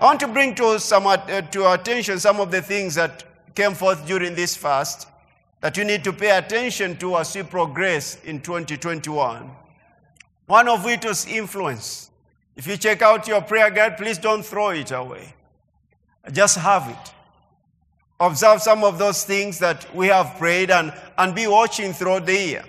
I 0.00 0.04
want 0.04 0.20
to 0.20 0.28
bring 0.28 0.54
to, 0.56 0.78
some, 0.78 1.06
uh, 1.08 1.16
to 1.16 1.64
our 1.64 1.74
attention 1.74 2.20
some 2.20 2.38
of 2.38 2.52
the 2.52 2.62
things 2.62 2.94
that 2.94 3.24
came 3.54 3.74
forth 3.74 4.06
during 4.06 4.36
this 4.36 4.56
fast 4.56 5.08
that 5.60 5.76
you 5.76 5.84
need 5.84 6.04
to 6.04 6.12
pay 6.12 6.36
attention 6.36 6.96
to 6.98 7.16
as 7.16 7.34
we 7.34 7.42
progress 7.42 8.22
in 8.22 8.40
2021. 8.40 9.50
One 10.46 10.68
of 10.68 10.84
which 10.84 11.04
was 11.04 11.26
influence. 11.26 12.10
If 12.54 12.68
you 12.68 12.76
check 12.76 13.02
out 13.02 13.26
your 13.26 13.40
prayer 13.40 13.70
guide, 13.70 13.96
please 13.96 14.18
don't 14.18 14.44
throw 14.44 14.70
it 14.70 14.92
away. 14.92 15.34
Just 16.32 16.58
have 16.58 16.88
it. 16.88 17.12
Observe 18.20 18.62
some 18.62 18.84
of 18.84 18.98
those 18.98 19.24
things 19.24 19.58
that 19.58 19.92
we 19.94 20.06
have 20.08 20.36
prayed 20.38 20.70
and, 20.70 20.92
and 21.16 21.34
be 21.34 21.48
watching 21.48 21.92
throughout 21.92 22.26
the 22.26 22.34
year. 22.34 22.64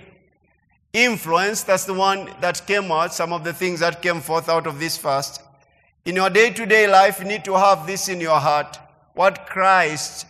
Influence, 0.94 1.62
that's 1.62 1.86
the 1.86 1.94
one 1.94 2.30
that 2.42 2.66
came 2.66 2.92
out, 2.92 3.14
some 3.14 3.34
of 3.34 3.44
the 3.44 3.54
things 3.54 3.82
that 3.82 4.02
came 4.02 4.22
forth 4.22 4.50
out 4.50 4.66
of 4.66 4.80
this 4.80 4.98
fast. 4.98 5.44
In 6.06 6.16
your 6.16 6.30
day 6.30 6.52
to 6.52 6.66
day 6.66 6.88
life, 6.88 7.20
you 7.20 7.26
need 7.26 7.44
to 7.46 7.56
have 7.56 7.86
this 7.86 8.08
in 8.10 8.22
your 8.22 8.40
heart 8.40 8.80
what 9.14 9.46
Christ 9.48 10.26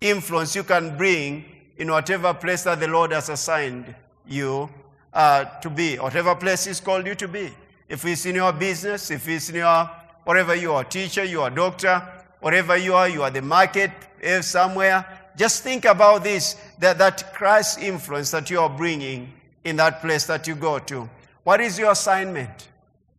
influence 0.00 0.56
you 0.56 0.64
can 0.64 0.96
bring 0.96 1.44
in 1.76 1.90
whatever 1.90 2.32
place 2.32 2.62
that 2.62 2.80
the 2.80 2.88
Lord 2.88 3.12
has 3.12 3.28
assigned 3.28 3.94
you 4.26 4.70
uh, 5.12 5.44
to 5.60 5.68
be, 5.68 5.96
whatever 5.96 6.34
place 6.34 6.64
He's 6.64 6.80
called 6.80 7.06
you 7.06 7.14
to 7.16 7.28
be. 7.28 7.50
If 7.88 8.04
it's 8.04 8.24
in 8.24 8.36
your 8.36 8.52
business, 8.52 9.10
if 9.10 9.28
it's 9.28 9.50
in 9.50 9.56
your, 9.56 9.90
whatever 10.24 10.54
you 10.54 10.72
are, 10.72 10.84
teacher, 10.84 11.24
you 11.24 11.42
are 11.42 11.50
doctor, 11.50 12.02
whatever 12.40 12.76
you 12.76 12.94
are, 12.94 13.08
you 13.08 13.22
are 13.22 13.30
the 13.30 13.42
market, 13.42 13.90
if 14.20 14.44
somewhere, 14.44 15.04
just 15.36 15.62
think 15.62 15.84
about 15.84 16.22
this, 16.22 16.56
that, 16.78 16.98
that 16.98 17.34
Christ's 17.34 17.78
influence 17.78 18.30
that 18.30 18.48
you 18.50 18.60
are 18.60 18.70
bringing 18.70 19.32
in 19.64 19.76
that 19.76 20.00
place 20.00 20.24
that 20.26 20.46
you 20.46 20.54
go 20.54 20.78
to. 20.78 21.08
What 21.44 21.60
is 21.60 21.78
your 21.78 21.92
assignment? 21.92 22.68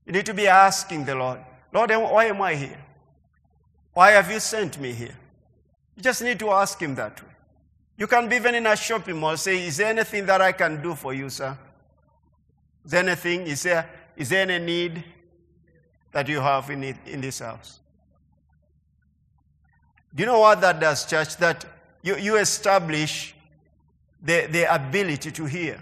You 0.06 0.14
need 0.14 0.26
to 0.26 0.34
be 0.34 0.48
asking 0.48 1.06
the 1.06 1.16
Lord, 1.16 1.40
Lord, 1.74 1.90
why 1.90 2.26
am 2.26 2.42
I 2.42 2.56
here? 2.56 2.80
Why 3.94 4.12
have 4.12 4.30
you 4.32 4.40
sent 4.40 4.80
me 4.80 4.92
here? 4.92 5.16
You 5.96 6.04
just 6.04 6.22
need 6.22 6.40
to 6.40 6.52
ask 6.52 6.80
Him 6.80 6.96
that 6.96 7.22
way. 7.22 7.30
You 7.98 8.08
can 8.08 8.28
be 8.28 8.36
even 8.36 8.56
in 8.56 8.66
a 8.66 8.76
shopping 8.76 9.20
mall, 9.20 9.38
say, 9.38 9.66
Is 9.66 9.78
there 9.78 9.88
anything 9.88 10.26
that 10.26 10.42
I 10.42 10.52
can 10.52 10.82
do 10.82 10.96
for 10.96 11.14
you, 11.14 11.30
sir? 11.30 11.58
Is 12.84 12.92
there 12.92 13.04
anything? 13.04 13.42
Is 13.42 13.64
there, 13.64 13.90
is 14.16 14.30
there 14.30 14.50
any 14.50 14.64
need 14.64 15.04
that 16.12 16.28
you 16.28 16.40
have 16.40 16.70
in, 16.70 16.84
it, 16.84 16.96
in 17.06 17.22
this 17.22 17.40
house? 17.40 17.80
Do 20.14 20.24
you 20.24 20.28
know 20.28 20.40
what 20.40 20.60
that 20.62 20.80
does, 20.80 21.06
church? 21.06 21.38
That 21.38 21.64
you, 22.02 22.18
you 22.18 22.38
establish 22.38 23.36
the, 24.22 24.48
the 24.50 24.74
ability 24.74 25.32
to 25.32 25.46
hear. 25.46 25.80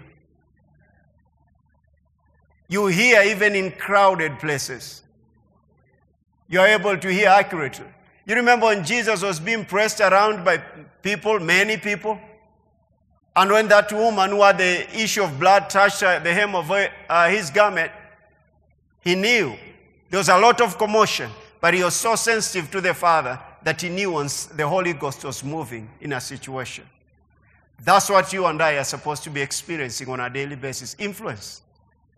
You 2.68 2.86
hear 2.86 3.22
even 3.22 3.56
in 3.56 3.72
crowded 3.72 4.38
places. 4.38 5.02
You 6.50 6.60
are 6.60 6.66
able 6.66 6.98
to 6.98 7.12
hear 7.12 7.28
accurately. 7.28 7.86
You 8.26 8.34
remember 8.34 8.66
when 8.66 8.84
Jesus 8.84 9.22
was 9.22 9.40
being 9.40 9.64
pressed 9.64 10.00
around 10.00 10.44
by 10.44 10.58
people, 11.00 11.38
many 11.38 11.76
people? 11.76 12.20
And 13.36 13.50
when 13.52 13.68
that 13.68 13.92
woman 13.92 14.30
who 14.30 14.42
had 14.42 14.58
the 14.58 15.00
issue 15.00 15.22
of 15.22 15.38
blood 15.38 15.70
touched 15.70 16.02
uh, 16.02 16.18
the 16.18 16.34
hem 16.34 16.56
of 16.56 16.70
uh, 16.70 17.28
his 17.28 17.50
garment, 17.50 17.92
he 19.00 19.14
knew 19.14 19.54
there 20.10 20.18
was 20.18 20.28
a 20.28 20.36
lot 20.36 20.60
of 20.60 20.76
commotion, 20.76 21.30
but 21.60 21.72
he 21.72 21.84
was 21.84 21.94
so 21.94 22.16
sensitive 22.16 22.68
to 22.72 22.80
the 22.80 22.92
Father 22.92 23.38
that 23.62 23.80
he 23.80 23.88
knew 23.88 24.10
once 24.10 24.46
the 24.46 24.66
Holy 24.66 24.92
Ghost 24.92 25.24
was 25.24 25.44
moving 25.44 25.88
in 26.00 26.12
a 26.12 26.20
situation. 26.20 26.84
That's 27.84 28.10
what 28.10 28.32
you 28.32 28.46
and 28.46 28.60
I 28.60 28.76
are 28.76 28.84
supposed 28.84 29.22
to 29.24 29.30
be 29.30 29.40
experiencing 29.40 30.08
on 30.08 30.18
a 30.18 30.28
daily 30.28 30.56
basis 30.56 30.96
influence. 30.98 31.62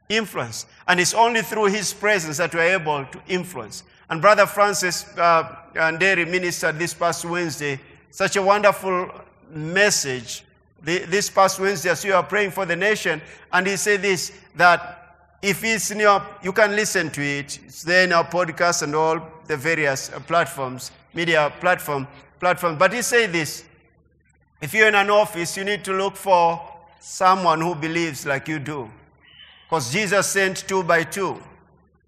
Influence. 0.09 0.67
And 0.89 0.99
it's 0.99 1.15
only 1.15 1.43
through 1.43 1.67
his 1.67 1.93
presence 1.93 2.39
that 2.39 2.55
we're 2.55 2.75
able 2.75 3.05
to 3.05 3.23
influence. 3.29 3.85
And 4.11 4.21
Brother 4.21 4.47
Francis 4.47 5.07
uh, 5.17 5.57
Nderi 5.75 6.29
ministered 6.29 6.79
this 6.79 6.95
past 6.95 7.25
Wednesday 7.25 7.81
such 8.11 8.37
a 8.37 8.43
wonderful 8.43 9.11
message 9.51 10.45
this 10.83 11.31
past 11.31 11.61
Wednesday 11.61 11.91
as 11.91 12.05
you 12.05 12.13
are 12.13 12.23
praying 12.23 12.51
for 12.51 12.67
the 12.67 12.77
nation. 12.77 13.23
And 13.53 13.67
he 13.67 13.77
said 13.77 14.03
this 14.03 14.33
that 14.57 14.99
if 15.41 15.65
it's 15.65 15.91
in 15.91 16.01
your, 16.01 16.25
you 16.43 16.53
can 16.53 16.77
listen 16.77 17.11
to 17.11 17.23
it. 17.23 17.59
It's 17.65 17.83
there 17.83 18.05
in 18.05 18.13
our 18.13 18.25
podcast 18.25 18.83
and 18.83 18.95
all 18.95 19.21
the 19.47 19.57
various 19.57 20.13
uh, 20.13 20.21
platforms, 20.21 20.93
media 21.15 21.53
platform, 21.61 22.07
platform. 22.39 22.79
But 22.79 22.93
he 22.93 23.03
said 23.03 23.33
this 23.33 23.65
if 24.61 24.75
you're 24.75 24.89
in 24.89 24.95
an 24.95 25.11
office, 25.11 25.57
you 25.57 25.65
need 25.65 25.85
to 25.85 25.93
look 25.93 26.17
for 26.17 26.61
someone 27.01 27.61
who 27.61 27.75
believes 27.75 28.25
like 28.27 28.47
you 28.47 28.59
do. 28.59 28.91
Because 29.65 29.93
Jesus 29.93 30.29
sent 30.29 30.69
two 30.69 30.83
by 30.83 31.03
two. 31.03 31.41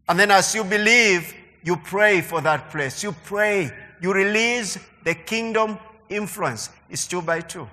And 0.09 0.19
then 0.19 0.31
as 0.31 0.55
you 0.55 0.63
believe, 0.63 1.35
you 1.65 1.77
pray 1.77 2.21
for 2.21 2.43
that 2.43 2.71
place. 2.71 3.03
You 3.03 3.13
pray. 3.25 3.73
You 4.01 4.13
release 4.13 4.79
the 5.03 5.15
kingdom 5.15 5.79
influence. 6.11 6.69
It's 6.91 7.07
two 7.07 7.23
by 7.23 7.41
two. 7.41 7.69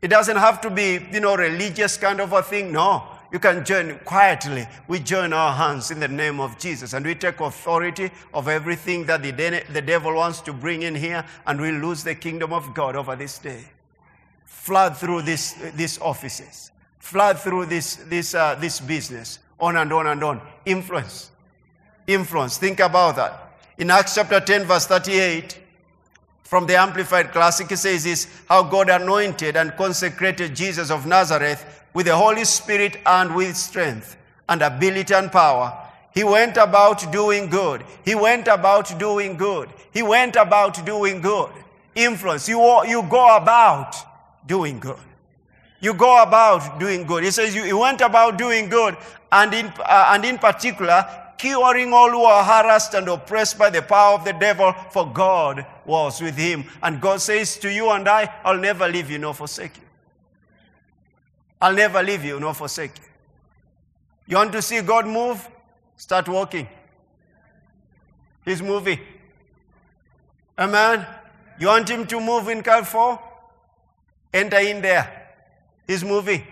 It 0.00 0.08
doesn't 0.08 0.38
have 0.38 0.60
to 0.62 0.70
be, 0.70 1.06
you 1.12 1.20
know, 1.20 1.36
religious 1.36 1.98
kind 1.98 2.20
of 2.20 2.32
a 2.32 2.42
thing. 2.42 2.72
No. 2.72 3.04
You 3.30 3.38
can 3.38 3.64
join 3.64 3.98
quietly. 4.04 4.66
We 4.88 5.00
join 5.00 5.32
our 5.32 5.52
hands 5.52 5.90
in 5.90 6.00
the 6.00 6.08
name 6.08 6.40
of 6.40 6.58
Jesus 6.58 6.94
and 6.94 7.04
we 7.04 7.14
take 7.14 7.40
authority 7.40 8.10
of 8.32 8.48
everything 8.48 9.04
that 9.06 9.22
the, 9.22 9.32
de- 9.32 9.64
the 9.70 9.82
devil 9.82 10.14
wants 10.14 10.40
to 10.42 10.52
bring 10.52 10.82
in 10.82 10.94
here 10.94 11.24
and 11.46 11.60
we 11.60 11.72
lose 11.72 12.04
the 12.04 12.14
kingdom 12.14 12.52
of 12.52 12.72
God 12.74 12.96
over 12.96 13.16
this 13.16 13.38
day. 13.38 13.64
Flood 14.46 14.96
through 14.96 15.22
this, 15.22 15.52
these 15.74 15.98
offices, 15.98 16.70
flood 17.00 17.38
through 17.38 17.66
this, 17.66 17.96
this, 17.96 18.34
uh, 18.34 18.54
this 18.54 18.80
business, 18.80 19.40
on 19.60 19.76
and 19.76 19.92
on 19.92 20.06
and 20.06 20.22
on. 20.22 20.40
Influence 20.64 21.30
influence. 22.06 22.58
Think 22.58 22.80
about 22.80 23.16
that. 23.16 23.52
In 23.78 23.90
Acts 23.90 24.14
chapter 24.14 24.40
10, 24.40 24.64
verse 24.64 24.86
38, 24.86 25.58
from 26.42 26.66
the 26.66 26.76
Amplified 26.76 27.32
Classic, 27.32 27.70
it 27.72 27.78
says 27.78 28.04
this 28.04 28.28
how 28.48 28.62
God 28.62 28.88
anointed 28.88 29.56
and 29.56 29.74
consecrated 29.76 30.54
Jesus 30.54 30.90
of 30.90 31.06
Nazareth 31.06 31.82
with 31.92 32.06
the 32.06 32.16
Holy 32.16 32.44
Spirit 32.44 32.98
and 33.06 33.34
with 33.34 33.56
strength 33.56 34.16
and 34.48 34.62
ability 34.62 35.14
and 35.14 35.32
power. 35.32 35.76
He 36.12 36.22
went 36.22 36.56
about 36.56 37.10
doing 37.10 37.50
good. 37.50 37.84
He 38.04 38.14
went 38.14 38.46
about 38.46 38.96
doing 38.98 39.36
good. 39.36 39.68
He 39.92 40.02
went 40.02 40.36
about 40.36 40.86
doing 40.86 41.20
good. 41.20 41.50
Influence. 41.94 42.48
You, 42.48 42.60
you 42.86 43.02
go 43.02 43.36
about 43.36 43.96
doing 44.46 44.78
good. 44.78 44.98
You 45.80 45.92
go 45.92 46.22
about 46.22 46.78
doing 46.78 47.04
good. 47.04 47.24
He 47.24 47.30
says 47.30 47.54
you, 47.54 47.64
you 47.64 47.78
went 47.78 48.00
about 48.00 48.38
doing 48.38 48.68
good, 48.68 48.96
and 49.30 49.52
in, 49.52 49.66
uh, 49.80 50.10
and 50.12 50.24
in 50.24 50.38
particular, 50.38 51.04
curing 51.38 51.92
all 51.92 52.10
who 52.10 52.22
are 52.22 52.44
harassed 52.44 52.94
and 52.94 53.08
oppressed 53.08 53.58
by 53.58 53.70
the 53.70 53.82
power 53.82 54.14
of 54.14 54.24
the 54.24 54.32
devil, 54.32 54.72
for 54.90 55.06
God 55.06 55.66
was 55.84 56.20
with 56.20 56.36
him. 56.36 56.64
And 56.82 57.00
God 57.00 57.20
says 57.20 57.56
to 57.58 57.72
you 57.72 57.90
and 57.90 58.08
I, 58.08 58.32
I'll 58.44 58.58
never 58.58 58.88
leave 58.88 59.10
you 59.10 59.18
nor 59.18 59.34
forsake 59.34 59.76
you. 59.76 59.82
I'll 61.60 61.74
never 61.74 62.02
leave 62.02 62.24
you 62.24 62.38
nor 62.40 62.54
forsake 62.54 62.92
you. 62.98 63.04
You 64.26 64.36
want 64.36 64.52
to 64.52 64.62
see 64.62 64.80
God 64.80 65.06
move? 65.06 65.48
Start 65.96 66.28
walking. 66.28 66.68
He's 68.44 68.62
moving. 68.62 68.98
Amen. 70.58 71.06
You 71.58 71.68
want 71.68 71.88
him 71.88 72.06
to 72.06 72.20
move 72.20 72.48
in 72.48 72.62
Carrefour? 72.62 73.20
Enter 74.32 74.58
in 74.58 74.82
there. 74.82 75.32
He's 75.86 76.04
moving. 76.04 76.42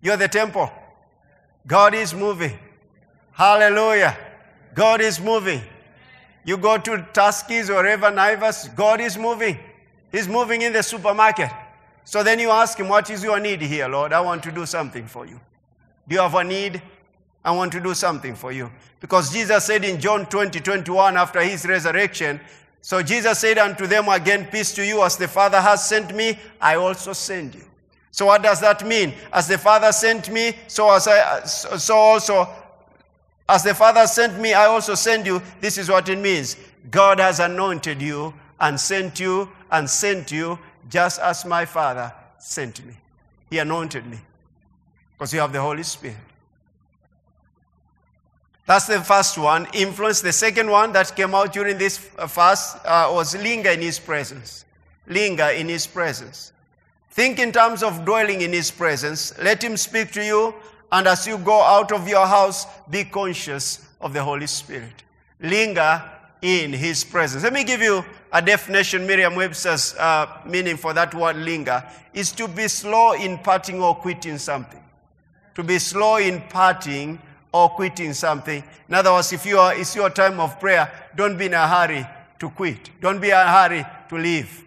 You're 0.00 0.16
the 0.16 0.28
temple. 0.28 0.70
God 1.66 1.94
is 1.94 2.14
moving. 2.14 2.58
Hallelujah. 3.32 4.16
God 4.74 5.00
is 5.00 5.20
moving. 5.20 5.62
You 6.44 6.56
go 6.56 6.78
to 6.78 6.90
Tuskys 7.12 7.70
or 7.70 7.86
Ever 7.86 8.10
Naivas, 8.10 8.74
God 8.74 9.00
is 9.00 9.16
moving. 9.16 9.58
He's 10.10 10.28
moving 10.28 10.62
in 10.62 10.72
the 10.72 10.82
supermarket. 10.82 11.50
So 12.04 12.22
then 12.22 12.38
you 12.38 12.50
ask 12.50 12.78
him, 12.78 12.88
What 12.88 13.08
is 13.10 13.22
your 13.22 13.38
need 13.40 13.62
here, 13.62 13.88
Lord? 13.88 14.12
I 14.12 14.20
want 14.20 14.42
to 14.44 14.52
do 14.52 14.66
something 14.66 15.06
for 15.06 15.26
you. 15.26 15.40
Do 16.08 16.16
you 16.16 16.20
have 16.20 16.34
a 16.34 16.44
need? 16.44 16.82
I 17.44 17.52
want 17.52 17.72
to 17.72 17.80
do 17.80 17.94
something 17.94 18.34
for 18.34 18.52
you. 18.52 18.70
Because 19.00 19.32
Jesus 19.32 19.64
said 19.64 19.84
in 19.84 20.00
John 20.00 20.26
20, 20.26 20.60
21, 20.60 21.16
after 21.16 21.40
his 21.40 21.66
resurrection, 21.66 22.40
so 22.80 23.02
Jesus 23.02 23.38
said 23.38 23.58
unto 23.58 23.86
them 23.86 24.08
again, 24.08 24.46
Peace 24.50 24.74
to 24.74 24.84
you, 24.84 25.02
as 25.02 25.16
the 25.16 25.28
Father 25.28 25.60
has 25.60 25.88
sent 25.88 26.14
me, 26.14 26.38
I 26.60 26.74
also 26.74 27.12
send 27.12 27.54
you. 27.54 27.64
So 28.10 28.26
what 28.26 28.42
does 28.42 28.60
that 28.60 28.86
mean? 28.86 29.14
As 29.32 29.48
the 29.48 29.56
Father 29.56 29.90
sent 29.92 30.30
me, 30.30 30.54
so 30.66 30.90
as 30.90 31.08
I, 31.08 31.44
so 31.44 31.96
also 31.96 32.48
as 33.48 33.64
the 33.64 33.74
Father 33.74 34.06
sent 34.06 34.38
me, 34.40 34.54
I 34.54 34.66
also 34.66 34.94
send 34.94 35.26
you. 35.26 35.42
This 35.60 35.78
is 35.78 35.88
what 35.88 36.08
it 36.08 36.18
means. 36.18 36.56
God 36.90 37.20
has 37.20 37.40
anointed 37.40 38.00
you 38.00 38.34
and 38.60 38.78
sent 38.78 39.20
you 39.20 39.48
and 39.70 39.88
sent 39.88 40.30
you 40.30 40.58
just 40.88 41.20
as 41.20 41.44
my 41.44 41.64
Father 41.64 42.12
sent 42.38 42.84
me. 42.86 42.94
He 43.50 43.58
anointed 43.58 44.06
me 44.06 44.18
because 45.12 45.32
you 45.34 45.40
have 45.40 45.52
the 45.52 45.60
Holy 45.60 45.82
Spirit. 45.82 46.16
That's 48.66 48.86
the 48.86 49.00
first 49.00 49.38
one, 49.38 49.66
influence. 49.74 50.20
The 50.20 50.32
second 50.32 50.70
one 50.70 50.92
that 50.92 51.14
came 51.16 51.34
out 51.34 51.52
during 51.52 51.78
this 51.78 51.98
fast 51.98 52.78
uh, 52.86 53.10
was 53.12 53.34
linger 53.36 53.70
in 53.70 53.80
His 53.80 53.98
presence. 53.98 54.64
Linger 55.08 55.48
in 55.48 55.68
His 55.68 55.86
presence. 55.86 56.52
Think 57.10 57.38
in 57.38 57.52
terms 57.52 57.82
of 57.82 58.04
dwelling 58.04 58.40
in 58.40 58.52
His 58.52 58.70
presence. 58.70 59.36
Let 59.38 59.62
Him 59.62 59.76
speak 59.76 60.12
to 60.12 60.24
you 60.24 60.54
and 60.92 61.08
as 61.08 61.26
you 61.26 61.38
go 61.38 61.60
out 61.62 61.90
of 61.90 62.06
your 62.06 62.26
house, 62.26 62.66
be 62.90 63.02
conscious 63.02 63.88
of 64.00 64.12
the 64.12 64.22
Holy 64.22 64.46
Spirit. 64.46 65.02
Linger 65.40 66.02
in 66.42 66.72
his 66.72 67.02
presence. 67.02 67.42
Let 67.42 67.54
me 67.54 67.64
give 67.64 67.80
you 67.80 68.04
a 68.30 68.42
definition, 68.42 69.06
Merriam 69.06 69.34
Webster's 69.34 69.94
uh, 69.94 70.26
meaning 70.46 70.76
for 70.76 70.92
that 70.92 71.14
word 71.14 71.36
linger 71.36 71.82
is 72.12 72.30
to 72.32 72.46
be 72.46 72.68
slow 72.68 73.12
in 73.12 73.38
parting 73.38 73.80
or 73.82 73.94
quitting 73.94 74.36
something. 74.36 74.82
To 75.54 75.62
be 75.62 75.78
slow 75.78 76.16
in 76.16 76.42
parting 76.42 77.20
or 77.52 77.70
quitting 77.70 78.12
something. 78.12 78.62
In 78.88 78.94
other 78.94 79.12
words, 79.12 79.32
if 79.32 79.46
you 79.46 79.58
are, 79.58 79.74
it's 79.74 79.96
your 79.96 80.10
time 80.10 80.40
of 80.40 80.60
prayer, 80.60 80.90
don't 81.16 81.38
be 81.38 81.46
in 81.46 81.54
a 81.54 81.66
hurry 81.66 82.06
to 82.38 82.50
quit. 82.50 82.90
Don't 83.00 83.20
be 83.20 83.28
in 83.28 83.34
a 83.34 83.48
hurry 83.48 83.84
to 84.08 84.16
leave. 84.16 84.64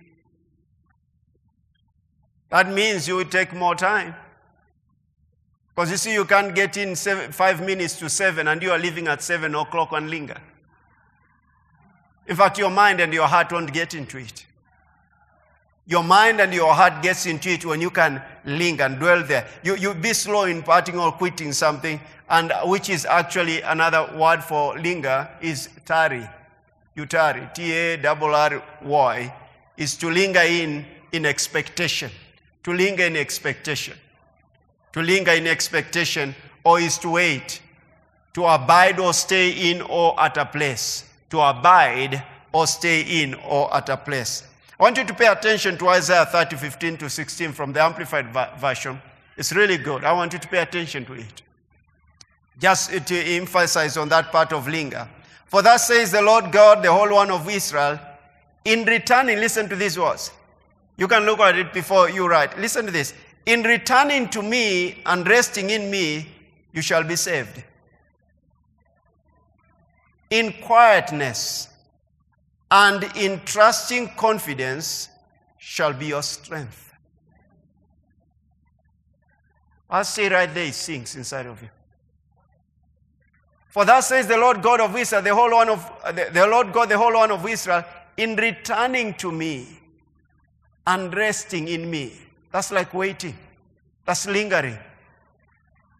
That 2.50 2.72
means 2.72 3.08
you 3.08 3.18
will 3.18 3.26
take 3.26 3.54
more 3.54 3.76
time. 3.76 4.16
Because 5.76 5.92
you 5.92 5.98
see, 5.98 6.14
you 6.14 6.24
can't 6.24 6.56
get 6.56 6.78
in 6.78 6.96
seven, 6.96 7.34
five 7.34 7.64
minutes 7.66 8.00
to 8.00 8.10
seven 8.10 8.48
and 8.48 8.62
you 8.62 8.72
are 8.72 8.80
leaving 8.80 9.10
at 9.10 9.22
seven 9.22 9.54
o'clock 9.56 9.92
and 9.92 10.10
linger. 10.10 10.40
In 12.28 12.36
fact, 12.36 12.58
your 12.58 12.70
mind 12.70 13.02
and 13.02 13.14
your 13.14 13.28
heart 13.28 13.52
won't 13.52 13.74
get 13.74 13.94
into 13.94 14.18
it. 14.18 14.46
Your 15.86 16.04
mind 16.04 16.40
and 16.42 16.54
your 16.54 16.74
heart 16.74 17.04
gets 17.04 17.26
into 17.28 17.50
it 17.50 17.64
when 17.66 17.80
you 17.80 17.92
can 17.92 18.22
linger 18.46 18.86
and 18.86 18.98
dwell 18.98 19.22
there. 19.24 19.48
You, 19.64 19.76
you 19.76 19.94
be 19.94 20.14
slow 20.14 20.46
in 20.46 20.64
parting 20.64 20.98
or 20.98 21.12
quitting 21.12 21.54
something, 21.54 22.00
and 22.28 22.52
uh, 22.52 22.64
which 22.64 22.90
is 22.90 23.06
actually 23.06 23.62
another 23.62 24.10
word 24.18 24.44
for 24.44 24.80
linger 24.80 25.30
is 25.42 25.70
tarry. 25.86 26.28
You 26.96 27.06
tarry. 27.06 27.48
T-A-R-R-Y 27.54 29.36
is 29.78 29.96
to 29.98 30.10
linger 30.10 30.40
in, 30.40 30.86
in 31.12 31.26
expectation. 31.26 32.10
To 32.64 32.74
linger 32.74 33.04
in 33.04 33.16
expectation. 33.16 33.96
To 34.96 35.02
linger 35.02 35.32
in 35.32 35.46
expectation 35.46 36.34
or 36.64 36.80
is 36.80 36.98
to 36.98 37.12
wait. 37.12 37.62
To 38.34 38.46
abide 38.46 39.00
or 39.00 39.14
stay 39.14 39.72
in 39.72 39.82
or 39.84 40.20
at 40.20 40.36
a 40.38 40.46
place 40.46 41.06
to 41.36 41.42
abide 41.42 42.24
or 42.54 42.66
stay 42.66 43.24
in 43.24 43.34
or 43.34 43.74
at 43.76 43.90
a 43.90 43.98
place. 43.98 44.44
I 44.80 44.84
want 44.84 44.98
you 44.98 45.06
to 45.06 45.14
pay 45.14 45.28
attention 45.28 45.78
to 45.78 45.90
Isaiah 45.90 46.26
30, 46.26 46.56
15 46.56 46.98
to 46.98 47.10
16 47.10 47.52
from 47.52 47.74
the 47.74 47.82
Amplified 47.82 48.28
Version. 48.58 49.02
It's 49.38 49.52
really 49.54 49.78
good. 49.78 50.04
I 50.04 50.14
want 50.14 50.34
you 50.34 50.40
to 50.40 50.48
pay 50.48 50.60
attention 50.60 51.06
to 51.06 51.14
it. 51.14 51.42
Just 52.60 53.08
to 53.08 53.16
emphasize 53.16 53.98
on 53.98 54.10
that 54.10 54.32
part 54.32 54.54
of 54.54 54.68
linger. 54.68 55.08
For 55.46 55.62
thus 55.62 55.88
says 55.88 56.12
the 56.12 56.22
Lord 56.22 56.52
God, 56.52 56.84
the 56.84 56.92
Holy 56.92 57.14
One 57.14 57.32
of 57.32 57.50
Israel, 57.50 58.00
in 58.64 58.86
returning, 58.86 59.40
listen 59.40 59.68
to 59.70 59.76
these 59.76 60.00
words. 60.00 60.32
You 60.98 61.08
can 61.08 61.26
look 61.26 61.40
at 61.40 61.58
it 61.58 61.74
before 61.74 62.10
you 62.10 62.28
write. 62.28 62.58
Listen 62.58 62.86
to 62.86 62.92
this. 62.92 63.14
In 63.46 63.64
returning 63.64 64.30
to 64.30 64.42
me 64.42 65.02
and 65.06 65.28
resting 65.28 65.70
in 65.70 65.92
me, 65.92 66.28
you 66.74 66.82
shall 66.82 67.04
be 67.04 67.16
saved 67.16 67.64
in 70.30 70.54
quietness 70.62 71.70
and 72.72 73.04
in 73.16 73.40
trusting 73.46 74.10
confidence 74.16 75.10
shall 75.58 75.94
be 75.94 76.08
your 76.08 76.24
strength. 76.24 76.94
I'll 79.90 80.04
say 80.04 80.30
right 80.30 80.52
there, 80.52 80.66
it 80.66 80.74
sings 80.74 81.16
inside 81.16 81.46
of 81.46 81.62
you. 81.62 81.70
For 83.70 83.86
that 83.86 84.00
says 84.00 84.28
the 84.28 84.38
Lord 84.38 84.62
God 84.62 84.82
of 84.82 84.96
Israel, 84.96 85.22
the 85.22 85.36
whole 85.36 85.52
one 85.52 85.70
of 85.70 85.92
the, 86.08 86.30
the 86.34 86.48
Lord 86.48 86.74
God, 86.74 86.90
the 86.90 86.98
whole 86.98 87.14
one 87.14 87.32
of 87.32 87.48
Israel, 87.48 87.84
in 88.18 88.36
returning 88.36 89.14
to 89.16 89.32
me 89.32 89.68
and 90.88 91.14
resting 91.14 91.68
in 91.68 91.90
me. 91.90 92.14
That's 92.56 92.72
like 92.72 92.94
waiting. 92.94 93.38
That's 94.06 94.26
lingering. 94.28 94.78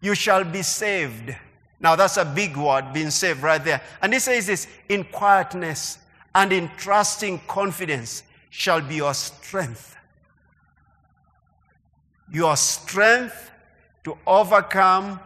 You 0.00 0.14
shall 0.14 0.42
be 0.42 0.62
saved. 0.62 1.36
Now 1.78 1.96
that's 1.96 2.16
a 2.16 2.24
big 2.24 2.56
word, 2.56 2.94
being 2.94 3.10
saved 3.10 3.42
right 3.42 3.62
there. 3.62 3.82
And 4.00 4.14
he 4.14 4.18
says 4.18 4.46
this 4.46 4.66
in 4.88 5.04
quietness 5.04 5.98
and 6.34 6.50
in 6.54 6.70
trusting 6.78 7.42
confidence 7.46 8.22
shall 8.48 8.80
be 8.80 8.94
your 8.94 9.12
strength. 9.12 9.96
Your 12.32 12.56
strength 12.56 13.50
to 14.04 14.16
overcome 14.26 15.20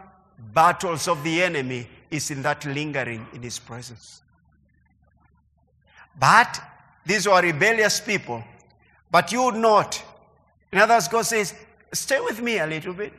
battles 0.53 1.07
of 1.07 1.23
the 1.23 1.41
enemy 1.43 1.87
is 2.09 2.29
in 2.29 2.41
that 2.41 2.65
lingering 2.65 3.25
in 3.33 3.41
his 3.41 3.57
presence. 3.57 4.21
But 6.19 6.59
these 7.05 7.25
were 7.25 7.41
rebellious 7.41 8.01
people. 8.01 8.43
But 9.09 9.31
you 9.31 9.43
would 9.43 9.55
not. 9.55 10.03
In 10.71 10.79
other 10.79 10.95
words, 10.95 11.07
God 11.07 11.25
says, 11.25 11.53
stay 11.91 12.19
with 12.19 12.41
me 12.41 12.59
a 12.59 12.67
little 12.67 12.93
bit. 12.93 13.13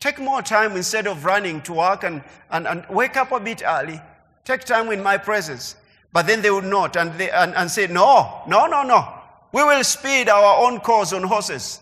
Take 0.00 0.18
more 0.18 0.42
time 0.42 0.76
instead 0.76 1.06
of 1.06 1.24
running 1.24 1.60
to 1.62 1.72
work 1.72 2.04
and, 2.04 2.22
and, 2.50 2.66
and 2.66 2.84
wake 2.88 3.16
up 3.16 3.32
a 3.32 3.40
bit 3.40 3.62
early. 3.66 4.00
Take 4.44 4.64
time 4.64 4.90
in 4.92 5.02
my 5.02 5.18
presence. 5.18 5.76
But 6.12 6.26
then 6.26 6.40
they 6.40 6.50
would 6.50 6.64
not 6.64 6.96
and, 6.96 7.12
they, 7.14 7.30
and, 7.30 7.54
and 7.54 7.70
say, 7.70 7.86
No, 7.86 8.42
no, 8.46 8.66
no, 8.66 8.82
no. 8.82 9.14
We 9.52 9.64
will 9.64 9.84
speed 9.84 10.28
our 10.28 10.66
own 10.66 10.80
course 10.80 11.12
on 11.12 11.22
horses. 11.22 11.80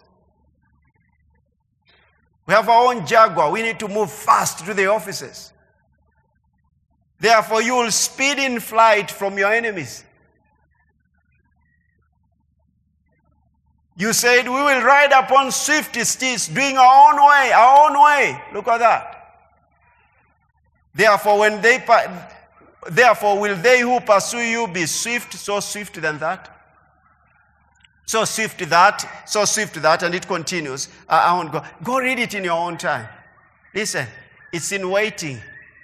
We 2.46 2.54
have 2.54 2.68
our 2.68 2.92
own 2.94 3.06
Jaguar. 3.06 3.50
We 3.50 3.62
need 3.62 3.78
to 3.80 3.88
move 3.88 4.10
fast 4.10 4.64
to 4.64 4.74
the 4.74 4.86
offices. 4.86 5.52
Therefore, 7.18 7.62
you 7.62 7.74
will 7.74 7.90
speed 7.90 8.38
in 8.38 8.60
flight 8.60 9.10
from 9.10 9.36
your 9.38 9.52
enemies. 9.52 10.04
You 13.96 14.12
said, 14.12 14.44
We 14.44 14.50
will 14.50 14.82
ride 14.82 15.12
upon 15.12 15.50
swift 15.50 15.96
steeds, 16.06 16.48
doing 16.48 16.76
our 16.76 17.12
own 17.12 17.16
way, 17.16 17.52
our 17.52 17.90
own 17.90 18.04
way. 18.04 18.42
Look 18.52 18.68
at 18.68 18.78
that. 18.78 19.12
Therefore, 20.94 21.38
when 21.38 21.60
they 21.62 21.84
therefore 22.90 23.38
will 23.38 23.56
they 23.56 23.80
who 23.80 24.00
pursue 24.00 24.38
you 24.38 24.68
be 24.68 24.86
swift, 24.86 25.34
so 25.34 25.60
swift 25.60 26.00
than 26.00 26.18
that? 26.18 26.52
So 28.04 28.24
swift 28.24 28.58
that, 28.70 29.24
so 29.26 29.44
swift 29.44 29.74
that, 29.82 30.02
and 30.02 30.14
it 30.14 30.28
continues. 30.28 30.88
I 31.08 31.32
won't 31.34 31.50
go. 31.50 31.62
Go 31.82 31.98
read 31.98 32.18
it 32.18 32.34
in 32.34 32.44
your 32.44 32.54
own 32.54 32.78
time. 32.78 33.08
Listen, 33.74 34.06
it's 34.52 34.72
in 34.72 34.88
waiting, 34.90 35.40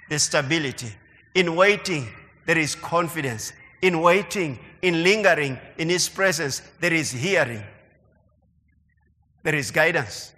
the 0.09 0.17
stability. 0.17 0.93
In 1.35 1.55
waiting, 1.55 2.07
there 2.45 2.57
is 2.57 2.75
confidence. 2.75 3.53
In 3.81 4.01
waiting, 4.01 4.57
in 4.81 5.03
lingering 5.03 5.59
in 5.77 5.89
His 5.89 6.07
presence, 6.07 6.61
there 6.79 6.93
is 6.93 7.11
hearing. 7.11 7.63
There 9.43 9.55
is 9.55 9.71
guidance. 9.71 10.31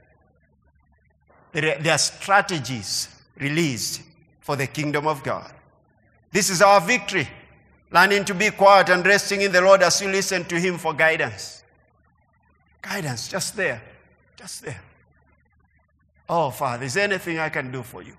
There 1.51 1.93
are 1.93 1.97
strategies 1.97 3.07
released 3.37 4.01
for 4.41 4.55
the 4.55 4.67
kingdom 4.67 5.07
of 5.07 5.23
God. 5.23 5.51
This 6.31 6.49
is 6.49 6.61
our 6.61 6.81
victory. 6.81 7.29
Learning 7.91 8.25
to 8.25 8.33
be 8.33 8.49
quiet 8.49 8.89
and 8.89 9.05
resting 9.05 9.41
in 9.41 9.51
the 9.51 9.61
Lord 9.61 9.81
as 9.83 10.01
you 10.01 10.09
listen 10.09 10.43
to 10.45 10.59
Him 10.59 10.77
for 10.77 10.93
guidance. 10.93 11.63
Guidance, 12.81 13.29
just 13.29 13.55
there. 13.55 13.81
Just 14.35 14.63
there. 14.63 14.81
Oh, 16.27 16.49
Father, 16.49 16.85
is 16.85 16.95
there 16.95 17.03
anything 17.05 17.39
I 17.39 17.49
can 17.49 17.71
do 17.71 17.83
for 17.83 18.01
you? 18.01 18.17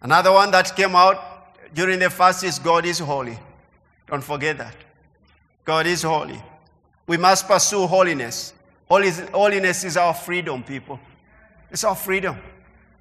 Another 0.00 0.32
one 0.32 0.50
that 0.52 0.74
came 0.74 0.94
out 0.94 1.74
during 1.74 1.98
the 1.98 2.08
fast 2.08 2.42
is 2.44 2.58
God 2.58 2.86
is 2.86 3.00
holy. 3.00 3.38
Don't 4.06 4.24
forget 4.24 4.56
that. 4.58 4.74
God 5.64 5.86
is 5.86 6.02
holy. 6.02 6.42
We 7.10 7.16
must 7.16 7.48
pursue 7.48 7.88
holiness. 7.88 8.54
Holiness 8.88 9.82
is 9.82 9.96
our 9.96 10.14
freedom, 10.14 10.62
people. 10.62 11.00
It's 11.68 11.82
our 11.82 11.96
freedom. 11.96 12.38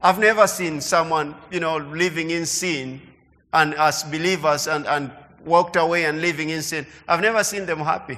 I've 0.02 0.18
never 0.18 0.48
seen 0.48 0.82
someone, 0.82 1.36
you 1.52 1.60
know, 1.60 1.78
living 1.78 2.32
in 2.32 2.48
sin 2.48 3.04
and 3.54 3.76
as 3.76 4.04
believers 4.06 4.66
and, 4.66 4.88
and 4.88 5.12
walked 5.46 5.76
away 5.76 6.06
and 6.06 6.22
living 6.22 6.50
in 6.50 6.64
sin. 6.64 6.88
I've 7.08 7.22
never 7.22 7.44
seen 7.44 7.68
them 7.68 7.78
happy. 7.78 8.18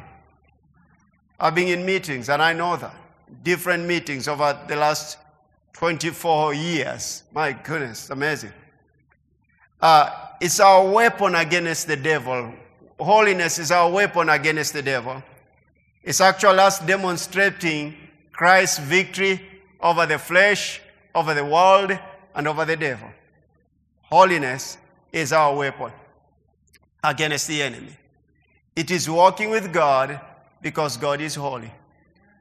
I've 1.38 1.56
been 1.56 1.68
in 1.68 1.86
meetings 1.86 2.30
and 2.30 2.42
I 2.42 2.54
know 2.54 2.78
that. 2.78 2.96
Different 3.44 3.86
meetings 3.86 4.30
over 4.30 4.58
the 4.70 4.78
last 4.78 5.18
24 5.74 6.54
years. 6.54 7.24
My 7.34 7.52
goodness, 7.52 8.10
amazing. 8.12 8.54
Uh, 9.82 10.10
it's 10.40 10.62
our 10.62 10.90
weapon 10.90 11.36
against 11.36 11.88
the 11.88 11.98
devil. 11.98 12.54
Holiness 12.98 13.60
is 13.60 13.72
our 13.72 13.92
weapon 13.92 14.30
against 14.30 14.72
the 14.72 14.82
devil. 14.82 15.22
It's 16.04 16.22
actually 16.22 16.60
us 16.60 16.80
demonstrating 16.80 17.96
Christ's 18.32 18.80
victory 18.80 19.42
over 19.80 20.06
the 20.06 20.18
flesh, 20.18 20.82
over 21.14 21.34
the 21.34 21.46
world, 21.46 21.98
and 22.34 22.48
over 22.48 22.66
the 22.66 22.78
devil. 22.78 23.10
Holiness 24.04 24.78
is 25.12 25.32
our 25.32 25.56
weapon 25.56 25.92
against 27.04 27.48
the 27.48 27.62
enemy. 27.62 27.98
It 28.76 28.90
is 28.90 29.10
walking 29.10 29.50
with 29.50 29.72
God 29.74 30.20
because 30.62 30.98
God 30.98 31.22
is 31.22 31.36
holy. 31.36 31.72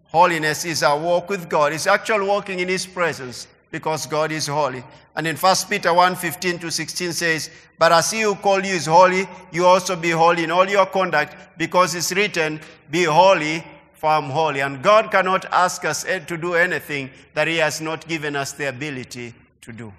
Holiness 0.04 0.64
is 0.64 0.82
our 0.82 0.98
walk 0.98 1.28
with 1.28 1.48
God. 1.48 1.72
It's 1.72 1.86
actual 1.86 2.26
walking 2.26 2.60
in 2.60 2.68
His 2.68 2.86
presence 2.86 3.46
because 3.70 4.06
God 4.06 4.32
is 4.32 4.46
holy. 4.46 4.82
And 5.14 5.26
in 5.26 5.36
1 5.36 5.56
Peter 5.68 5.92
1 5.92 6.16
15 6.16 6.58
to 6.60 6.70
16 6.70 7.12
says, 7.12 7.50
But 7.78 7.92
as 7.92 8.10
he 8.10 8.22
who 8.22 8.34
called 8.34 8.64
you 8.64 8.74
is 8.74 8.86
holy, 8.86 9.28
you 9.52 9.66
also 9.66 9.96
be 9.96 10.10
holy 10.10 10.44
in 10.44 10.50
all 10.50 10.68
your 10.68 10.86
conduct, 10.86 11.36
because 11.56 11.94
it's 11.94 12.12
written, 12.12 12.60
Be 12.90 13.04
holy, 13.04 13.64
for 13.92 14.10
I'm 14.10 14.30
holy. 14.30 14.60
And 14.60 14.82
God 14.82 15.10
cannot 15.10 15.44
ask 15.52 15.84
us 15.84 16.04
eh, 16.04 16.20
to 16.20 16.36
do 16.36 16.54
anything 16.54 17.10
that 17.34 17.48
He 17.48 17.58
has 17.58 17.80
not 17.80 18.08
given 18.08 18.34
us 18.34 18.52
the 18.52 18.68
ability 18.68 19.34
to 19.60 19.72
do. 19.72 19.92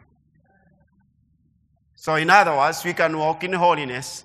So, 1.95 2.15
in 2.15 2.31
other 2.31 2.55
words, 2.55 2.83
we 2.83 2.93
can 2.93 3.15
walk 3.17 3.43
in 3.43 3.53
holiness 3.53 4.23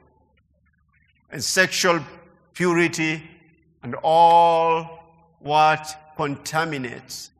and 1.30 1.44
sexual 1.44 2.00
purity 2.54 3.22
and 3.82 3.94
all 4.02 4.98
what 5.40 5.94
contaminates 6.16 7.30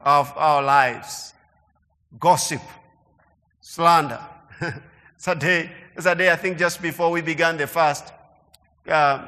of 0.00 0.32
our 0.36 0.62
lives. 0.62 1.32
Gossip, 2.18 2.62
slander. 3.60 4.20
it's 5.16 5.26
a 5.26 5.34
day, 5.34 5.70
it's 5.96 6.06
a 6.06 6.14
day 6.14 6.30
I 6.30 6.36
think 6.36 6.58
just 6.58 6.80
before 6.80 7.10
we 7.10 7.20
began 7.20 7.56
the 7.56 7.66
fast. 7.66 8.12
Uh, 8.86 9.26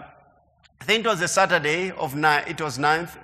I 0.81 0.85
think 0.85 1.05
it 1.05 1.09
was 1.09 1.21
a 1.21 1.29
Saturday 1.29 1.91
of 1.91 2.15
nine, 2.15 2.45
it 2.47 2.61
was 2.61 2.79
9th, 2.79 3.17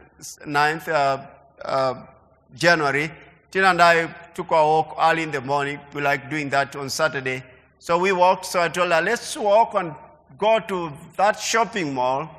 9th 0.47 0.89
uh, 0.89 1.27
uh, 1.65 2.07
January. 2.55 3.11
Tina 3.51 3.69
and 3.69 3.83
I 3.83 4.07
took 4.35 4.51
our 4.51 4.65
walk 4.65 4.97
early 4.99 5.23
in 5.23 5.31
the 5.31 5.41
morning. 5.41 5.79
We 5.93 6.01
like 6.01 6.31
doing 6.31 6.49
that 6.51 6.75
on 6.75 6.89
Saturday. 6.89 7.45
So 7.79 7.99
we 7.99 8.13
walked. 8.13 8.47
So 8.47 8.63
I 8.63 8.69
told 8.69 8.91
her, 8.91 9.03
let's 9.03 9.37
walk 9.37 9.75
and 9.75 9.95
go 10.39 10.59
to 10.59 10.93
that 11.17 11.39
shopping 11.39 11.93
mall. 11.95 12.31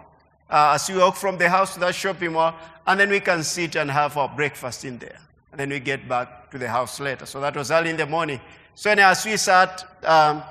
Uh, 0.50 0.74
as 0.76 0.90
we 0.90 0.98
walk 0.98 1.16
from 1.16 1.38
the 1.38 1.50
house 1.50 1.76
to 1.76 1.80
that 1.82 1.96
shopping 1.96 2.34
mall, 2.34 2.56
and 2.86 3.00
then 3.00 3.10
we 3.10 3.20
can 3.20 3.44
sit 3.44 3.76
and 3.76 3.90
have 3.90 4.18
our 4.18 4.28
breakfast 4.28 4.84
in 4.86 4.98
there. 4.98 5.20
And 5.52 5.60
then 5.60 5.70
we 5.70 5.80
get 5.80 6.08
back 6.10 6.43
to 6.54 6.60
the 6.60 6.70
house 6.70 7.00
later. 7.00 7.26
So 7.26 7.42
that 7.42 7.56
was 7.56 7.72
early 7.72 7.90
in 7.90 7.98
the 7.98 8.06
morning. 8.06 8.40
So 8.76 8.92
as 8.92 9.26
we 9.26 9.38
sat, 9.38 9.84
um, 10.04 10.44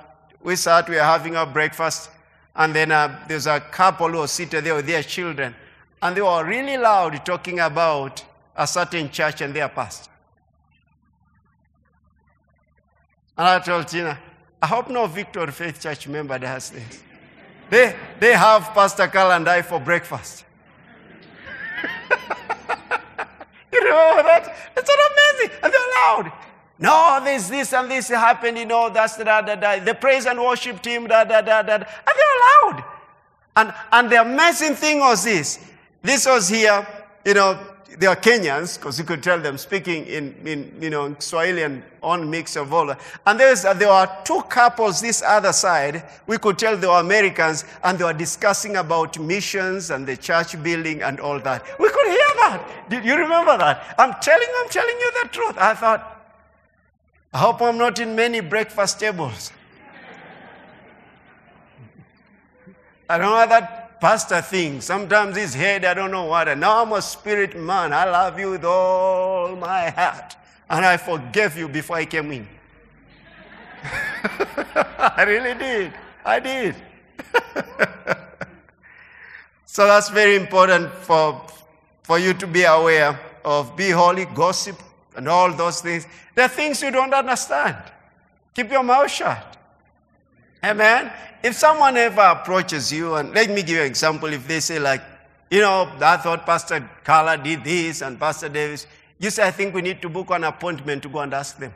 we 0.42 0.56
sat, 0.56 0.88
we 0.88 0.96
were 0.96 1.02
having 1.02 1.36
our 1.36 1.46
breakfast, 1.46 2.10
and 2.56 2.74
then 2.74 2.90
uh, 2.90 3.24
there's 3.28 3.46
a 3.46 3.60
couple 3.60 4.08
who 4.08 4.18
were 4.18 4.26
seated 4.26 4.64
there 4.64 4.74
with 4.74 4.86
their 4.86 5.04
children, 5.04 5.54
and 6.02 6.16
they 6.16 6.20
were 6.20 6.44
really 6.44 6.76
loud 6.76 7.24
talking 7.24 7.60
about 7.60 8.24
a 8.56 8.66
certain 8.66 9.10
church 9.10 9.40
and 9.42 9.54
their 9.54 9.68
pastor. 9.68 10.10
And 13.38 13.46
I 13.46 13.60
told 13.60 13.86
Tina, 13.86 14.18
I 14.60 14.66
hope 14.66 14.90
no 14.90 15.06
Victory 15.06 15.52
Faith 15.52 15.80
Church 15.80 16.08
member 16.08 16.36
does 16.36 16.70
this. 16.70 17.02
They, 17.70 17.94
they 18.18 18.34
have 18.34 18.74
Pastor 18.74 19.06
Carl 19.06 19.30
and 19.32 19.48
I 19.48 19.62
for 19.62 19.78
breakfast. 19.78 20.44
you 23.80 23.80
remember 23.80 24.22
that? 24.22 24.56
It's 24.76 24.88
not 24.88 24.98
amazing. 25.12 25.58
And 25.62 25.72
they're 25.72 25.90
loud. 26.04 26.32
No, 26.78 27.20
this, 27.24 27.48
this, 27.48 27.72
and 27.72 27.90
this 27.90 28.08
happened, 28.08 28.58
you 28.58 28.66
know, 28.66 28.90
that's 28.90 29.16
da, 29.16 29.40
da, 29.40 29.54
da. 29.54 29.78
The 29.78 29.94
praise 29.94 30.26
and 30.26 30.38
worship 30.38 30.82
team, 30.82 31.06
da, 31.06 31.24
da, 31.24 31.40
da, 31.40 31.62
da. 31.62 31.74
And 31.74 31.84
they're 31.84 32.40
loud. 32.70 32.84
And, 33.56 33.74
and 33.92 34.10
the 34.10 34.20
amazing 34.20 34.74
thing 34.74 34.98
was 34.98 35.24
this. 35.24 35.64
This 36.02 36.26
was 36.26 36.48
here, 36.48 36.86
you 37.24 37.34
know, 37.34 37.58
they 37.98 38.06
are 38.06 38.16
Kenyans, 38.16 38.78
because 38.78 38.98
you 38.98 39.04
could 39.04 39.22
tell 39.22 39.40
them 39.40 39.58
speaking 39.58 40.06
in, 40.06 40.34
in 40.46 40.72
you 40.80 40.90
know, 40.90 41.14
Swahili 41.18 41.62
and 41.62 41.82
on 42.02 42.28
mix 42.28 42.56
of 42.56 42.72
all. 42.72 42.94
And 43.26 43.38
there's, 43.38 43.62
there 43.62 43.88
were 43.88 44.08
two 44.24 44.42
couples 44.48 45.00
this 45.00 45.22
other 45.22 45.52
side. 45.52 46.04
We 46.26 46.38
could 46.38 46.58
tell 46.58 46.76
they 46.76 46.86
were 46.86 47.00
Americans, 47.00 47.64
and 47.84 47.98
they 47.98 48.04
were 48.04 48.12
discussing 48.12 48.76
about 48.76 49.18
missions 49.18 49.90
and 49.90 50.06
the 50.06 50.16
church 50.16 50.60
building 50.62 51.02
and 51.02 51.20
all 51.20 51.38
that. 51.40 51.64
We 51.78 51.88
could 51.88 52.06
hear 52.06 52.18
that. 52.36 52.86
Did 52.88 53.04
you 53.04 53.16
remember 53.16 53.56
that? 53.58 53.94
I'm 53.98 54.14
telling, 54.20 54.48
I'm 54.58 54.68
telling 54.68 54.96
you 54.98 55.12
the 55.22 55.28
truth. 55.28 55.56
I 55.58 55.74
thought, 55.74 56.08
I 57.32 57.38
hope 57.38 57.62
I'm 57.62 57.78
not 57.78 57.98
in 57.98 58.14
many 58.14 58.40
breakfast 58.40 59.00
tables. 59.00 59.52
I 63.08 63.18
don't 63.18 63.30
know 63.30 63.46
that 63.46 63.81
pastor 64.02 64.42
thing. 64.42 64.80
Sometimes 64.80 65.36
his 65.36 65.54
head, 65.54 65.84
I 65.84 65.94
don't 65.94 66.10
know 66.10 66.24
what. 66.24 66.48
And 66.48 66.60
now 66.60 66.82
I'm 66.82 66.92
a 66.92 67.00
spirit 67.00 67.56
man. 67.56 67.92
I 67.92 68.04
love 68.04 68.36
you 68.36 68.50
with 68.50 68.64
all 68.64 69.54
my 69.54 69.90
heart. 69.90 70.34
And 70.68 70.84
I 70.84 70.96
forgave 70.96 71.56
you 71.56 71.68
before 71.68 71.98
I 71.98 72.04
came 72.04 72.32
in. 72.32 72.48
I 73.84 75.22
really 75.24 75.54
did. 75.56 75.92
I 76.24 76.40
did. 76.40 76.74
so 79.66 79.86
that's 79.86 80.08
very 80.08 80.34
important 80.34 80.92
for, 80.92 81.40
for 82.02 82.18
you 82.18 82.34
to 82.34 82.46
be 82.48 82.64
aware 82.64 83.20
of. 83.44 83.76
Be 83.76 83.90
holy, 83.90 84.24
gossip, 84.24 84.82
and 85.14 85.28
all 85.28 85.52
those 85.52 85.80
things. 85.80 86.08
They're 86.34 86.48
things 86.48 86.82
you 86.82 86.90
don't 86.90 87.14
understand. 87.14 87.76
Keep 88.52 88.72
your 88.72 88.82
mouth 88.82 89.12
shut. 89.12 89.56
Amen. 90.64 91.12
If 91.42 91.56
someone 91.56 91.96
ever 91.96 92.20
approaches 92.20 92.92
you, 92.92 93.14
and 93.14 93.34
let 93.34 93.50
me 93.50 93.56
give 93.56 93.70
you 93.70 93.80
an 93.80 93.86
example, 93.86 94.32
if 94.32 94.46
they 94.46 94.60
say, 94.60 94.78
like, 94.78 95.02
you 95.50 95.60
know, 95.60 95.90
I 96.00 96.16
thought 96.16 96.46
Pastor 96.46 96.88
Carla 97.04 97.36
did 97.36 97.64
this 97.64 98.00
and 98.00 98.18
Pastor 98.18 98.48
Davis, 98.48 98.86
you 99.18 99.30
say, 99.30 99.46
I 99.46 99.50
think 99.50 99.74
we 99.74 99.82
need 99.82 100.00
to 100.02 100.08
book 100.08 100.30
an 100.30 100.44
appointment 100.44 101.02
to 101.02 101.08
go 101.08 101.18
and 101.20 101.34
ask 101.34 101.58
them. 101.58 101.72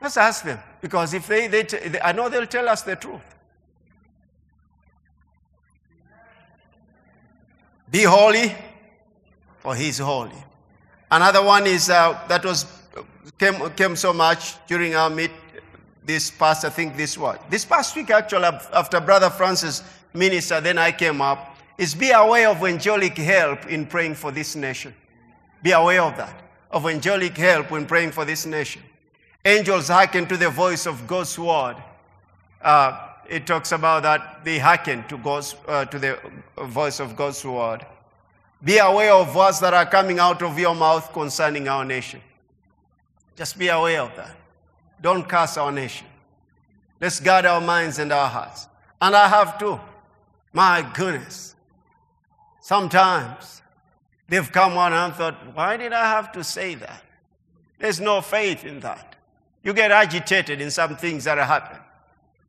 Let's 0.00 0.16
ask 0.16 0.44
them. 0.44 0.58
Because 0.80 1.12
if 1.12 1.26
they, 1.26 1.46
they, 1.46 1.62
they 1.62 2.00
I 2.00 2.12
know 2.12 2.28
they'll 2.28 2.46
tell 2.46 2.68
us 2.68 2.82
the 2.82 2.96
truth. 2.96 3.20
Be 7.90 8.04
holy, 8.04 8.54
for 9.58 9.74
He's 9.74 9.98
holy. 9.98 10.44
Another 11.10 11.42
one 11.42 11.66
is 11.66 11.90
uh, 11.90 12.18
that 12.28 12.44
was 12.44 12.64
came, 13.38 13.68
came 13.70 13.96
so 13.96 14.12
much 14.12 14.54
during 14.66 14.94
our 14.94 15.10
meet, 15.10 15.30
this 16.10 16.30
past, 16.30 16.64
I 16.64 16.70
think 16.70 16.96
this 16.96 17.16
what? 17.16 17.48
This 17.50 17.64
past 17.64 17.94
week, 17.94 18.10
actually, 18.10 18.46
after 18.72 19.00
Brother 19.00 19.30
Francis 19.30 19.82
minister, 20.12 20.60
then 20.60 20.76
I 20.76 20.90
came 20.90 21.20
up, 21.20 21.56
is 21.78 21.94
be 21.94 22.10
aware 22.10 22.48
of 22.48 22.62
angelic 22.64 23.16
help 23.16 23.66
in 23.66 23.86
praying 23.86 24.16
for 24.16 24.32
this 24.32 24.56
nation. 24.56 24.92
Be 25.62 25.70
aware 25.70 26.02
of 26.02 26.16
that, 26.16 26.42
of 26.70 26.86
angelic 26.86 27.36
help 27.36 27.70
when 27.70 27.86
praying 27.86 28.10
for 28.10 28.24
this 28.24 28.44
nation. 28.44 28.82
Angels 29.44 29.88
hearken 29.88 30.26
to 30.26 30.36
the 30.36 30.50
voice 30.50 30.84
of 30.86 31.06
God's 31.06 31.38
word. 31.38 31.76
Uh, 32.60 33.08
it 33.28 33.46
talks 33.46 33.70
about 33.72 34.02
that 34.02 34.44
they 34.44 34.58
hearken 34.58 35.04
to, 35.08 35.16
God's, 35.16 35.54
uh, 35.68 35.84
to 35.84 35.98
the 35.98 36.18
voice 36.58 36.98
of 36.98 37.14
God's 37.14 37.44
word. 37.44 37.86
Be 38.64 38.78
aware 38.78 39.12
of 39.12 39.34
words 39.34 39.60
that 39.60 39.72
are 39.72 39.86
coming 39.86 40.18
out 40.18 40.42
of 40.42 40.58
your 40.58 40.74
mouth 40.74 41.12
concerning 41.12 41.68
our 41.68 41.84
nation. 41.84 42.20
Just 43.36 43.56
be 43.58 43.68
aware 43.68 44.02
of 44.02 44.14
that. 44.16 44.36
Don't 45.00 45.28
curse 45.28 45.56
our 45.56 45.72
nation. 45.72 46.06
Let's 47.00 47.20
guard 47.20 47.46
our 47.46 47.60
minds 47.60 47.98
and 47.98 48.12
our 48.12 48.28
hearts. 48.28 48.68
And 49.00 49.16
I 49.16 49.28
have 49.28 49.58
to. 49.58 49.80
My 50.52 50.86
goodness. 50.94 51.54
Sometimes 52.60 53.62
they've 54.28 54.50
come 54.52 54.76
on 54.76 54.92
and 54.92 55.14
thought, 55.14 55.54
why 55.54 55.76
did 55.76 55.92
I 55.92 56.06
have 56.06 56.32
to 56.32 56.44
say 56.44 56.74
that? 56.74 57.02
There's 57.78 58.00
no 58.00 58.20
faith 58.20 58.64
in 58.64 58.80
that. 58.80 59.16
You 59.62 59.72
get 59.72 59.90
agitated 59.90 60.60
in 60.60 60.70
some 60.70 60.96
things 60.96 61.24
that 61.24 61.38
happen. 61.38 61.78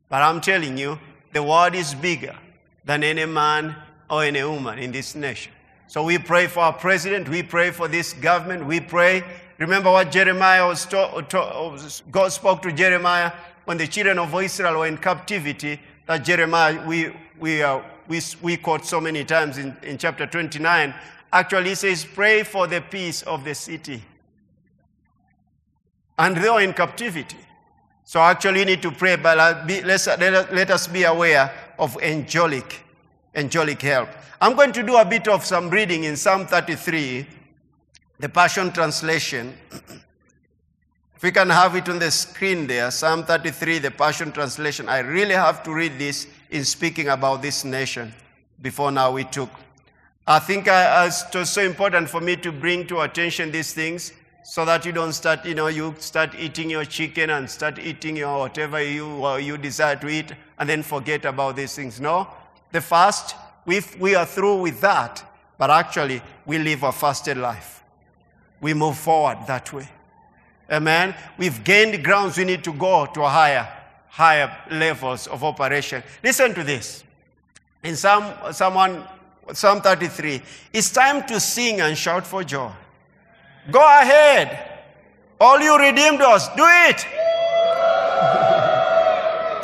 But 0.08 0.22
I'm 0.22 0.40
telling 0.40 0.76
you, 0.76 0.98
the 1.32 1.42
world 1.42 1.74
is 1.74 1.94
bigger 1.94 2.36
than 2.84 3.02
any 3.02 3.24
man 3.24 3.74
or 4.10 4.24
any 4.24 4.42
woman 4.42 4.78
in 4.78 4.92
this 4.92 5.14
nation. 5.14 5.52
So 5.88 6.02
we 6.04 6.18
pray 6.18 6.46
for 6.46 6.60
our 6.60 6.72
president, 6.72 7.28
we 7.28 7.42
pray 7.42 7.70
for 7.70 7.88
this 7.88 8.12
government, 8.12 8.66
we 8.66 8.80
pray 8.80 9.24
Remember 9.62 9.92
what 9.92 10.10
Jeremiah 10.10 10.66
was 10.66 10.84
to, 10.86 11.24
to, 11.28 12.02
God 12.10 12.32
spoke 12.32 12.62
to 12.62 12.72
Jeremiah 12.72 13.30
when 13.64 13.78
the 13.78 13.86
children 13.86 14.18
of 14.18 14.34
Israel 14.34 14.80
were 14.80 14.88
in 14.88 14.98
captivity. 14.98 15.78
That 16.06 16.24
Jeremiah, 16.24 16.84
we, 16.84 17.14
we, 17.38 17.62
uh, 17.62 17.80
we, 18.08 18.20
we 18.42 18.56
quote 18.56 18.84
so 18.84 19.00
many 19.00 19.24
times 19.24 19.58
in, 19.58 19.76
in 19.84 19.98
chapter 19.98 20.26
29. 20.26 20.92
Actually, 21.32 21.76
says, 21.76 22.04
Pray 22.04 22.42
for 22.42 22.66
the 22.66 22.80
peace 22.80 23.22
of 23.22 23.44
the 23.44 23.54
city. 23.54 24.02
And 26.18 26.36
they 26.36 26.50
were 26.50 26.60
in 26.60 26.72
captivity. 26.72 27.38
So 28.02 28.18
actually, 28.18 28.60
we 28.60 28.64
need 28.64 28.82
to 28.82 28.90
pray, 28.90 29.14
but 29.14 29.38
let's, 29.68 30.08
let 30.08 30.72
us 30.72 30.88
be 30.88 31.04
aware 31.04 31.54
of 31.78 31.96
angelic, 32.02 32.80
angelic 33.36 33.80
help. 33.80 34.08
I'm 34.40 34.56
going 34.56 34.72
to 34.72 34.82
do 34.82 34.96
a 34.96 35.04
bit 35.04 35.28
of 35.28 35.44
some 35.44 35.70
reading 35.70 36.02
in 36.02 36.16
Psalm 36.16 36.48
33 36.48 37.28
the 38.22 38.28
Passion 38.28 38.70
Translation. 38.70 39.52
if 41.16 41.22
we 41.24 41.32
can 41.32 41.50
have 41.50 41.74
it 41.74 41.88
on 41.88 41.98
the 41.98 42.08
screen 42.08 42.68
there, 42.68 42.88
Psalm 42.92 43.24
33, 43.24 43.80
the 43.80 43.90
Passion 43.90 44.30
Translation. 44.30 44.88
I 44.88 45.00
really 45.00 45.34
have 45.34 45.64
to 45.64 45.74
read 45.74 45.98
this 45.98 46.28
in 46.48 46.64
speaking 46.64 47.08
about 47.08 47.42
this 47.42 47.64
nation 47.64 48.14
before 48.62 48.92
now 48.92 49.10
we 49.10 49.24
took. 49.24 49.50
I 50.24 50.38
think 50.38 50.68
I, 50.68 51.06
it 51.06 51.34
was 51.34 51.50
so 51.50 51.62
important 51.62 52.08
for 52.08 52.20
me 52.20 52.36
to 52.36 52.52
bring 52.52 52.86
to 52.86 53.00
attention 53.00 53.50
these 53.50 53.72
things 53.72 54.12
so 54.44 54.64
that 54.66 54.86
you 54.86 54.92
don't 54.92 55.14
start, 55.14 55.44
you 55.44 55.56
know, 55.56 55.66
you 55.66 55.92
start 55.98 56.32
eating 56.38 56.70
your 56.70 56.84
chicken 56.84 57.30
and 57.30 57.50
start 57.50 57.80
eating 57.80 58.16
your 58.16 58.38
whatever 58.38 58.80
you, 58.80 59.26
uh, 59.26 59.34
you 59.34 59.58
desire 59.58 59.96
to 59.96 60.08
eat 60.08 60.30
and 60.60 60.68
then 60.68 60.84
forget 60.84 61.24
about 61.24 61.56
these 61.56 61.74
things. 61.74 62.00
No. 62.00 62.28
The 62.70 62.82
fast, 62.82 63.34
we, 63.66 63.80
we 63.98 64.14
are 64.14 64.26
through 64.26 64.60
with 64.60 64.80
that, 64.80 65.24
but 65.58 65.70
actually 65.70 66.22
we 66.46 66.60
live 66.60 66.84
a 66.84 66.92
fasted 66.92 67.36
life 67.36 67.81
we 68.62 68.72
move 68.72 68.96
forward 68.96 69.38
that 69.48 69.70
way. 69.72 69.88
Amen. 70.70 71.14
We've 71.36 71.62
gained 71.62 72.02
grounds. 72.02 72.38
We 72.38 72.44
need 72.44 72.64
to 72.64 72.72
go 72.72 73.04
to 73.04 73.22
a 73.22 73.28
higher, 73.28 73.68
higher 74.08 74.56
levels 74.70 75.26
of 75.26 75.44
operation. 75.44 76.02
Listen 76.22 76.54
to 76.54 76.64
this. 76.64 77.04
In 77.82 77.96
Psalm, 77.96 78.32
Psalm, 78.52 79.04
Psalm 79.52 79.80
33, 79.82 80.40
it's 80.72 80.90
time 80.90 81.26
to 81.26 81.40
sing 81.40 81.80
and 81.80 81.98
shout 81.98 82.24
for 82.24 82.44
joy. 82.44 82.70
Go 83.70 83.80
ahead. 83.80 84.68
All 85.40 85.60
you 85.60 85.76
redeemed 85.76 86.22
us, 86.22 86.48
do 86.54 86.64
it. 86.64 87.04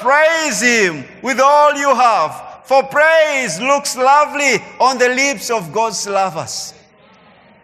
Praise 0.01 0.61
him 0.61 1.05
with 1.23 1.41
all 1.41 1.75
you 1.75 1.95
have, 1.95 2.61
for 2.65 2.83
praise 2.85 3.61
looks 3.61 3.97
lovely 3.97 4.63
on 4.81 4.99
the 4.99 5.09
lips 5.09 5.51
of 5.51 5.73
God's 5.73 6.07
lovers. 6.07 6.75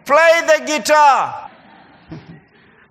Play 0.05 0.41
the 0.45 0.65
guitar. 0.65 1.51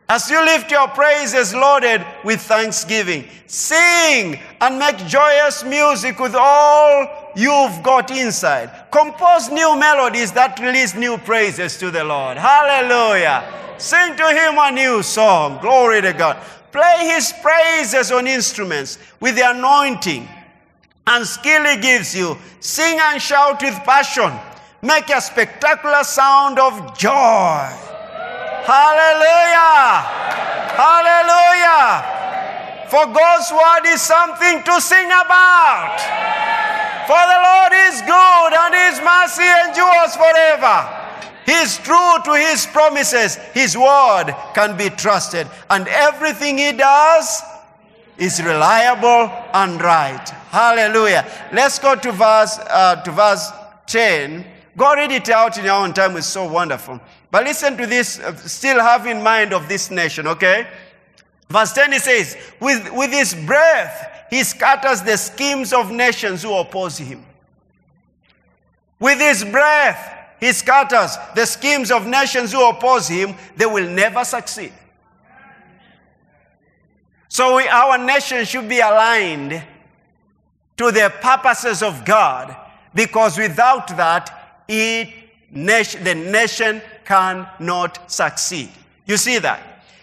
As 0.06 0.28
you 0.28 0.44
lift 0.44 0.70
your 0.70 0.88
praises 0.88 1.54
loaded 1.54 2.04
with 2.24 2.40
thanksgiving, 2.40 3.24
sing 3.46 4.38
and 4.60 4.78
make 4.78 4.98
joyous 5.06 5.64
music 5.64 6.18
with 6.18 6.34
all 6.34 7.32
you've 7.34 7.82
got 7.82 8.10
inside. 8.10 8.70
Compose 8.90 9.48
new 9.48 9.78
melodies 9.78 10.30
that 10.32 10.58
release 10.60 10.94
new 10.94 11.16
praises 11.18 11.78
to 11.78 11.90
the 11.90 12.04
Lord. 12.04 12.36
Hallelujah. 12.36 13.50
Sing 13.78 14.14
to 14.16 14.28
Him 14.28 14.56
a 14.58 14.70
new 14.72 15.02
song. 15.02 15.58
Glory 15.62 16.02
to 16.02 16.12
God. 16.12 16.36
Play 16.70 17.10
His 17.14 17.32
praises 17.40 18.12
on 18.12 18.26
instruments 18.26 18.98
with 19.20 19.36
the 19.36 19.50
anointing 19.50 20.28
and 21.06 21.26
skill 21.26 21.64
He 21.64 21.80
gives 21.80 22.14
you. 22.14 22.36
Sing 22.60 22.98
and 23.00 23.22
shout 23.22 23.62
with 23.62 23.74
passion. 23.84 24.32
Make 24.84 25.08
a 25.08 25.20
spectacular 25.22 26.04
sound 26.04 26.58
of 26.58 26.76
joy. 26.98 27.72
Hallelujah! 28.68 30.04
Hallelujah! 30.76 32.04
For 32.90 33.06
God's 33.06 33.50
word 33.50 33.86
is 33.94 34.02
something 34.02 34.62
to 34.62 34.80
sing 34.82 35.06
about. 35.06 35.96
For 37.08 37.16
the 37.16 37.40
Lord 37.48 37.72
is 37.88 38.02
good 38.02 38.52
and 38.52 38.74
his 38.74 39.00
mercy 39.00 39.48
endures 39.64 40.16
forever. 40.16 40.86
He 41.46 41.52
is 41.52 41.78
true 41.78 42.18
to 42.26 42.34
his 42.34 42.66
promises. 42.66 43.36
His 43.54 43.78
word 43.78 44.34
can 44.52 44.76
be 44.76 44.90
trusted. 44.90 45.48
And 45.70 45.88
everything 45.88 46.58
he 46.58 46.72
does 46.72 47.40
is 48.18 48.42
reliable 48.42 49.32
and 49.54 49.80
right. 49.80 50.28
Hallelujah. 50.50 51.24
Let's 51.54 51.78
go 51.78 51.94
to 51.96 52.12
verse, 52.12 52.58
uh, 52.58 53.02
to 53.02 53.10
verse 53.12 53.50
10. 53.86 54.44
Go 54.76 54.94
read 54.94 55.12
it 55.12 55.28
out 55.28 55.56
in 55.56 55.64
your 55.64 55.74
own 55.74 55.94
time. 55.94 56.16
It's 56.16 56.26
so 56.26 56.50
wonderful. 56.50 57.00
But 57.30 57.44
listen 57.44 57.76
to 57.76 57.86
this, 57.86 58.18
uh, 58.18 58.34
still 58.36 58.80
have 58.80 59.06
in 59.06 59.22
mind 59.22 59.52
of 59.52 59.68
this 59.68 59.90
nation, 59.90 60.26
okay? 60.26 60.66
Verse 61.48 61.72
10 61.72 61.92
he 61.92 61.98
says, 61.98 62.36
with, 62.60 62.92
with 62.92 63.12
his 63.12 63.34
breath, 63.34 64.26
he 64.30 64.42
scatters 64.42 65.02
the 65.02 65.16
schemes 65.16 65.72
of 65.72 65.90
nations 65.90 66.42
who 66.42 66.54
oppose 66.54 66.98
him. 66.98 67.24
With 68.98 69.18
his 69.18 69.44
breath, 69.44 70.14
he 70.40 70.52
scatters 70.52 71.16
the 71.34 71.46
schemes 71.46 71.90
of 71.90 72.06
nations 72.06 72.52
who 72.52 72.68
oppose 72.68 73.06
him. 73.06 73.34
They 73.56 73.66
will 73.66 73.88
never 73.88 74.24
succeed. 74.24 74.72
So 77.28 77.56
we, 77.56 77.68
our 77.68 77.98
nation 77.98 78.44
should 78.44 78.68
be 78.68 78.80
aligned 78.80 79.62
to 80.76 80.90
the 80.90 81.12
purposes 81.20 81.82
of 81.82 82.04
God 82.04 82.56
because 82.94 83.38
without 83.38 83.88
that, 83.96 84.43
it, 84.68 85.08
the 85.52 86.14
nation 86.14 86.82
cannot 87.04 88.10
succeed. 88.10 88.70
You 89.06 89.16
see 89.16 89.38
that? 89.38 89.60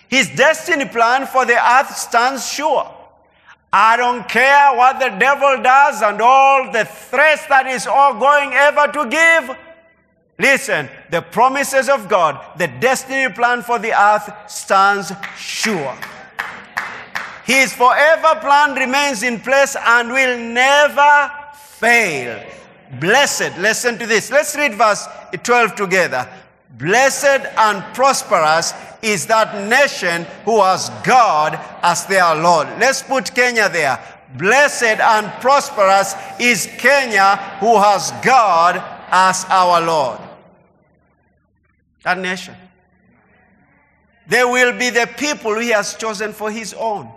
His 0.08 0.30
destiny 0.30 0.86
plan 0.86 1.26
for 1.26 1.46
the 1.46 1.56
earth 1.56 1.96
stands 1.96 2.48
sure. 2.48 2.90
I 3.74 3.96
don't 3.96 4.28
care 4.28 4.76
what 4.76 5.00
the 5.00 5.10
devil 5.18 5.64
does 5.64 6.02
and 6.02 6.22
all 6.22 6.72
the 6.72 6.84
threats 6.84 7.46
that 7.48 7.68
is 7.68 7.88
all 7.88 8.20
going 8.20 8.52
ever 8.52 8.92
to 8.92 9.10
give. 9.10 9.58
Listen, 10.38 10.90
the 11.10 11.22
promises 11.22 11.88
of 11.88 12.10
God, 12.10 12.58
the 12.58 12.68
destiny 12.68 13.34
plan 13.34 13.62
for 13.62 13.80
the 13.80 13.94
earth 13.94 14.30
stands 14.52 15.14
sure. 15.38 15.96
His 17.46 17.74
forever 17.74 18.40
plan 18.42 18.76
remains 18.76 19.24
in 19.24 19.40
place 19.40 19.76
and 19.80 20.10
will 20.12 20.38
never 20.38 21.32
fail. 21.56 22.44
Blessed, 23.00 23.58
listen 23.58 23.98
to 23.98 24.06
this. 24.06 24.32
Let's 24.32 24.56
read 24.56 24.74
verse 24.76 25.08
12 25.44 25.76
together. 25.76 26.28
Blessed 26.78 27.46
and 27.58 27.84
prosperous 27.94 28.74
is 29.02 29.28
that 29.28 29.68
nation 29.70 30.26
who 30.46 30.62
has 30.62 30.90
God 31.04 31.60
as 31.82 32.06
their 32.06 32.36
Lord. 32.36 32.68
Let's 32.80 33.02
put 33.02 33.34
Kenya 33.34 33.70
there. 33.70 34.00
Blessed 34.38 35.00
and 35.00 35.28
prosperous 35.42 36.16
is 36.40 36.68
Kenya 36.78 37.36
who 37.60 37.78
has 37.78 38.12
God 38.24 38.82
as 39.10 39.46
our 39.50 39.82
Lord. 39.82 40.20
That 42.04 42.18
nation. 42.18 42.56
They 44.28 44.44
will 44.44 44.78
be 44.78 44.90
the 44.90 45.10
people 45.18 45.60
he 45.60 45.70
has 45.70 45.96
chosen 45.96 46.32
for 46.32 46.50
his 46.50 46.74
own. 46.74 47.12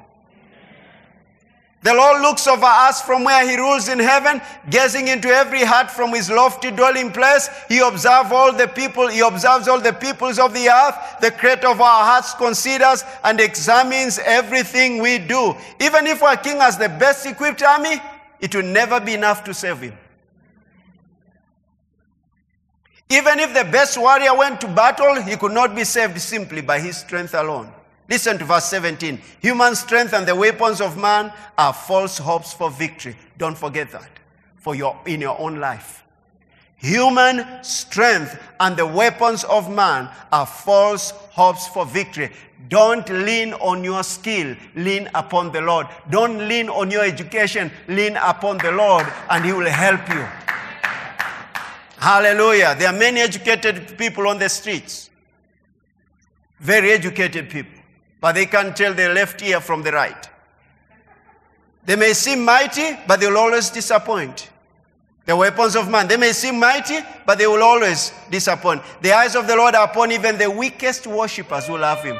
The 1.84 1.92
Lord 1.92 2.22
looks 2.22 2.46
over 2.46 2.64
us 2.64 3.02
from 3.02 3.24
where 3.24 3.46
he 3.46 3.58
rules 3.58 3.88
in 3.90 3.98
heaven, 3.98 4.40
gazing 4.70 5.08
into 5.08 5.28
every 5.28 5.64
heart 5.64 5.90
from 5.90 6.14
his 6.14 6.30
lofty 6.30 6.70
dwelling 6.70 7.12
place. 7.12 7.50
He 7.68 7.80
observes 7.80 8.32
all 8.32 8.54
the 8.54 8.68
people, 8.68 9.06
he 9.08 9.20
observes 9.20 9.68
all 9.68 9.78
the 9.78 9.92
peoples 9.92 10.38
of 10.38 10.54
the 10.54 10.70
earth. 10.70 11.20
The 11.20 11.30
creator 11.30 11.68
of 11.68 11.82
our 11.82 12.04
hearts 12.04 12.32
considers 12.32 13.04
and 13.22 13.38
examines 13.38 14.18
everything 14.18 15.02
we 15.02 15.18
do. 15.18 15.54
Even 15.78 16.06
if 16.06 16.22
our 16.22 16.38
king 16.38 16.56
has 16.56 16.78
the 16.78 16.88
best 16.88 17.26
equipped 17.26 17.62
army, 17.62 18.00
it 18.40 18.54
will 18.54 18.62
never 18.62 18.98
be 18.98 19.12
enough 19.12 19.44
to 19.44 19.52
save 19.52 19.80
him. 19.80 19.98
Even 23.10 23.38
if 23.40 23.52
the 23.52 23.70
best 23.70 23.98
warrior 23.98 24.34
went 24.34 24.58
to 24.62 24.68
battle, 24.68 25.20
he 25.20 25.36
could 25.36 25.52
not 25.52 25.76
be 25.76 25.84
saved 25.84 26.18
simply 26.18 26.62
by 26.62 26.80
his 26.80 26.96
strength 26.96 27.34
alone. 27.34 27.70
Listen 28.08 28.38
to 28.38 28.44
verse 28.44 28.66
17. 28.66 29.20
Human 29.40 29.74
strength 29.74 30.12
and 30.12 30.26
the 30.26 30.34
weapons 30.34 30.80
of 30.80 30.98
man 30.98 31.32
are 31.56 31.72
false 31.72 32.18
hopes 32.18 32.52
for 32.52 32.70
victory. 32.70 33.16
Don't 33.38 33.56
forget 33.56 33.90
that 33.92 34.10
for 34.56 34.74
your, 34.74 34.98
in 35.06 35.20
your 35.20 35.38
own 35.40 35.58
life. 35.58 36.04
Human 36.76 37.62
strength 37.64 38.38
and 38.60 38.76
the 38.76 38.86
weapons 38.86 39.44
of 39.44 39.70
man 39.70 40.10
are 40.32 40.44
false 40.44 41.12
hopes 41.30 41.66
for 41.66 41.86
victory. 41.86 42.30
Don't 42.68 43.08
lean 43.08 43.54
on 43.54 43.82
your 43.82 44.02
skill, 44.02 44.54
lean 44.74 45.08
upon 45.14 45.50
the 45.52 45.62
Lord. 45.62 45.86
Don't 46.10 46.46
lean 46.46 46.68
on 46.68 46.90
your 46.90 47.04
education, 47.04 47.70
lean 47.88 48.16
upon 48.16 48.58
the 48.58 48.72
Lord, 48.72 49.06
and 49.30 49.44
He 49.44 49.52
will 49.52 49.70
help 49.70 50.06
you. 50.10 50.26
Hallelujah. 51.98 52.74
There 52.78 52.88
are 52.88 52.98
many 52.98 53.20
educated 53.20 53.96
people 53.96 54.28
on 54.28 54.38
the 54.38 54.50
streets, 54.50 55.08
very 56.60 56.92
educated 56.92 57.48
people 57.48 57.73
but 58.24 58.36
they 58.36 58.46
can't 58.46 58.74
tell 58.74 58.94
the 58.94 59.10
left 59.10 59.42
ear 59.42 59.60
from 59.60 59.82
the 59.82 59.92
right. 59.92 60.30
They 61.84 61.94
may 61.94 62.14
seem 62.14 62.42
mighty, 62.42 62.96
but 63.06 63.20
they 63.20 63.26
will 63.26 63.36
always 63.36 63.68
disappoint. 63.68 64.48
The 65.26 65.36
weapons 65.36 65.76
of 65.76 65.90
man, 65.90 66.08
they 66.08 66.16
may 66.16 66.32
seem 66.32 66.58
mighty, 66.58 67.00
but 67.26 67.36
they 67.36 67.46
will 67.46 67.62
always 67.62 68.12
disappoint. 68.30 68.80
The 69.02 69.12
eyes 69.12 69.36
of 69.36 69.46
the 69.46 69.54
Lord 69.54 69.74
are 69.74 69.84
upon 69.84 70.10
even 70.10 70.38
the 70.38 70.50
weakest 70.50 71.06
worshippers 71.06 71.66
who 71.66 71.76
love 71.76 72.02
him. 72.02 72.16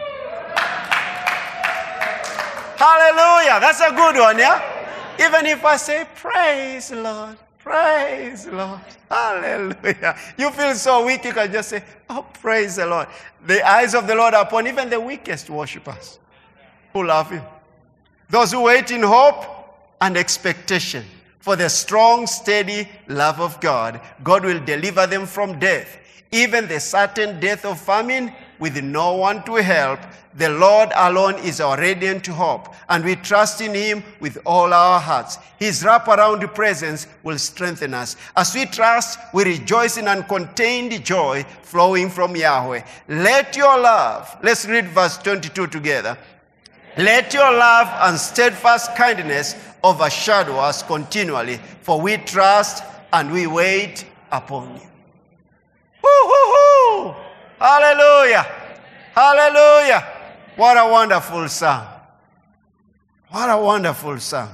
Hallelujah. 2.77 3.61
That's 3.61 3.81
a 3.81 3.89
good 3.89 4.21
one, 4.21 4.39
yeah? 4.39 4.61
Even 5.19 5.47
if 5.47 5.65
I 5.65 5.77
say, 5.77 6.07
Praise 6.15 6.89
the 6.89 6.97
Lord. 6.97 7.39
Praise 7.65 8.45
the 8.45 8.53
Lord. 8.53 8.81
Hallelujah. 9.11 10.19
You 10.37 10.51
feel 10.51 10.75
so 10.75 11.07
weak, 11.07 11.25
you 11.25 11.33
can 11.33 11.51
just 11.51 11.71
say, 11.71 11.83
Oh, 12.11 12.27
praise 12.35 12.77
the 12.77 12.85
Lord. 12.85 13.09
The 13.47 13.67
eyes 13.67 13.95
of 13.95 14.07
the 14.07 14.15
Lord 14.15 14.35
are 14.35 14.43
upon 14.43 14.67
even 14.67 14.91
the 14.91 15.01
weakest 15.01 15.49
worshippers 15.49 16.19
who 16.93 17.07
love 17.07 17.31
Him. 17.31 17.43
Those 18.29 18.53
who 18.53 18.61
wait 18.65 18.91
in 18.91 19.03
hope 19.03 19.47
and 20.03 20.15
expectation 20.19 21.07
for 21.39 21.57
the 21.57 21.71
strong, 21.71 22.27
steady 22.27 22.87
love 23.09 23.41
of 23.41 23.59
God, 23.61 23.99
God 24.23 24.45
will 24.45 24.63
deliver 24.63 25.07
them 25.07 25.25
from 25.25 25.59
death, 25.59 25.97
even 26.33 26.69
the 26.69 26.81
certain 26.81 27.41
death 27.41 27.65
of 27.65 27.81
famine 27.81 28.31
with 28.65 28.83
no 28.83 29.13
one 29.17 29.45
to 29.45 29.57
help, 29.57 30.01
the 30.33 30.49
Lord 30.49 30.89
alone 30.97 31.35
is 31.41 31.61
our 31.61 31.79
radiant 31.79 32.27
hope, 32.27 32.75
and 32.89 33.05
we 33.05 33.15
trust 33.17 33.61
in 33.61 33.75
Him 33.75 34.03
with 34.21 34.39
all 34.47 34.73
our 34.73 34.99
hearts. 34.99 35.37
His 35.59 35.83
wraparound 35.83 36.55
presence 36.55 37.07
will 37.23 37.37
strengthen 37.37 37.93
us. 37.93 38.17
As 38.35 38.55
we 38.55 38.65
trust, 38.65 39.19
we 39.35 39.45
rejoice 39.45 39.99
in 39.99 40.07
uncontained 40.07 41.05
joy 41.05 41.45
flowing 41.61 42.09
from 42.09 42.37
Yahweh. 42.37 42.81
Let 43.07 43.55
your 43.55 43.79
love, 43.79 44.35
let's 44.43 44.65
read 44.65 44.89
verse 44.89 45.19
22 45.19 45.67
together. 45.67 46.17
Let 46.97 47.35
your 47.35 47.53
love 47.53 47.89
and 48.09 48.19
steadfast 48.19 48.97
kindness 48.97 49.57
overshadow 49.83 50.57
us 50.57 50.83
continually, 50.83 51.59
for 51.83 52.01
we 52.01 52.17
trust 52.17 52.83
and 53.13 53.31
we 53.31 53.47
wait 53.47 54.07
upon 54.33 54.75
you. 54.77 54.89
Woo-hoo-hoo! 56.03 57.24
Hallelujah! 57.65 58.47
Hallelujah! 59.15 60.07
What 60.55 60.77
a 60.77 60.87
wonderful 60.87 61.49
song. 61.49 61.87
What 63.31 63.49
a 63.49 63.57
wonderful 63.57 64.21
song. 64.21 64.51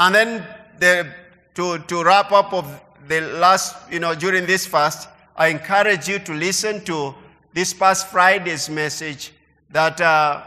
And 0.00 0.14
then 0.16 0.46
the, 0.80 1.14
to, 1.54 1.78
to 1.78 2.02
wrap 2.02 2.32
up 2.32 2.52
of 2.52 2.82
the 3.06 3.20
last, 3.20 3.76
you 3.88 4.00
know, 4.00 4.16
during 4.16 4.46
this 4.46 4.66
fast, 4.66 5.08
I 5.36 5.46
encourage 5.46 6.08
you 6.08 6.18
to 6.18 6.34
listen 6.34 6.84
to 6.86 7.14
this 7.52 7.72
past 7.72 8.08
Friday's 8.08 8.68
message 8.68 9.32
that 9.70 10.00
uh, 10.00 10.42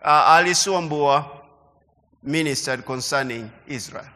uh, 0.00 0.38
Alice 0.38 0.68
Wambua 0.68 1.28
ministered 2.22 2.86
concerning 2.86 3.50
Israel. 3.66 4.06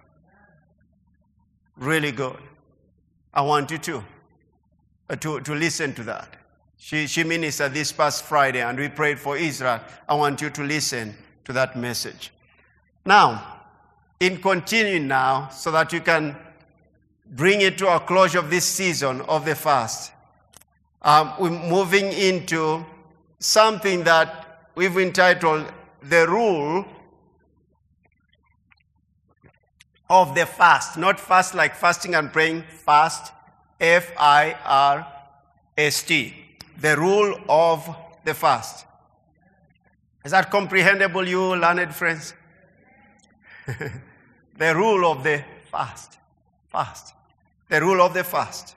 Really 1.77 2.13
good. 2.13 2.39
I 3.35 3.43
want 3.43 3.73
you 3.73 3.79
to, 3.79 4.05
to, 5.09 5.41
to 5.41 5.55
listen 5.55 5.95
to 5.95 6.03
that. 6.05 6.37
She, 6.77 7.07
she 7.07 7.23
ministered 7.23 7.75
this 7.75 7.93
past 7.93 8.25
Friday 8.25 8.61
and 8.61 8.79
we 8.79 8.89
prayed 8.89 9.19
for 9.19 9.37
Israel. 9.37 9.81
I 10.09 10.15
want 10.15 10.41
you 10.41 10.51
to 10.51 10.63
listen 10.63 11.15
to 11.45 11.53
that 11.53 11.77
message. 11.77 12.33
Now, 13.05 13.61
in 14.19 14.41
continuing 14.41 15.09
now, 15.09 15.49
so 15.49 15.71
that 15.73 15.93
you 15.93 16.01
can 16.01 16.37
bring 17.27 17.61
it 17.61 17.79
to 17.79 17.95
a 17.95 18.01
closure 18.01 18.39
of 18.39 18.51
this 18.51 18.65
season 18.65 19.21
of 19.23 19.45
the 19.45 19.55
fast, 19.55 20.13
um, 21.03 21.33
we're 21.39 21.51
moving 21.51 22.13
into 22.13 22.85
something 23.39 24.05
that 24.05 24.69
we've 24.75 24.97
entitled 24.97 25.67
The 26.03 26.27
Rule 26.29 26.85
of 30.09 30.35
the 30.35 30.47
Fast. 30.47 30.97
Not 30.97 31.19
fast 31.19 31.55
like 31.55 31.75
fasting 31.75 32.15
and 32.15 32.33
praying, 32.33 32.63
fast, 32.63 33.33
F 33.83 34.13
I 34.17 34.57
R 34.65 35.07
S 35.77 36.03
T. 36.05 36.35
The 36.81 36.97
Rule 36.97 37.39
of 37.49 37.95
the 38.25 38.33
Fast. 38.33 38.87
Is 40.25 40.31
that 40.31 40.51
comprehensible, 40.51 41.27
you 41.27 41.57
learned 41.57 41.93
friends? 41.93 42.35
the 43.67 44.75
rule 44.75 45.11
of 45.11 45.25
the 45.25 45.45
fast. 45.71 46.19
Fast. 46.69 47.15
The 47.69 47.81
rule 47.81 48.01
of 48.01 48.15
the 48.15 48.23
fast. 48.23 48.77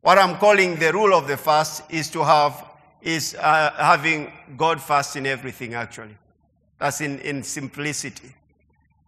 What 0.00 0.18
I'm 0.18 0.36
calling 0.38 0.76
the 0.76 0.92
rule 0.92 1.12
of 1.14 1.28
the 1.28 1.36
fast 1.36 1.82
is 1.90 2.08
to 2.10 2.24
have, 2.24 2.64
is 3.02 3.34
uh, 3.34 3.72
having 3.76 4.32
God 4.56 4.80
fast 4.80 5.16
in 5.16 5.26
everything, 5.26 5.74
actually. 5.74 6.16
That's 6.78 7.00
in, 7.00 7.18
in 7.20 7.42
simplicity. 7.42 8.34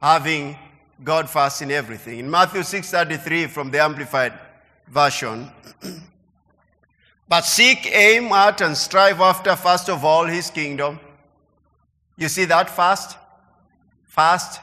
Having 0.02 0.56
God 1.02 1.30
fast 1.30 1.62
in 1.62 1.70
everything. 1.70 2.18
In 2.18 2.30
Matthew 2.30 2.60
6.33 2.60 3.48
from 3.48 3.70
the 3.70 3.80
Amplified 3.80 4.32
Version, 4.90 5.51
but 7.29 7.42
seek, 7.42 7.87
aim 7.92 8.33
at, 8.33 8.62
and 8.62 8.77
strive 8.77 9.20
after, 9.20 9.55
first 9.55 9.90
of 9.90 10.05
all, 10.05 10.24
his 10.24 10.51
kingdom. 10.51 10.98
You 12.16 12.29
see 12.29 12.46
that 12.46 12.70
fast? 12.70 13.18
Fast 14.07 14.61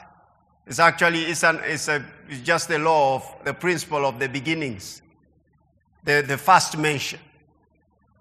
is 0.66 0.80
actually 0.80 1.22
it's, 1.24 1.44
an, 1.44 1.60
it's, 1.64 1.88
a, 1.88 2.04
it's 2.28 2.40
just 2.40 2.68
the 2.68 2.78
law 2.78 3.14
of 3.14 3.44
the 3.44 3.54
principle 3.54 4.04
of 4.04 4.18
the 4.18 4.28
beginnings. 4.28 5.00
The, 6.04 6.24
the 6.26 6.36
first 6.36 6.76
mention. 6.76 7.20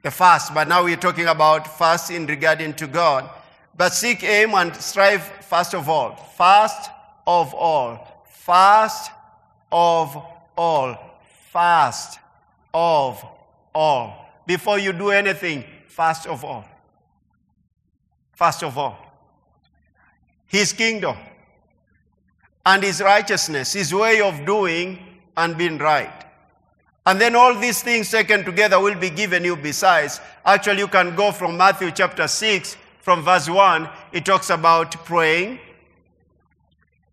The 0.04 0.12
fast, 0.12 0.54
but 0.54 0.68
now 0.68 0.84
we're 0.84 0.98
talking 0.98 1.26
about 1.26 1.80
fast 1.80 2.12
in 2.12 2.28
regarding 2.28 2.76
to 2.76 2.86
God. 2.86 3.28
But 3.76 3.89
seek, 3.89 4.24
aim, 4.24 4.54
and 4.54 4.76
strive 4.76 5.24
first 5.24 5.74
of 5.74 5.89
all. 5.89 6.15
Fast 6.15 6.91
of 7.26 7.54
all. 7.56 8.24
Fast 8.30 9.12
of 9.72 10.15
all. 10.56 11.05
Fast 11.56 12.20
of 12.74 13.24
all. 13.74 14.28
Before 14.46 14.78
you 14.78 14.91
do 14.91 15.12
anything, 15.12 15.63
fast 15.88 16.28
of 16.28 16.44
all. 16.44 16.65
Fast 18.34 18.62
of 18.62 18.78
all. 18.78 18.98
His 20.48 20.74
kingdom 20.74 21.15
and 22.65 22.84
his 22.84 23.00
righteousness, 23.00 23.72
his 23.72 23.94
way 23.94 24.20
of 24.20 24.46
doing 24.46 25.00
and 25.38 25.58
being 25.58 25.78
right. 25.78 26.26
And 27.06 27.22
then 27.22 27.38
all 27.38 27.58
these 27.58 27.82
things 27.82 28.12
taken 28.12 28.44
together 28.44 28.78
will 28.78 29.00
be 29.00 29.10
given 29.10 29.46
you 29.46 29.56
besides. 29.56 30.20
Actually, 30.46 30.80
you 30.80 30.89
can 30.89 31.15
go 31.15 31.32
from 31.32 31.56
Matthew 31.56 31.89
chapter 31.91 32.28
6, 32.28 32.76
from 33.00 33.22
verse 33.24 33.50
1. 33.50 33.88
It 34.12 34.26
talks 34.26 34.50
about 34.50 34.91
praying. 35.06 35.60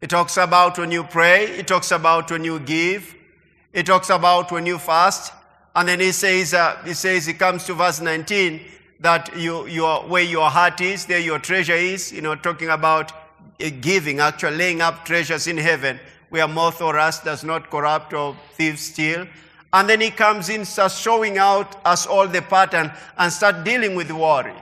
It 0.00 0.10
talks 0.10 0.36
about 0.36 0.78
when 0.78 0.90
you 0.90 1.04
pray. 1.04 1.44
It 1.44 1.68
talks 1.68 1.92
about 1.92 2.28
when 2.28 2.42
you 2.42 2.58
give. 2.58 3.14
It 3.72 3.86
talks 3.86 4.10
about 4.10 4.52
when 4.52 4.66
you 4.66 4.78
fast. 4.78 5.32
And 5.74 5.88
then 5.88 6.00
he 6.00 6.12
says, 6.12 6.52
uh, 6.52 6.76
he 6.84 6.94
says, 6.94 7.26
he 7.26 7.32
comes 7.32 7.64
to 7.64 7.74
verse 7.74 8.00
19, 8.00 8.60
that 9.00 9.36
you, 9.36 9.66
your, 9.66 10.00
where 10.02 10.22
your 10.22 10.50
heart 10.50 10.80
is, 10.80 11.06
there 11.06 11.18
your 11.18 11.38
treasure 11.38 11.74
is, 11.74 12.12
you 12.12 12.20
know, 12.20 12.34
talking 12.34 12.68
about 12.68 13.12
giving, 13.80 14.20
actually 14.20 14.56
laying 14.56 14.80
up 14.80 15.04
treasures 15.04 15.46
in 15.46 15.56
heaven 15.56 15.98
where 16.32 16.48
moth 16.48 16.80
or 16.80 16.94
rust 16.94 17.24
does 17.24 17.44
not 17.44 17.70
corrupt 17.70 18.14
or 18.14 18.34
thieves 18.52 18.80
steal. 18.80 19.26
And 19.74 19.88
then 19.88 20.00
he 20.00 20.10
comes 20.10 20.48
in, 20.48 20.64
starts 20.64 20.98
showing 20.98 21.36
out 21.36 21.76
us 21.84 22.06
all 22.06 22.26
the 22.26 22.40
pattern 22.40 22.90
and 23.18 23.32
start 23.32 23.64
dealing 23.64 23.94
with 23.94 24.10
worry. 24.10 24.54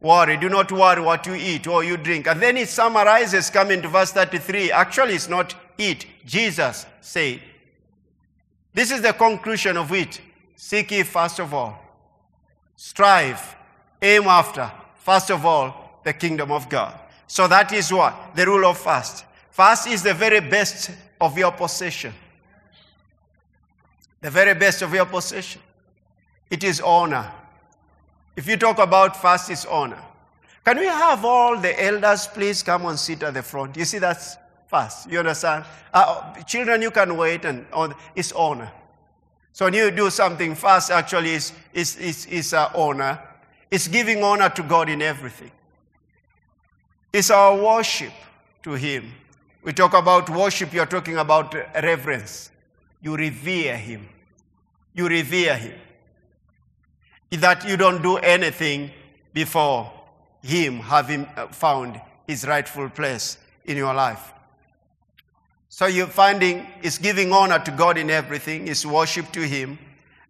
Worry, 0.00 0.36
do 0.36 0.48
not 0.48 0.70
worry 0.70 1.00
what 1.00 1.26
you 1.26 1.34
eat 1.34 1.66
or 1.66 1.82
you 1.82 1.96
drink. 1.96 2.28
And 2.28 2.40
then 2.40 2.56
he 2.56 2.66
summarizes 2.66 3.50
coming 3.50 3.82
to 3.82 3.88
verse 3.88 4.12
33. 4.12 4.70
Actually, 4.70 5.14
it's 5.14 5.28
not 5.28 5.54
eat. 5.76 6.06
Jesus 6.24 6.86
said. 7.00 7.40
This 8.74 8.90
is 8.90 9.00
the 9.00 9.12
conclusion 9.12 9.76
of 9.76 9.92
it. 9.92 10.20
Seek 10.56 10.90
ye 10.90 11.04
first 11.04 11.38
of 11.38 11.54
all. 11.54 11.80
Strive. 12.76 13.56
Aim 14.02 14.24
after. 14.24 14.70
First 14.96 15.30
of 15.30 15.46
all, 15.46 16.00
the 16.04 16.12
kingdom 16.12 16.50
of 16.50 16.68
God. 16.68 16.98
So 17.26 17.46
that 17.48 17.72
is 17.72 17.92
what? 17.92 18.34
The 18.34 18.44
rule 18.44 18.66
of 18.66 18.76
fast. 18.76 19.24
Fast 19.50 19.86
is 19.86 20.02
the 20.02 20.12
very 20.12 20.40
best 20.40 20.90
of 21.20 21.38
your 21.38 21.52
possession. 21.52 22.12
The 24.20 24.30
very 24.30 24.54
best 24.54 24.82
of 24.82 24.92
your 24.92 25.06
possession. 25.06 25.60
It 26.50 26.64
is 26.64 26.80
honor. 26.80 27.30
If 28.36 28.48
you 28.48 28.56
talk 28.56 28.78
about 28.78 29.20
fast, 29.20 29.50
it's 29.50 29.64
honor. 29.66 30.02
Can 30.64 30.78
we 30.78 30.86
have 30.86 31.24
all 31.24 31.58
the 31.58 31.82
elders 31.82 32.26
please 32.26 32.62
come 32.62 32.86
and 32.86 32.98
sit 32.98 33.22
at 33.22 33.34
the 33.34 33.42
front? 33.42 33.76
You 33.76 33.84
see, 33.84 33.98
that's 33.98 34.36
You 35.08 35.20
understand? 35.20 35.64
Uh, 35.92 36.32
children, 36.42 36.82
you 36.82 36.90
can 36.90 37.16
wait, 37.16 37.44
and 37.44 37.64
it's 38.16 38.32
honor. 38.32 38.70
So 39.52 39.66
when 39.66 39.74
you 39.74 39.90
do 39.90 40.10
something 40.10 40.54
fast, 40.56 40.90
actually, 40.90 41.34
is 41.34 41.52
is 41.72 41.96
is 41.96 42.26
is 42.26 42.52
uh, 42.52 42.70
honor. 42.74 43.20
It's 43.70 43.88
giving 43.88 44.22
honor 44.22 44.48
to 44.50 44.62
God 44.62 44.88
in 44.88 45.00
everything. 45.00 45.50
It's 47.12 47.30
our 47.30 47.56
worship 47.56 48.12
to 48.64 48.72
Him. 48.72 49.12
We 49.62 49.72
talk 49.72 49.94
about 49.94 50.28
worship, 50.28 50.72
you're 50.72 50.86
talking 50.86 51.16
about 51.18 51.54
reverence. 51.54 52.50
You 53.00 53.16
revere 53.16 53.76
Him. 53.76 54.08
You 54.92 55.08
revere 55.08 55.56
Him. 55.56 55.78
That 57.30 57.66
you 57.68 57.76
don't 57.76 58.02
do 58.02 58.16
anything 58.16 58.90
before 59.32 59.92
Him 60.42 60.80
having 60.80 61.26
uh, 61.36 61.48
found 61.48 62.00
His 62.26 62.46
rightful 62.46 62.88
place 62.90 63.38
in 63.64 63.76
your 63.76 63.94
life. 63.94 64.32
So 65.74 65.86
you're 65.86 66.06
finding 66.06 66.68
it's 66.84 66.98
giving 66.98 67.32
honor 67.32 67.58
to 67.58 67.72
God 67.72 67.98
in 67.98 68.08
everything, 68.08 68.68
it's 68.68 68.86
worship 68.86 69.32
to 69.32 69.40
Him. 69.40 69.76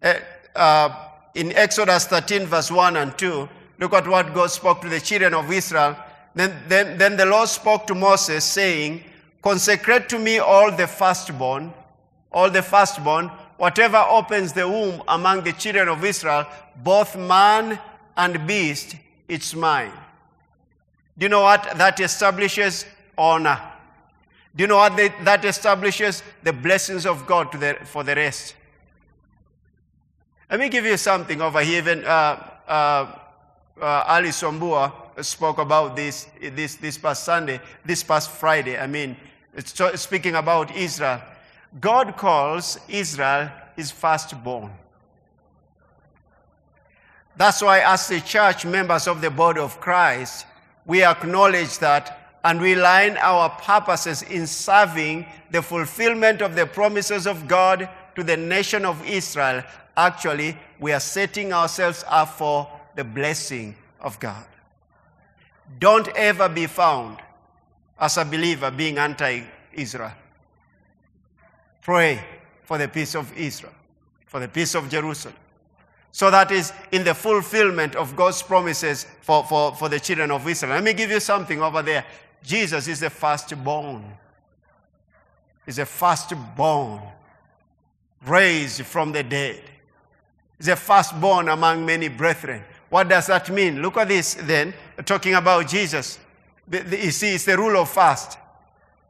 Uh, 0.03 0.15
uh, 0.57 1.09
in 1.35 1.53
Exodus 1.53 2.07
13, 2.07 2.47
verse 2.47 2.71
1 2.71 2.97
and 2.97 3.19
2, 3.19 3.47
look 3.79 3.93
at 3.93 4.09
what 4.09 4.33
God 4.33 4.51
spoke 4.51 4.81
to 4.81 4.89
the 4.89 5.01
children 5.01 5.35
of 5.35 5.53
Israel 5.53 5.99
then, 6.35 6.57
then, 6.67 6.97
then 6.97 7.19
the 7.19 7.27
Lord 7.27 7.51
spoke 7.51 7.87
to 7.89 7.95
Moses, 7.95 8.43
saying, 8.43 9.05
Consecrate 9.43 10.09
to 10.09 10.19
me 10.19 10.39
all 10.39 10.73
the 10.73 10.87
firstborn, 10.87 11.75
all 12.33 12.49
the 12.49 12.63
firstborn, 12.63 13.29
whatever 13.59 13.99
opens 13.99 14.55
the 14.55 14.67
womb 14.67 15.03
among 15.09 15.45
the 15.45 15.53
children 15.53 15.89
of 15.89 16.03
Israel, 16.03 16.47
both 16.83 17.19
man 17.19 17.79
and 18.17 18.47
beast, 18.47 18.97
it's 19.29 19.55
mine. 19.55 19.93
Do 21.19 21.27
you 21.27 21.29
know 21.29 21.43
what 21.43 21.77
that 21.77 22.01
establishes? 22.01 22.87
Honor. 23.19 23.61
Do 24.57 24.63
you 24.63 24.69
know 24.69 24.77
what 24.77 24.97
they, 24.97 25.09
that 25.23 25.45
establishes? 25.45 26.23
The 26.43 26.53
blessings 26.53 27.07
of 27.07 27.27
God 27.27 27.53
the, 27.53 27.77
for 27.85 28.05
the 28.05 28.15
rest. 28.15 28.55
Let 30.51 30.61
me 30.61 30.69
give 30.69 30.85
you 30.85 30.97
something 30.97 31.41
over 31.41 31.61
here. 31.61 31.79
Even 31.79 32.05
uh, 32.05 32.51
uh, 32.69 33.19
uh, 33.81 34.05
Alice 34.07 34.43
Wambua 34.43 34.93
spoke 35.25 35.59
about 35.59 35.97
this, 35.97 36.29
this, 36.41 36.77
this 36.77 36.99
past 36.99 37.25
Sunday, 37.25 37.61
this 37.85 38.03
past 38.03 38.31
Friday. 38.31 38.79
I 38.79 38.87
mean, 38.87 39.17
speaking 39.97 40.37
about 40.37 40.75
Israel. 40.77 41.21
God 41.81 42.17
calls 42.17 42.79
Israel 42.89 43.51
his 43.75 43.91
firstborn. 43.91 44.71
That's 47.37 47.61
why, 47.63 47.81
as 47.81 48.07
the 48.07 48.21
church 48.21 48.65
members 48.65 49.09
of 49.09 49.21
the 49.21 49.31
body 49.31 49.61
of 49.61 49.81
Christ, 49.81 50.47
we 50.87 51.03
acknowledge 51.03 51.79
that 51.79 52.24
and 52.45 52.61
we 52.61 52.75
line 52.75 53.17
our 53.17 53.49
purposes 53.49 54.23
in 54.23 54.47
serving 54.47 55.27
the 55.51 55.63
fulfillment 55.63 56.43
of 56.43 56.55
the 56.55 56.67
promises 56.67 57.27
of 57.27 57.49
God 57.49 57.89
to 58.15 58.23
the 58.23 58.37
nation 58.37 58.85
of 58.85 59.05
Israel. 59.07 59.65
Actually, 59.97 60.57
we 60.79 60.93
are 60.93 61.01
setting 61.01 61.53
ourselves 61.53 62.05
up 62.07 62.29
for 62.29 62.69
the 62.97 63.05
blessing 63.05 63.75
of 64.01 64.21
God. 64.21 64.45
Don't 65.79 66.09
ever 66.09 66.49
be 66.49 66.67
found 66.67 67.19
as 67.99 68.19
a 68.19 68.25
believer 68.25 68.71
being 68.71 68.99
anti 68.99 69.43
Israel. 69.73 70.13
Pray 71.81 72.23
for 72.63 72.77
the 72.77 72.89
peace 72.89 73.15
of 73.15 73.37
Israel, 73.37 73.73
for 74.27 74.41
the 74.41 74.49
peace 74.49 74.75
of 74.75 74.91
Jerusalem. 74.91 75.37
So 76.13 76.31
that 76.31 76.53
is 76.53 76.73
in 76.93 77.03
the 77.03 77.15
fulfillment 77.15 77.97
of 77.97 78.15
God's 78.15 78.41
promises 78.41 79.05
for, 79.21 79.43
for, 79.45 79.75
for 79.75 79.89
the 79.89 79.99
children 79.99 80.31
of 80.31 80.47
Israel. 80.47 80.75
Let 80.75 80.85
me 80.85 80.93
give 80.93 81.11
you 81.11 81.19
something 81.19 81.61
over 81.61 81.83
there. 81.83 82.05
Jesus 82.45 82.87
is 82.89 83.01
the 83.01 83.11
firstborn. 83.11 84.05
He's 85.65 85.79
a 85.79 85.87
firstborn, 85.87 87.01
raised 88.27 88.85
from 88.85 89.13
the 89.13 89.23
dead. 89.23 89.63
He's 90.59 90.69
a 90.69 90.77
firstborn 90.77 91.49
among 91.49 91.87
many 91.87 92.09
brethren. 92.09 92.63
What 92.91 93.09
does 93.09 93.27
that 93.29 93.51
mean? 93.51 93.81
Look 93.81 93.97
at 93.97 94.09
this 94.09 94.35
then, 94.35 94.75
talking 95.07 95.35
about 95.35 95.67
Jesus. 95.67 96.19
The, 96.69 96.81
the, 96.81 97.05
you 97.05 97.11
see, 97.11 97.35
it's 97.35 97.47
the 97.47 97.57
rule 97.57 97.81
of 97.81 97.89
fast. 97.89 98.39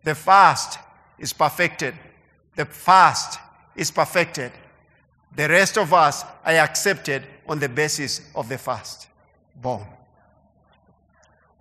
The 0.05 0.15
fast 0.15 0.79
is 1.19 1.33
perfected. 1.33 1.95
The 2.55 2.65
fast 2.65 3.41
is 3.75 3.91
perfected. 3.91 4.53
The 5.35 5.49
rest 5.49 5.77
of 5.77 5.93
us 5.93 6.25
are 6.45 6.55
accepted 6.55 7.25
on 7.49 7.59
the 7.59 7.69
basis 7.69 8.21
of 8.35 8.49
the 8.49 8.59
fast. 8.59 9.09
Born. 9.61 9.85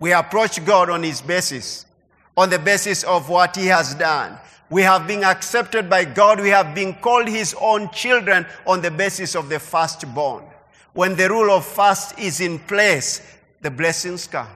We 0.04 0.12
approach 0.12 0.62
God 0.66 0.90
on 0.90 1.02
His 1.02 1.22
basis, 1.22 1.86
on 2.36 2.50
the 2.50 2.58
basis 2.58 3.04
of 3.04 3.30
what 3.30 3.56
He 3.56 3.68
has 3.68 3.94
done. 3.94 4.38
We 4.68 4.82
have 4.82 5.06
been 5.06 5.24
accepted 5.24 5.88
by 5.88 6.04
God. 6.04 6.42
We 6.42 6.50
have 6.50 6.74
been 6.74 6.92
called 6.96 7.26
His 7.26 7.56
own 7.58 7.88
children 7.88 8.44
on 8.66 8.82
the 8.82 8.90
basis 8.90 9.34
of 9.34 9.48
the 9.48 9.58
firstborn. 9.58 10.44
When 10.92 11.16
the 11.16 11.30
rule 11.30 11.50
of 11.50 11.64
fast 11.64 12.18
is 12.18 12.42
in 12.42 12.58
place, 12.58 13.22
the 13.62 13.70
blessings 13.70 14.26
come. 14.26 14.50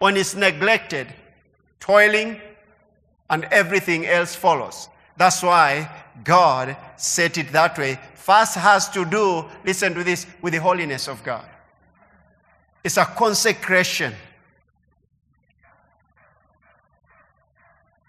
When 0.00 0.16
it's 0.16 0.34
neglected, 0.34 1.06
toiling 1.78 2.40
and 3.30 3.44
everything 3.44 4.06
else 4.06 4.34
follows. 4.34 4.88
That's 5.16 5.40
why 5.40 5.88
God 6.24 6.76
set 6.96 7.38
it 7.38 7.52
that 7.52 7.78
way. 7.78 8.00
Fast 8.16 8.56
has 8.56 8.88
to 8.88 9.04
do, 9.04 9.44
listen 9.64 9.94
to 9.94 10.02
this, 10.02 10.26
with 10.42 10.54
the 10.54 10.60
holiness 10.60 11.06
of 11.06 11.22
God. 11.22 11.48
It's 12.84 12.96
a 12.96 13.04
consecration. 13.04 14.14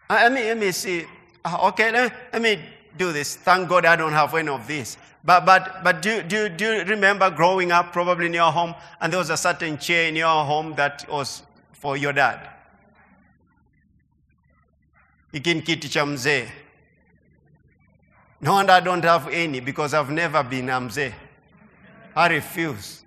Uh, 0.10 0.13
let 0.23 0.32
me, 0.32 0.43
let 0.43 0.58
me 0.58 0.71
see. 0.71 1.05
Uh, 1.45 1.67
okay, 1.69 1.91
let 1.91 2.12
me, 2.12 2.17
let 2.34 2.41
me 2.41 2.60
do 2.97 3.12
this. 3.12 3.36
Thank 3.36 3.69
God 3.69 3.86
I 3.86 3.95
don't 3.95 4.12
have 4.12 4.34
any 4.36 4.49
of 4.49 4.67
this. 4.67 4.97
But, 5.23 5.45
but, 5.45 5.84
but 5.84 6.01
do, 6.01 6.23
do, 6.23 6.49
do 6.49 6.73
you 6.73 6.84
remember 6.84 7.29
growing 7.29 7.71
up, 7.71 7.91
probably 7.91 8.27
in 8.27 8.34
your 8.34 8.51
home, 8.51 8.73
and 9.01 9.12
there 9.12 9.19
was 9.19 9.29
a 9.29 9.38
certain 9.38 9.77
chair 9.77 10.08
in 10.08 10.15
your 10.15 10.45
home 10.45 10.73
that 10.75 11.05
was 11.10 11.43
for 11.73 11.97
your 11.97 12.13
dad? 12.13 12.49
Hiki 15.34 15.53
ni 15.53 15.62
kiti 15.62 15.89
cha 15.89 16.05
mzee. 16.05 16.49
No 18.41 18.53
wonder 18.53 18.73
I 18.73 18.79
don't 18.79 19.03
have 19.03 19.27
any 19.27 19.60
because 19.60 19.93
I've 19.93 20.10
never 20.10 20.41
been 20.43 20.69
a. 20.69 21.13
I 22.15 22.27
refuse. 22.29 23.03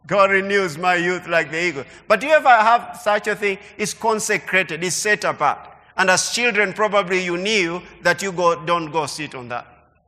God 0.07 0.31
renews 0.31 0.77
my 0.77 0.95
youth 0.95 1.27
like 1.27 1.51
the 1.51 1.61
eagle. 1.61 1.83
But 2.07 2.21
do 2.21 2.27
you 2.27 2.33
ever 2.33 2.49
have 2.49 2.97
such 2.99 3.27
a 3.27 3.35
thing? 3.35 3.59
It's 3.77 3.93
consecrated, 3.93 4.83
it's 4.83 4.95
set 4.95 5.25
apart. 5.25 5.75
And 5.97 6.09
as 6.09 6.31
children, 6.31 6.73
probably 6.73 7.23
you 7.23 7.37
knew 7.37 7.81
that 8.03 8.21
you 8.21 8.31
go, 8.31 8.63
don't 8.65 8.89
go 8.91 9.05
sit 9.05 9.35
on 9.35 9.49
that. 9.49 9.67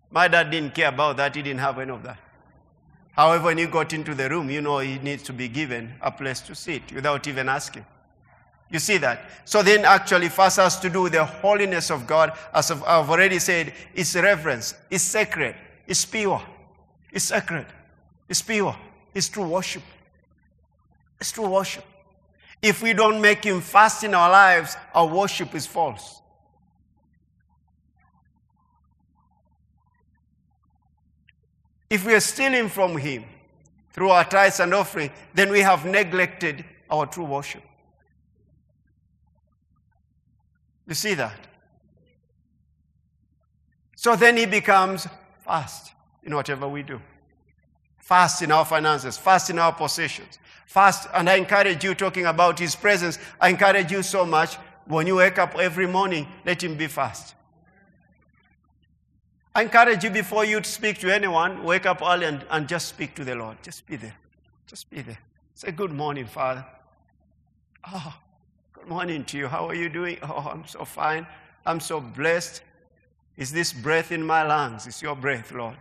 My 0.09 0.27
dad 0.27 0.51
didn't 0.51 0.73
care 0.73 0.89
about 0.89 1.17
that, 1.17 1.35
he 1.35 1.41
didn't 1.41 1.59
have 1.59 1.77
any 1.79 1.91
of 1.91 2.01
that. 2.03 2.17
However, 3.11 3.45
when 3.45 3.57
you 3.57 3.67
got 3.67 3.91
into 3.91 4.15
the 4.15 4.29
room, 4.29 4.49
you 4.49 4.61
know 4.61 4.79
he 4.79 4.97
needs 4.99 5.23
to 5.23 5.33
be 5.33 5.49
given 5.49 5.93
a 6.01 6.09
place 6.09 6.39
to 6.41 6.55
sit 6.55 6.93
without 6.93 7.27
even 7.27 7.49
asking. 7.49 7.85
You 8.71 8.79
see 8.79 8.97
that? 8.97 9.29
So 9.45 9.63
then 9.63 9.83
actually 9.83 10.29
first 10.29 10.57
has 10.57 10.79
to 10.79 10.89
do 10.89 11.01
with 11.01 11.13
the 11.13 11.25
holiness 11.25 11.89
of 11.89 12.07
God. 12.07 12.31
As 12.53 12.71
I've 12.71 13.09
already 13.09 13.39
said, 13.39 13.73
it's 13.93 14.15
reverence, 14.15 14.75
it's 14.89 15.03
sacred, 15.03 15.55
it's 15.87 16.05
pure, 16.05 16.41
it's 17.11 17.25
sacred, 17.25 17.65
it's 18.29 18.41
pure. 18.41 18.75
It's 19.13 19.29
true 19.29 19.47
worship. 19.47 19.83
It's 21.19 21.31
true 21.31 21.49
worship. 21.49 21.85
If 22.61 22.83
we 22.83 22.93
don't 22.93 23.21
make 23.21 23.43
Him 23.43 23.61
fast 23.61 24.03
in 24.03 24.13
our 24.13 24.29
lives, 24.29 24.75
our 24.93 25.07
worship 25.07 25.55
is 25.55 25.65
false. 25.65 26.21
If 31.89 32.05
we 32.05 32.13
are 32.13 32.19
stealing 32.19 32.69
from 32.69 32.97
Him 32.97 33.23
through 33.91 34.09
our 34.09 34.23
tithes 34.23 34.59
and 34.59 34.73
offering, 34.73 35.09
then 35.33 35.49
we 35.49 35.61
have 35.61 35.85
neglected 35.85 36.63
our 36.89 37.05
true 37.05 37.25
worship. 37.25 37.63
You 40.87 40.93
see 40.93 41.13
that? 41.15 41.47
So 43.95 44.15
then 44.15 44.37
He 44.37 44.45
becomes 44.45 45.07
fast 45.39 45.93
in 46.23 46.35
whatever 46.35 46.67
we 46.67 46.83
do. 46.83 47.01
Fast 48.09 48.41
in 48.41 48.51
our 48.51 48.65
finances, 48.65 49.19
fast 49.19 49.51
in 49.51 49.59
our 49.59 49.71
possessions. 49.71 50.39
Fast, 50.65 51.07
and 51.13 51.29
I 51.29 51.35
encourage 51.35 51.83
you 51.83 51.93
talking 51.93 52.25
about 52.25 52.57
His 52.57 52.75
presence. 52.75 53.19
I 53.39 53.49
encourage 53.49 53.91
you 53.91 54.01
so 54.01 54.25
much 54.25 54.55
when 54.87 55.05
you 55.05 55.17
wake 55.17 55.37
up 55.37 55.55
every 55.59 55.85
morning, 55.85 56.27
let 56.43 56.63
Him 56.63 56.75
be 56.75 56.87
fast. 56.87 57.35
I 59.53 59.61
encourage 59.61 60.03
you 60.03 60.09
before 60.09 60.43
you 60.43 60.63
speak 60.63 60.97
to 61.01 61.13
anyone, 61.13 61.63
wake 61.63 61.85
up 61.85 62.01
early 62.01 62.25
and, 62.25 62.43
and 62.49 62.67
just 62.67 62.87
speak 62.87 63.13
to 63.13 63.23
the 63.23 63.35
Lord. 63.35 63.57
Just 63.61 63.85
be 63.85 63.95
there. 63.95 64.15
Just 64.65 64.89
be 64.89 65.03
there. 65.03 65.19
Say, 65.53 65.69
Good 65.69 65.91
morning, 65.91 66.25
Father. 66.25 66.65
Oh, 67.93 68.17
good 68.73 68.87
morning 68.87 69.23
to 69.25 69.37
you. 69.37 69.47
How 69.47 69.67
are 69.67 69.75
you 69.75 69.87
doing? 69.87 70.17
Oh, 70.23 70.49
I'm 70.51 70.65
so 70.65 70.83
fine. 70.83 71.27
I'm 71.63 71.79
so 71.79 72.01
blessed. 72.01 72.63
Is 73.37 73.51
this 73.51 73.71
breath 73.71 74.11
in 74.11 74.25
my 74.25 74.41
lungs? 74.41 74.87
It's 74.87 74.99
your 74.99 75.15
breath, 75.15 75.51
Lord. 75.51 75.77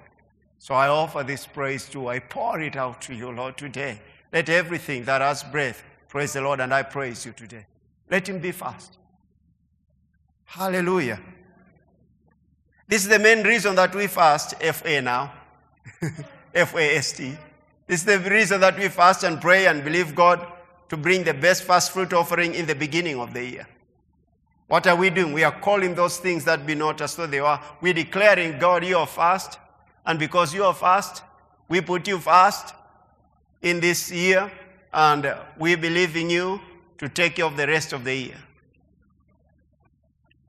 So 0.58 0.74
I 0.74 0.88
offer 0.88 1.22
this 1.22 1.46
praise 1.46 1.88
to. 1.90 2.08
I 2.08 2.18
pour 2.18 2.60
it 2.60 2.76
out 2.76 3.00
to 3.02 3.14
you, 3.14 3.30
Lord, 3.30 3.56
today. 3.56 4.00
Let 4.32 4.48
everything 4.48 5.04
that 5.04 5.20
has 5.20 5.42
breath 5.42 5.82
praise 6.08 6.32
the 6.32 6.40
Lord, 6.40 6.60
and 6.60 6.74
I 6.74 6.82
praise 6.82 7.24
you 7.24 7.32
today. 7.32 7.66
Let 8.10 8.28
him 8.28 8.38
be 8.38 8.52
fast. 8.52 8.98
Hallelujah. 10.44 11.20
This 12.88 13.02
is 13.02 13.08
the 13.08 13.18
main 13.18 13.42
reason 13.44 13.74
that 13.76 13.94
we 13.94 14.06
fast, 14.06 14.54
FA 14.62 15.02
now. 15.02 15.32
F 16.54 16.74
A 16.74 16.96
S 16.96 17.12
T. 17.12 17.36
This 17.86 18.00
is 18.00 18.06
the 18.06 18.18
reason 18.30 18.60
that 18.60 18.78
we 18.78 18.88
fast 18.88 19.24
and 19.24 19.40
pray 19.40 19.66
and 19.66 19.84
believe 19.84 20.14
God 20.14 20.44
to 20.88 20.96
bring 20.96 21.24
the 21.24 21.34
best 21.34 21.64
first 21.64 21.92
fruit 21.92 22.12
offering 22.12 22.54
in 22.54 22.66
the 22.66 22.74
beginning 22.74 23.20
of 23.20 23.32
the 23.32 23.44
year. 23.44 23.68
What 24.66 24.86
are 24.86 24.96
we 24.96 25.10
doing? 25.10 25.32
We 25.32 25.44
are 25.44 25.60
calling 25.60 25.94
those 25.94 26.18
things 26.18 26.44
that 26.44 26.66
be 26.66 26.74
not 26.74 27.00
as 27.00 27.16
though 27.16 27.26
they 27.26 27.38
are. 27.38 27.62
We're 27.80 27.94
declaring, 27.94 28.58
God, 28.58 28.84
you 28.84 28.98
are 28.98 29.06
fast. 29.06 29.58
And 30.08 30.18
because 30.18 30.54
you 30.54 30.64
are 30.64 30.72
fast, 30.72 31.22
we 31.68 31.82
put 31.82 32.08
you 32.08 32.18
fast 32.18 32.74
in 33.60 33.78
this 33.78 34.10
year, 34.10 34.50
and 34.90 35.34
we 35.58 35.74
believe 35.74 36.16
in 36.16 36.30
you 36.30 36.62
to 36.96 37.10
take 37.10 37.36
care 37.36 37.44
of 37.44 37.58
the 37.58 37.66
rest 37.66 37.92
of 37.92 38.04
the 38.04 38.14
year. 38.14 38.38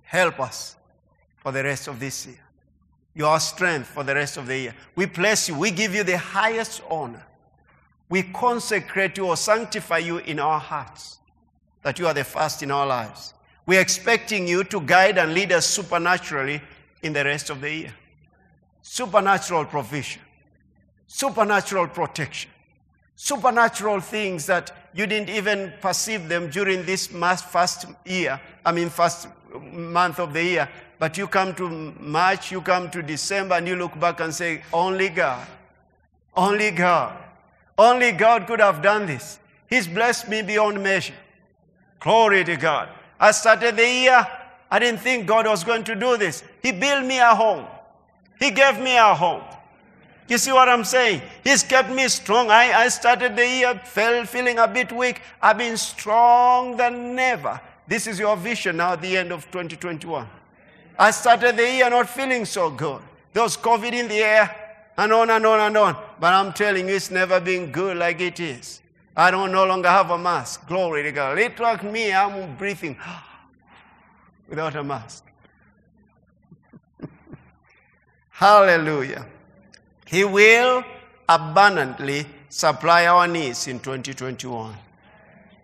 Help 0.04 0.40
us 0.40 0.78
for 1.36 1.52
the 1.52 1.62
rest 1.62 1.90
of 1.90 2.00
this 2.00 2.26
year. 2.26 2.40
Your 3.14 3.38
strength 3.42 3.88
for 3.88 4.06
the 4.06 4.16
rest 4.16 4.38
of 4.38 4.48
the 4.48 4.58
year. 4.58 4.76
We 4.96 5.08
bless 5.08 5.50
you. 5.50 5.56
We 5.56 5.72
give 5.72 5.94
you 5.94 6.06
the 6.06 6.18
highest 6.18 6.82
honor. 6.90 7.26
We 8.08 8.24
consecrate 8.24 9.18
you 9.18 9.28
or 9.28 9.36
sanctify 9.36 9.98
you 9.98 10.20
in 10.20 10.40
our 10.40 10.60
hearts 10.60 11.20
that 11.82 12.00
you 12.00 12.08
are 12.08 12.14
the 12.14 12.24
first 12.24 12.64
in 12.64 12.72
our 12.72 12.88
lives. 12.88 13.34
We're 13.66 13.82
expecting 13.82 14.48
you 14.48 14.64
to 14.64 14.80
guide 14.80 15.18
and 15.18 15.34
lead 15.34 15.52
us 15.52 15.66
supernaturally 15.66 16.62
in 17.04 17.12
the 17.12 17.26
rest 17.26 17.50
of 17.50 17.60
the 17.60 17.74
year. 17.74 17.94
Supernatural 18.92 19.66
provision, 19.66 20.24
supernatural 21.06 21.88
protection, 21.90 22.50
supernatural 23.16 24.00
things 24.00 24.48
that 24.48 24.72
you 24.96 25.06
didn't 25.06 25.30
even 25.30 25.72
perceive 25.80 26.28
them 26.28 26.50
during 26.50 26.84
this 26.88 27.06
first 27.06 27.86
year, 28.04 28.42
I 28.66 28.72
mean, 28.72 28.90
first 28.90 29.28
month 29.72 30.20
of 30.20 30.34
the 30.34 30.44
year. 30.44 30.70
But 30.98 31.20
you 31.20 31.28
come 31.28 31.54
to 31.54 31.70
March, 32.00 32.52
you 32.52 32.62
come 32.62 32.90
to 32.90 33.04
December, 33.04 33.54
and 33.56 33.68
you 33.68 33.76
look 33.76 33.98
back 34.00 34.22
and 34.22 34.34
say, 34.34 34.64
Only 34.74 35.10
God, 35.10 35.48
only 36.36 36.72
God, 36.72 37.16
only 37.78 38.12
God 38.12 38.48
could 38.48 38.60
have 38.60 38.82
done 38.82 39.06
this. 39.06 39.38
He's 39.70 39.88
blessed 39.88 40.30
me 40.30 40.42
beyond 40.42 40.82
measure. 40.82 41.14
Glory 42.00 42.44
to 42.44 42.56
God. 42.56 42.90
I 43.20 43.34
started 43.34 43.78
the 43.78 43.88
year, 43.88 44.28
I 44.72 44.80
didn't 44.80 45.02
think 45.02 45.28
God 45.28 45.46
was 45.46 45.64
going 45.64 45.84
to 45.84 45.96
do 45.96 46.18
this. 46.18 46.44
He 46.64 46.72
built 46.72 47.06
me 47.06 47.20
a 47.20 47.36
home, 47.36 47.68
He 48.40 48.52
gave 48.52 48.80
me 48.80 48.98
a 48.98 49.14
home. 49.14 49.44
You 50.30 50.38
see 50.38 50.52
what 50.52 50.70
I'm 50.70 50.84
saying? 50.84 51.22
He's 51.44 51.64
kept 51.64 51.90
me 51.90 52.08
strong. 52.08 52.52
I, 52.52 52.72
I 52.72 52.88
started 52.90 53.36
the 53.36 53.46
year 53.46 53.82
felt, 53.84 54.28
feeling 54.28 54.60
a 54.60 54.68
bit 54.68 54.92
weak. 54.92 55.22
I've 55.42 55.58
been 55.58 55.76
strong 55.76 56.78
than 56.78 57.18
ever. 57.18 57.60
This 57.88 58.06
is 58.06 58.20
your 58.20 58.38
vision 58.38 58.78
now 58.78 58.94
at 58.94 59.02
the 59.02 59.18
end 59.18 59.32
of 59.32 59.46
2021. 59.46 60.28
I 61.00 61.12
started 61.12 61.58
the 61.58 61.64
year 61.64 61.90
not 61.90 62.08
feeling 62.08 62.46
so 62.46 62.70
good. 62.70 63.02
There 63.34 63.42
was 63.42 63.58
COVID 63.58 63.92
in 63.92 64.08
the 64.08 64.20
air 64.20 64.56
and 64.98 65.12
on 65.12 65.32
and 65.32 65.46
on 65.46 65.60
and 65.60 65.78
on. 65.78 65.98
But 66.20 66.34
I'm 66.34 66.54
telling 66.54 66.88
you, 66.88 66.96
it's 66.96 67.10
never 67.10 67.40
been 67.40 67.72
good 67.72 67.98
like 67.98 68.22
it 68.22 68.40
is. 68.40 68.82
I 69.16 69.32
don't 69.32 69.52
no 69.52 69.66
longer 69.66 69.90
have 69.90 70.12
a 70.12 70.18
mask. 70.18 70.68
Glory 70.68 71.04
to 71.04 71.12
God. 71.12 71.40
It 71.40 71.60
like 71.60 71.84
me, 71.84 72.14
I'm 72.14 72.56
breathing 72.56 72.98
without 74.48 74.76
a 74.76 74.84
mask. 74.84 75.29
Hallelujah. 78.40 79.26
He 80.06 80.24
will 80.24 80.86
abundantly 81.28 82.26
supply 82.48 83.06
our 83.06 83.28
needs 83.28 83.68
in 83.68 83.82
2021. 83.82 84.74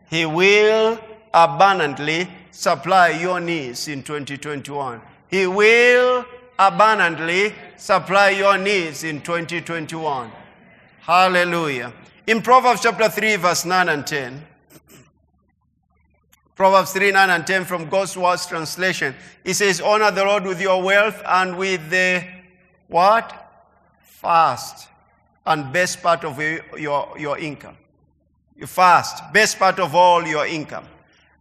He 0.09 0.25
will 0.25 0.99
abundantly 1.33 2.27
supply 2.51 3.11
your 3.11 3.39
needs 3.39 3.87
in 3.87 4.03
2021. 4.03 5.01
He 5.29 5.47
will 5.47 6.25
abundantly 6.59 7.53
supply 7.77 8.31
your 8.31 8.57
needs 8.57 9.05
in 9.05 9.21
2021. 9.21 10.29
Hallelujah. 10.99 11.93
In 12.27 12.41
Proverbs 12.41 12.81
chapter 12.81 13.07
3, 13.07 13.37
verse 13.37 13.63
9 13.63 13.87
and 13.87 14.05
10, 14.05 14.45
Proverbs 16.55 16.91
3, 16.91 17.11
9 17.11 17.29
and 17.29 17.47
10 17.47 17.63
from 17.63 17.87
God's 17.87 18.17
Words 18.17 18.45
translation, 18.45 19.15
it 19.45 19.53
says, 19.53 19.79
Honor 19.79 20.11
the 20.11 20.25
Lord 20.25 20.43
with 20.43 20.59
your 20.59 20.83
wealth 20.83 21.21
and 21.25 21.57
with 21.57 21.89
the 21.89 22.34
what? 22.95 23.27
Fast 23.99 24.87
and 25.45 25.73
best 25.73 26.01
part 26.01 26.23
of 26.23 26.39
your, 26.39 27.13
your, 27.19 27.37
income. 27.37 27.77
You 28.55 28.67
fast, 28.67 29.33
best 29.33 29.59
part 29.59 29.79
of 29.79 29.93
all 29.93 30.25
your 30.25 30.47
income. 30.47 30.85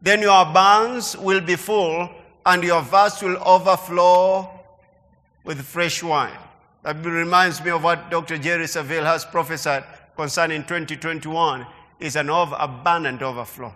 Then 0.03 0.21
your 0.21 0.45
barns 0.47 1.17
will 1.17 1.41
be 1.41 1.55
full 1.55 2.11
and 2.45 2.65
your 2.65 2.83
vats 2.83 3.23
will 3.23 3.37
overflow 3.37 4.51
with 5.45 5.63
fresh 5.63 6.03
wine. 6.03 6.37
That 6.83 6.97
reminds 7.05 7.65
me 7.65 7.71
of 7.71 7.85
what 7.85 8.11
Dr. 8.11 8.37
Jerry 8.37 8.65
Savelle 8.65 9.05
has 9.05 9.25
prophesied 9.25 9.85
concerning 10.17 10.63
2021 10.63 11.65
is 12.01 12.17
an 12.17 12.31
over, 12.31 12.57
abundant 12.59 13.23
overflow. 13.23 13.73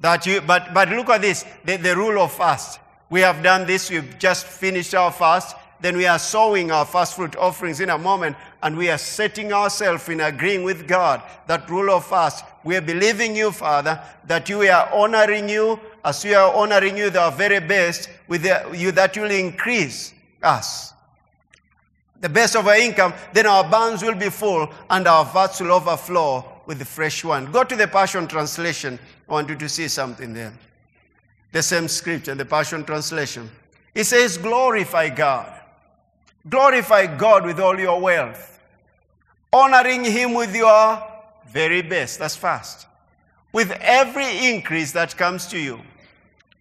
That 0.00 0.26
you, 0.26 0.40
but, 0.40 0.74
but 0.74 0.88
look 0.88 1.10
at 1.10 1.20
this, 1.22 1.44
the, 1.64 1.76
the 1.76 1.94
rule 1.94 2.20
of 2.20 2.32
fast. 2.32 2.80
We 3.08 3.20
have 3.20 3.40
done 3.40 3.68
this, 3.68 3.88
we've 3.88 4.18
just 4.18 4.46
finished 4.46 4.94
our 4.96 5.12
fast, 5.12 5.56
then 5.80 5.96
we 5.96 6.06
are 6.06 6.18
sowing 6.18 6.70
our 6.70 6.84
first 6.84 7.16
fruit 7.16 7.36
offerings 7.36 7.80
in 7.80 7.90
a 7.90 7.98
moment 7.98 8.36
and 8.62 8.76
we 8.76 8.90
are 8.90 8.98
setting 8.98 9.52
ourselves 9.52 10.08
in 10.08 10.20
agreeing 10.20 10.62
with 10.62 10.86
God 10.86 11.22
that 11.46 11.68
rule 11.70 11.90
of 11.90 12.04
fast. 12.06 12.44
We 12.64 12.76
are 12.76 12.82
believing 12.82 13.34
you, 13.34 13.50
Father, 13.50 14.00
that 14.26 14.48
you 14.48 14.60
are 14.62 14.92
honoring 14.92 15.48
you 15.48 15.80
as 16.04 16.24
we 16.24 16.34
are 16.34 16.54
honoring 16.54 16.96
you 16.96 17.10
the 17.10 17.30
very 17.30 17.60
best 17.60 18.10
with 18.28 18.42
the, 18.42 18.70
you 18.74 18.92
that 18.92 19.16
will 19.16 19.30
increase 19.30 20.12
us. 20.42 20.92
The 22.20 22.28
best 22.28 22.54
of 22.54 22.66
our 22.66 22.76
income, 22.76 23.14
then 23.32 23.46
our 23.46 23.64
barns 23.64 24.02
will 24.02 24.14
be 24.14 24.28
full 24.28 24.70
and 24.90 25.06
our 25.08 25.24
vats 25.24 25.60
will 25.60 25.72
overflow 25.72 26.44
with 26.66 26.78
the 26.78 26.84
fresh 26.84 27.24
wine. 27.24 27.50
Go 27.50 27.64
to 27.64 27.74
the 27.74 27.88
Passion 27.88 28.26
Translation. 28.28 28.98
I 29.28 29.32
want 29.32 29.48
you 29.48 29.56
to 29.56 29.68
see 29.68 29.88
something 29.88 30.34
there. 30.34 30.52
The 31.52 31.62
same 31.62 31.88
scripture, 31.88 32.34
the 32.34 32.44
Passion 32.44 32.84
Translation. 32.84 33.50
It 33.94 34.04
says, 34.04 34.36
glorify 34.36 35.08
God. 35.08 35.59
Glorify 36.48 37.06
God 37.18 37.44
with 37.44 37.60
all 37.60 37.78
your 37.78 38.00
wealth, 38.00 38.60
honoring 39.52 40.04
Him 40.04 40.34
with 40.34 40.54
your 40.54 41.02
very 41.48 41.82
best. 41.82 42.18
That's 42.18 42.36
fast. 42.36 42.86
With 43.52 43.70
every 43.80 44.48
increase 44.48 44.92
that 44.92 45.16
comes 45.16 45.46
to 45.48 45.58
you. 45.58 45.80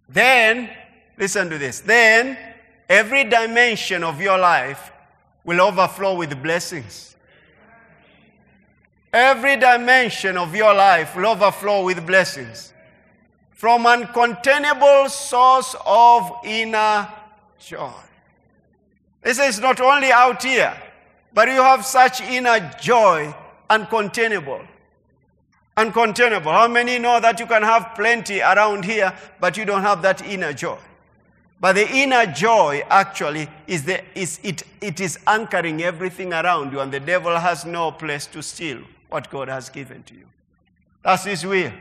Then, 0.09 0.69
listen 1.17 1.49
to 1.49 1.57
this. 1.57 1.81
Then, 1.81 2.37
every 2.89 3.23
dimension 3.23 4.03
of 4.03 4.19
your 4.19 4.37
life 4.37 4.91
will 5.43 5.61
overflow 5.61 6.15
with 6.15 6.41
blessings. 6.41 7.15
Every 9.13 9.57
dimension 9.57 10.37
of 10.37 10.55
your 10.55 10.73
life 10.73 11.15
will 11.15 11.27
overflow 11.27 11.83
with 11.83 12.05
blessings. 12.05 12.73
From 13.51 13.85
uncontainable 13.85 15.09
source 15.09 15.75
of 15.85 16.31
inner 16.43 17.07
joy. 17.59 17.91
This 19.21 19.39
is 19.39 19.59
not 19.59 19.79
only 19.81 20.11
out 20.11 20.43
here, 20.43 20.75
but 21.33 21.47
you 21.47 21.61
have 21.61 21.85
such 21.85 22.21
inner 22.21 22.59
joy, 22.81 23.33
uncontainable. 23.69 24.65
Uncontainable. 25.77 26.51
How 26.51 26.67
many 26.67 26.99
know 26.99 27.19
that 27.19 27.39
you 27.39 27.45
can 27.45 27.63
have 27.63 27.93
plenty 27.95 28.41
around 28.41 28.85
here, 28.85 29.13
but 29.39 29.57
you 29.57 29.65
don't 29.65 29.81
have 29.81 30.01
that 30.01 30.25
inner 30.25 30.53
joy? 30.53 30.77
But 31.61 31.73
the 31.73 31.89
inner 31.89 32.25
joy 32.25 32.83
actually 32.89 33.49
is, 33.67 33.83
the, 33.83 34.01
is 34.15 34.39
it, 34.43 34.63
it 34.79 34.99
is 35.01 35.19
anchoring 35.27 35.83
everything 35.83 36.33
around 36.33 36.71
you, 36.71 36.79
and 36.79 36.91
the 36.91 37.01
devil 37.01 37.37
has 37.37 37.65
no 37.65 37.91
place 37.91 38.25
to 38.27 38.41
steal 38.41 38.79
what 39.09 39.29
God 39.29 39.49
has 39.49 39.69
given 39.69 40.03
to 40.03 40.13
you. 40.13 40.25
That's 41.03 41.25
his 41.25 41.45
will. 41.45 41.71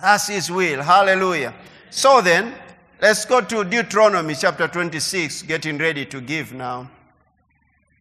That's 0.00 0.28
his 0.28 0.50
will. 0.50 0.82
Hallelujah. 0.82 1.54
So 1.90 2.20
then, 2.20 2.54
Let's 3.02 3.24
go 3.24 3.40
to 3.40 3.64
Deuteronomy 3.64 4.36
chapter 4.36 4.68
26, 4.68 5.42
getting 5.42 5.76
ready 5.76 6.06
to 6.06 6.20
give 6.20 6.52
now 6.52 6.88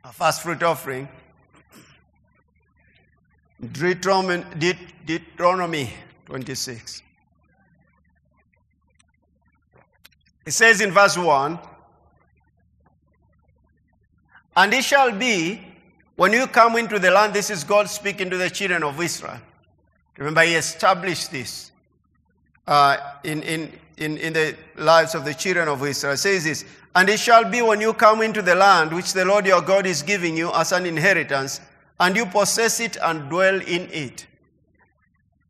a 0.03 0.13
first 0.13 0.43
fruit 0.43 0.61
offering. 0.61 1.09
Deuteronomy, 3.71 4.43
Deuteronomy 5.07 5.91
26. 6.27 7.01
It 10.45 10.51
says 10.51 10.81
in 10.81 10.91
verse 10.91 11.17
1 11.17 11.57
And 14.55 14.71
it 14.71 14.83
shall 14.83 15.11
be 15.11 15.61
when 16.15 16.31
you 16.31 16.45
come 16.45 16.75
into 16.75 16.99
the 16.99 17.09
land, 17.09 17.33
this 17.33 17.49
is 17.49 17.63
God 17.63 17.89
speaking 17.89 18.29
to 18.29 18.37
the 18.37 18.51
children 18.51 18.83
of 18.83 19.01
Israel. 19.01 19.39
Remember, 20.19 20.43
He 20.43 20.53
established 20.53 21.31
this 21.31 21.71
uh, 22.67 22.97
in, 23.23 23.41
in, 23.41 23.71
in, 23.97 24.17
in 24.17 24.33
the 24.33 24.55
lives 24.77 25.15
of 25.15 25.25
the 25.25 25.33
children 25.33 25.67
of 25.67 25.85
Israel. 25.85 26.13
It 26.13 26.17
says 26.17 26.43
this, 26.43 26.65
And 26.95 27.09
it 27.09 27.19
shall 27.19 27.49
be 27.49 27.61
when 27.61 27.81
you 27.81 27.93
come 27.93 28.21
into 28.21 28.41
the 28.41 28.55
land 28.55 28.91
which 28.91 29.13
the 29.13 29.25
Lord 29.25 29.45
your 29.45 29.61
God 29.61 29.85
is 29.85 30.01
giving 30.01 30.35
you 30.35 30.51
as 30.53 30.71
an 30.71 30.85
inheritance, 30.85 31.61
and 31.99 32.15
you 32.15 32.25
possess 32.25 32.79
it 32.79 32.97
and 33.01 33.29
dwell 33.29 33.55
in 33.61 33.89
it. 33.91 34.25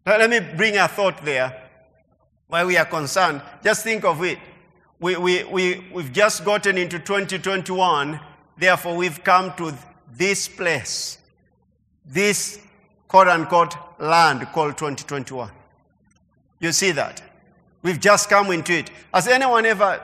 Now, 0.05 0.17
let 0.17 0.29
me 0.29 0.39
bring 0.39 0.77
a 0.77 0.87
thought 0.87 1.23
there 1.23 1.69
why 2.47 2.65
we 2.65 2.75
are 2.75 2.85
concerned. 2.85 3.41
Just 3.63 3.83
think 3.83 4.03
of 4.03 4.21
it. 4.23 4.37
We, 4.99 5.15
we, 5.15 5.43
we, 5.45 5.87
we've 5.93 6.11
just 6.11 6.43
gotten 6.43 6.77
into 6.77 6.99
2021, 6.99 8.19
therefore, 8.57 8.95
we've 8.95 9.23
come 9.23 9.53
to 9.55 9.73
this 10.13 10.47
place, 10.47 11.17
this 12.05 12.59
quote 13.07 13.27
unquote 13.27 13.75
land 13.99 14.45
called 14.51 14.77
2021. 14.77 15.49
You 16.59 16.71
see 16.71 16.91
that? 16.91 17.23
We've 17.83 17.99
just 17.99 18.29
come 18.29 18.51
into 18.51 18.73
it. 18.73 18.91
Has 19.13 19.27
anyone 19.27 19.65
ever, 19.65 20.01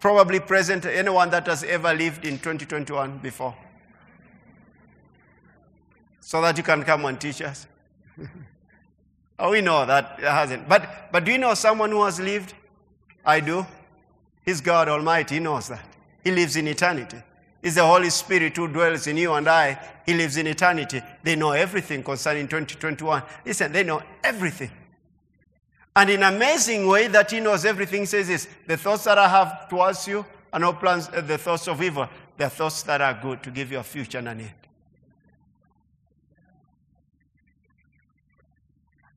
probably 0.00 0.40
present, 0.40 0.86
anyone 0.86 1.30
that 1.30 1.46
has 1.46 1.62
ever 1.64 1.92
lived 1.94 2.24
in 2.24 2.38
2021 2.38 3.18
before? 3.18 3.54
So 6.20 6.40
that 6.42 6.56
you 6.56 6.62
can 6.62 6.84
come 6.84 7.04
and 7.04 7.20
teach 7.20 7.42
us? 7.42 7.66
oh, 9.38 9.50
we 9.50 9.60
know 9.60 9.84
that 9.86 10.18
hasn't. 10.20 10.68
But, 10.68 11.10
but 11.12 11.24
do 11.24 11.32
you 11.32 11.38
know 11.38 11.54
someone 11.54 11.90
who 11.90 12.04
has 12.04 12.18
lived? 12.20 12.54
I 13.24 13.40
do. 13.40 13.66
He's 14.44 14.60
God 14.60 14.88
Almighty. 14.88 15.36
He 15.36 15.40
knows 15.40 15.68
that. 15.68 15.84
He 16.24 16.30
lives 16.30 16.56
in 16.56 16.66
eternity. 16.68 17.22
It's 17.62 17.74
the 17.74 17.84
Holy 17.84 18.10
Spirit 18.10 18.56
who 18.56 18.68
dwells 18.68 19.06
in 19.06 19.16
you 19.16 19.32
and 19.34 19.48
I. 19.48 19.78
He 20.06 20.14
lives 20.14 20.36
in 20.36 20.46
eternity. 20.46 21.02
They 21.22 21.36
know 21.36 21.50
everything 21.50 22.02
concerning 22.02 22.46
2021. 22.46 23.22
Listen, 23.44 23.72
they 23.72 23.82
know 23.82 24.02
everything. 24.22 24.70
And 25.98 26.10
in 26.10 26.22
an 26.22 26.36
amazing 26.36 26.86
way 26.86 27.08
that 27.08 27.32
he 27.32 27.40
knows 27.40 27.64
everything, 27.64 28.06
says 28.06 28.28
this, 28.28 28.46
the 28.68 28.76
thoughts 28.76 29.02
that 29.02 29.18
I 29.18 29.28
have 29.28 29.68
towards 29.68 30.06
you 30.06 30.24
are 30.52 30.60
not 30.60 30.78
plans, 30.78 31.08
uh, 31.08 31.22
the 31.22 31.36
thoughts 31.36 31.66
of 31.66 31.82
evil. 31.82 32.08
They're 32.36 32.48
thoughts 32.48 32.84
that 32.84 33.00
are 33.00 33.18
good 33.20 33.42
to 33.42 33.50
give 33.50 33.72
you 33.72 33.80
a 33.80 33.82
future 33.82 34.18
and 34.18 34.28
an 34.28 34.38
end. 34.38 34.52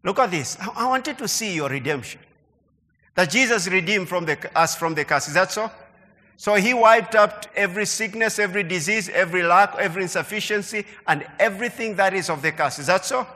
Look 0.03 0.17
at 0.17 0.31
this. 0.31 0.57
I, 0.59 0.69
I 0.75 0.87
wanted 0.87 1.19
to 1.19 1.27
see 1.27 1.53
your 1.53 1.69
redemption. 1.69 2.19
That 3.13 3.29
Jesus 3.29 3.67
redeemed 3.67 4.09
from 4.09 4.25
the, 4.25 4.39
us 4.57 4.75
from 4.75 4.95
the 4.95 5.05
curse. 5.05 5.27
Is 5.27 5.35
that 5.35 5.51
so? 5.51 5.69
So 6.35 6.55
he 6.55 6.73
wiped 6.73 7.13
out 7.13 7.45
every 7.55 7.85
sickness, 7.85 8.39
every 8.39 8.63
disease, 8.63 9.07
every 9.09 9.43
lack, 9.43 9.75
every 9.75 10.01
insufficiency, 10.01 10.87
and 11.05 11.27
everything 11.37 11.95
that 11.97 12.15
is 12.15 12.27
of 12.31 12.41
the 12.41 12.51
curse. 12.51 12.79
Is 12.79 12.87
that 12.87 13.05
so? 13.05 13.27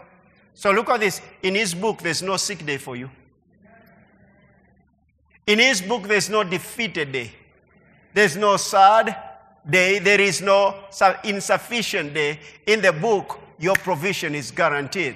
So 0.56 0.72
look 0.72 0.90
at 0.90 1.02
this. 1.02 1.22
In 1.44 1.54
his 1.54 1.76
book, 1.76 2.00
there's 2.00 2.24
no 2.24 2.38
sick 2.38 2.66
day 2.66 2.80
for 2.80 2.96
you. 2.96 3.12
In 5.48 5.60
his 5.60 5.82
book, 5.82 6.04
there's 6.04 6.30
no 6.30 6.44
defeated 6.44 7.12
day. 7.12 7.32
There's 8.14 8.36
no 8.36 8.58
sad 8.58 9.16
day. 9.70 10.00
There 10.00 10.20
is 10.20 10.42
no 10.42 10.76
insufficient 11.24 12.14
day. 12.14 12.40
In 12.66 12.82
the 12.82 12.92
book, 12.92 13.40
your 13.60 13.76
provision 13.76 14.36
is 14.36 14.52
guaranteed. 14.52 15.16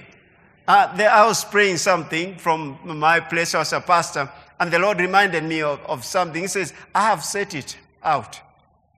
Uh, 0.67 0.95
I 1.11 1.25
was 1.25 1.43
praying 1.43 1.77
something 1.77 2.37
from 2.37 2.77
my 2.83 3.19
place 3.19 3.55
as 3.55 3.73
a 3.73 3.81
pastor, 3.81 4.29
and 4.59 4.71
the 4.71 4.77
Lord 4.77 4.99
reminded 4.99 5.43
me 5.43 5.63
of, 5.63 5.79
of 5.85 6.05
something. 6.05 6.43
He 6.43 6.47
says, 6.47 6.73
I 6.93 7.05
have 7.05 7.23
set 7.23 7.55
it 7.55 7.75
out 8.03 8.39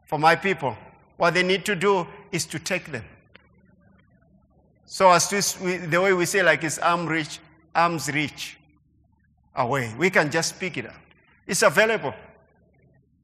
for 0.05 0.19
my 0.19 0.35
people. 0.35 0.75
What 1.15 1.33
they 1.33 1.43
need 1.43 1.63
to 1.65 1.75
do 1.75 2.05
is 2.31 2.45
to 2.47 2.59
take 2.59 2.91
them. 2.91 3.05
So 4.85 5.09
as 5.11 5.29
to, 5.29 5.87
the 5.87 6.01
way 6.01 6.11
we 6.11 6.25
say, 6.25 6.43
like 6.43 6.65
it's 6.65 6.77
arm 6.77 7.05
reach, 7.05 7.39
arms 7.73 8.11
reach 8.11 8.57
away. 9.55 9.93
We 9.97 10.09
can 10.09 10.29
just 10.29 10.59
pick 10.59 10.75
it 10.75 10.87
up. 10.87 11.00
It's 11.51 11.63
available. 11.63 12.13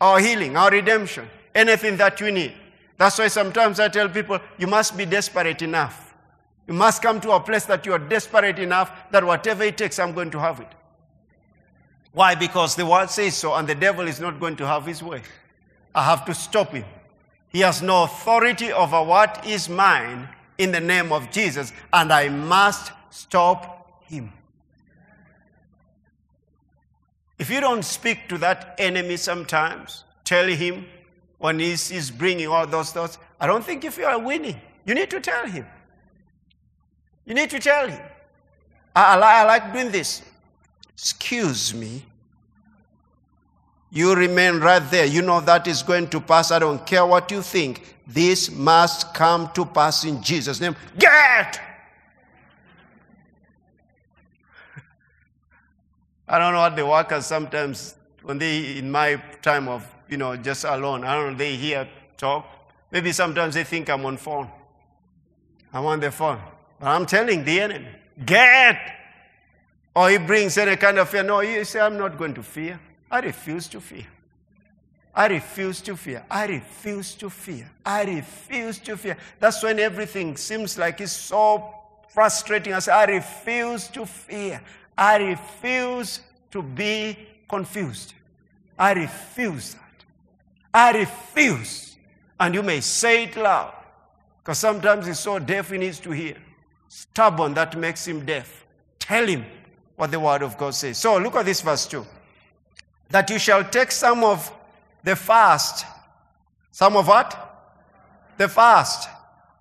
Our 0.01 0.19
healing, 0.19 0.57
our 0.57 0.69
redemption, 0.69 1.29
anything 1.55 1.95
that 1.95 2.19
you 2.19 2.29
need. 2.29 2.53
That's 2.97 3.17
why 3.17 3.29
sometimes 3.29 3.79
I 3.79 3.87
tell 3.87 4.09
people, 4.09 4.39
you 4.57 4.67
must 4.67 4.97
be 4.97 5.05
desperate 5.05 5.61
enough 5.61 6.07
You 6.67 6.73
must 6.73 7.01
come 7.01 7.21
to 7.21 7.31
a 7.31 7.39
place 7.39 7.63
that 7.65 7.85
you 7.85 7.93
are 7.93 7.99
desperate 7.99 8.59
enough 8.59 8.91
that 9.11 9.23
whatever 9.23 9.63
it 9.63 9.77
takes, 9.77 9.97
I'm 9.97 10.13
going 10.13 10.31
to 10.31 10.39
have 10.39 10.59
it. 10.59 10.67
Why? 12.11 12.35
Because 12.35 12.75
the 12.75 12.85
word 12.85 13.09
says 13.09 13.37
so, 13.37 13.55
and 13.55 13.65
the 13.67 13.75
devil 13.75 14.05
is 14.05 14.19
not 14.19 14.41
going 14.41 14.57
to 14.57 14.67
have 14.67 14.85
his 14.85 15.01
way. 15.01 15.21
I 15.95 16.03
have 16.03 16.25
to 16.25 16.33
stop 16.33 16.73
him. 16.73 16.83
He 17.47 17.61
has 17.61 17.81
no 17.81 18.03
authority 18.03 18.73
over 18.73 19.01
what 19.01 19.47
is 19.47 19.69
mine 19.69 20.27
in 20.57 20.73
the 20.73 20.81
name 20.81 21.13
of 21.13 21.31
Jesus, 21.31 21.71
and 21.93 22.11
I 22.11 22.27
must 22.27 22.91
stop 23.09 24.03
him. 24.03 24.33
If 27.39 27.49
you 27.49 27.61
don't 27.61 27.83
speak 27.83 28.27
to 28.29 28.37
that 28.39 28.75
enemy 28.79 29.17
sometimes, 29.17 30.03
tell 30.23 30.47
him 30.47 30.85
when 31.37 31.59
he's, 31.59 31.89
he's 31.89 32.09
bringing 32.09 32.47
all 32.47 32.65
those 32.65 32.91
thoughts, 32.91 33.17
I 33.39 33.47
don't 33.47 33.63
think 33.63 33.85
if 33.85 33.97
you 33.97 34.05
are 34.05 34.19
winning. 34.19 34.59
You 34.85 34.95
need 34.95 35.09
to 35.11 35.19
tell 35.19 35.45
him. 35.45 35.65
You 37.25 37.33
need 37.33 37.49
to 37.51 37.59
tell 37.59 37.87
him. 37.87 38.01
I, 38.95 39.15
I, 39.15 39.41
I 39.41 39.43
like 39.43 39.73
doing 39.73 39.91
this. 39.91 40.23
Excuse 40.93 41.73
me. 41.73 42.03
You 43.91 44.15
remain 44.15 44.59
right 44.59 44.79
there. 44.91 45.05
You 45.05 45.21
know 45.21 45.39
that 45.41 45.67
is 45.67 45.83
going 45.83 46.07
to 46.09 46.19
pass. 46.19 46.51
I 46.51 46.59
don't 46.59 46.85
care 46.85 47.05
what 47.05 47.29
you 47.31 47.41
think. 47.41 47.95
This 48.07 48.49
must 48.49 49.13
come 49.13 49.51
to 49.53 49.65
pass 49.65 50.03
in 50.03 50.21
Jesus' 50.23 50.59
name. 50.59 50.75
Get! 50.97 51.61
I 56.27 56.39
don't 56.39 56.53
know 56.53 56.59
what 56.59 56.75
the 56.75 56.85
workers 56.85 57.25
sometimes, 57.25 57.95
when 58.23 58.37
they, 58.37 58.77
in 58.77 58.91
my 58.91 59.21
time 59.41 59.67
of, 59.67 59.87
you 60.09 60.17
know, 60.17 60.35
just 60.35 60.65
alone, 60.65 61.03
I 61.03 61.15
don't 61.15 61.33
know, 61.33 61.37
they 61.37 61.55
hear 61.55 61.87
talk. 62.17 62.45
Maybe 62.91 63.11
sometimes 63.11 63.55
they 63.55 63.63
think 63.63 63.89
I'm 63.89 64.05
on 64.05 64.17
phone. 64.17 64.49
I'm 65.73 65.85
on 65.85 65.99
the 65.99 66.11
phone. 66.11 66.41
But 66.79 66.87
I'm 66.87 67.05
telling 67.05 67.43
the 67.43 67.59
enemy, 67.61 67.89
get! 68.25 68.79
Or 69.95 70.09
he 70.09 70.17
brings 70.17 70.57
any 70.57 70.75
kind 70.75 70.99
of 70.99 71.09
fear. 71.09 71.23
No, 71.23 71.39
you 71.41 71.63
say, 71.63 71.79
I'm 71.79 71.97
not 71.97 72.17
going 72.17 72.33
to 72.35 72.43
fear. 72.43 72.79
I 73.09 73.19
refuse 73.19 73.67
to 73.69 73.81
fear. 73.81 74.05
I 75.15 75.27
refuse 75.27 75.81
to 75.81 75.95
fear. 75.95 76.23
I 76.29 76.45
refuse 76.45 77.15
to 77.15 77.29
fear. 77.29 77.71
I 77.83 78.03
refuse 78.03 78.77
to 78.79 78.95
fear. 78.95 79.17
That's 79.39 79.63
when 79.63 79.79
everything 79.79 80.37
seems 80.37 80.77
like 80.77 81.01
it's 81.01 81.13
so 81.13 81.73
frustrating. 82.09 82.73
I 82.73 82.79
say, 82.79 82.91
I 82.91 83.05
refuse 83.05 83.87
to 83.87 84.05
fear. 84.05 84.61
I 84.97 85.17
refuse 85.17 86.21
to 86.51 86.61
be 86.63 87.17
confused. 87.47 88.13
I 88.79 88.93
refuse 88.93 89.73
that. 89.75 90.05
I 90.73 90.91
refuse. 90.97 91.97
And 92.39 92.55
you 92.55 92.63
may 92.63 92.81
say 92.81 93.25
it 93.25 93.35
loud, 93.35 93.73
because 94.39 94.59
sometimes 94.59 95.07
he's 95.07 95.19
so 95.19 95.39
deaf 95.39 95.71
he 95.71 95.77
needs 95.77 95.99
to 96.01 96.11
hear. 96.11 96.35
Stubborn, 96.87 97.53
that 97.55 97.77
makes 97.77 98.07
him 98.07 98.25
deaf. 98.25 98.65
Tell 98.99 99.25
him 99.25 99.45
what 99.95 100.11
the 100.11 100.19
word 100.19 100.41
of 100.43 100.57
God 100.57 100.73
says. 100.73 100.97
So 100.97 101.17
look 101.17 101.35
at 101.35 101.45
this 101.45 101.61
verse 101.61 101.85
2. 101.87 102.05
That 103.09 103.29
you 103.29 103.39
shall 103.39 103.63
take 103.63 103.91
some 103.91 104.23
of 104.23 104.51
the 105.03 105.15
fast. 105.15 105.85
Some 106.71 106.95
of 106.95 107.07
what? 107.07 107.43
The 108.37 108.47
fast 108.47 109.09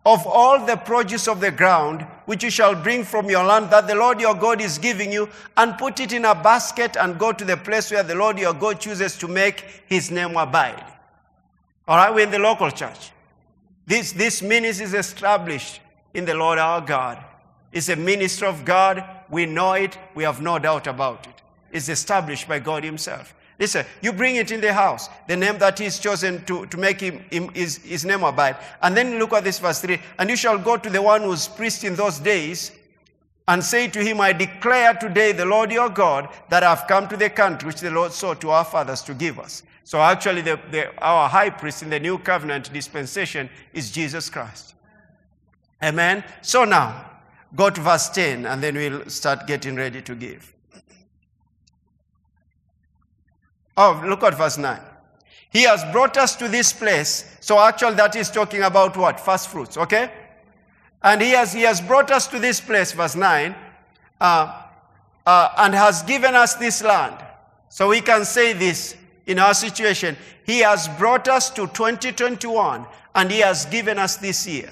of 0.06 0.24
all 0.24 0.64
the 0.64 0.76
produce 0.76 1.26
of 1.26 1.40
the 1.40 1.50
ground, 1.50 2.02
which 2.26 2.44
you 2.44 2.48
shall 2.48 2.76
bring 2.76 3.02
from 3.02 3.28
your 3.28 3.44
land 3.44 3.68
that 3.70 3.88
the 3.88 3.94
Lord 3.94 4.20
your 4.20 4.36
God 4.36 4.60
is 4.60 4.78
giving 4.78 5.12
you, 5.12 5.28
and 5.56 5.76
put 5.76 5.98
it 5.98 6.12
in 6.12 6.24
a 6.24 6.34
basket 6.34 6.96
and 6.96 7.18
go 7.18 7.32
to 7.32 7.44
the 7.44 7.56
place 7.56 7.90
where 7.90 8.04
the 8.04 8.14
Lord 8.14 8.38
your 8.38 8.54
God 8.54 8.78
chooses 8.78 9.18
to 9.18 9.26
make 9.26 9.64
his 9.86 10.12
name 10.12 10.36
abide. 10.36 10.84
All 11.88 11.96
right, 11.96 12.14
we're 12.14 12.20
in 12.20 12.30
the 12.30 12.38
local 12.38 12.70
church. 12.70 13.10
This, 13.84 14.12
this 14.12 14.42
ministry 14.42 14.84
is 14.86 14.94
established 14.94 15.80
in 16.14 16.24
the 16.24 16.34
Lord 16.34 16.60
our 16.60 16.80
God. 16.80 17.18
It's 17.72 17.88
a 17.88 17.96
ministry 17.96 18.46
of 18.46 18.64
God. 18.64 19.04
We 19.28 19.44
know 19.44 19.72
it. 19.72 19.98
We 20.14 20.22
have 20.22 20.40
no 20.40 20.60
doubt 20.60 20.86
about 20.86 21.26
it. 21.26 21.42
It's 21.72 21.88
established 21.88 22.46
by 22.46 22.60
God 22.60 22.84
Himself. 22.84 23.34
Listen, 23.58 23.86
you 24.02 24.12
bring 24.12 24.36
it 24.36 24.50
in 24.50 24.60
the 24.60 24.72
house, 24.72 25.08
the 25.28 25.36
name 25.36 25.58
that 25.58 25.78
he's 25.78 25.98
chosen 25.98 26.44
to, 26.44 26.66
to 26.66 26.76
make 26.76 27.00
him, 27.00 27.24
him 27.30 27.48
his, 27.54 27.78
his 27.78 28.04
name 28.04 28.22
abide. 28.22 28.56
And 28.82 28.94
then 28.94 29.18
look 29.18 29.32
at 29.32 29.44
this 29.44 29.58
verse 29.58 29.80
3. 29.80 29.98
And 30.18 30.28
you 30.28 30.36
shall 30.36 30.58
go 30.58 30.76
to 30.76 30.90
the 30.90 31.00
one 31.00 31.22
who's 31.22 31.48
priest 31.48 31.82
in 31.84 31.94
those 31.94 32.18
days 32.18 32.72
and 33.48 33.64
say 33.64 33.88
to 33.88 34.02
him, 34.02 34.20
I 34.20 34.32
declare 34.32 34.94
today 34.94 35.32
the 35.32 35.46
Lord 35.46 35.70
your 35.72 35.88
God 35.88 36.28
that 36.50 36.64
I've 36.64 36.86
come 36.86 37.08
to 37.08 37.16
the 37.16 37.30
country 37.30 37.68
which 37.68 37.80
the 37.80 37.90
Lord 37.90 38.12
saw 38.12 38.34
to 38.34 38.50
our 38.50 38.64
fathers 38.64 39.02
to 39.02 39.14
give 39.14 39.38
us. 39.38 39.62
So 39.84 40.00
actually, 40.00 40.42
the, 40.42 40.58
the, 40.72 40.94
our 41.00 41.28
high 41.28 41.50
priest 41.50 41.82
in 41.82 41.90
the 41.90 42.00
new 42.00 42.18
covenant 42.18 42.72
dispensation 42.72 43.48
is 43.72 43.90
Jesus 43.90 44.28
Christ. 44.28 44.74
Amen. 45.82 46.24
So 46.42 46.64
now, 46.64 47.08
go 47.54 47.70
to 47.70 47.80
verse 47.80 48.08
10 48.08 48.46
and 48.46 48.62
then 48.62 48.74
we'll 48.74 49.08
start 49.08 49.46
getting 49.46 49.76
ready 49.76 50.02
to 50.02 50.14
give. 50.14 50.55
Oh, 53.76 54.02
look 54.06 54.22
at 54.22 54.36
verse 54.36 54.58
9. 54.58 54.80
He 55.50 55.62
has 55.62 55.84
brought 55.92 56.16
us 56.16 56.34
to 56.36 56.48
this 56.48 56.72
place. 56.72 57.36
So 57.40 57.58
actually 57.58 57.94
that 57.96 58.16
is 58.16 58.30
talking 58.30 58.62
about 58.62 58.96
what? 58.96 59.20
First 59.20 59.48
fruits, 59.48 59.76
okay? 59.76 60.10
And 61.02 61.20
he 61.20 61.30
has, 61.30 61.52
he 61.52 61.62
has 61.62 61.80
brought 61.80 62.10
us 62.10 62.26
to 62.28 62.38
this 62.38 62.60
place, 62.60 62.92
verse 62.92 63.14
9, 63.14 63.54
uh, 64.20 64.62
uh, 65.26 65.48
and 65.58 65.74
has 65.74 66.02
given 66.02 66.34
us 66.34 66.54
this 66.54 66.82
land. 66.82 67.16
So 67.68 67.88
we 67.88 68.00
can 68.00 68.24
say 68.24 68.52
this 68.52 68.96
in 69.26 69.38
our 69.38 69.54
situation. 69.54 70.16
He 70.44 70.60
has 70.60 70.88
brought 70.88 71.28
us 71.28 71.50
to 71.50 71.66
2021 71.66 72.86
and 73.14 73.30
he 73.30 73.40
has 73.40 73.66
given 73.66 73.98
us 73.98 74.16
this 74.16 74.46
year. 74.46 74.70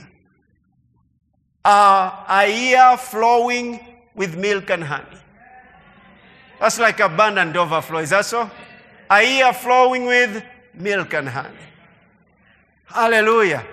Uh, 1.65 2.25
a 2.29 2.69
year 2.69 2.97
flowing 2.97 3.81
with 4.15 4.37
milk 4.37 4.71
and 4.71 4.85
honey. 4.85 5.19
That's 6.61 6.79
like 6.79 7.01
abundant 7.01 7.57
overflow. 7.57 7.99
Is 7.99 8.11
that 8.11 8.27
so? 8.27 8.51
A 9.11 9.23
year 9.23 9.53
flowing 9.53 10.07
with 10.07 10.43
milk 10.75 11.15
and 11.15 11.29
honey. 11.29 11.57
Hallelujah. 12.87 13.65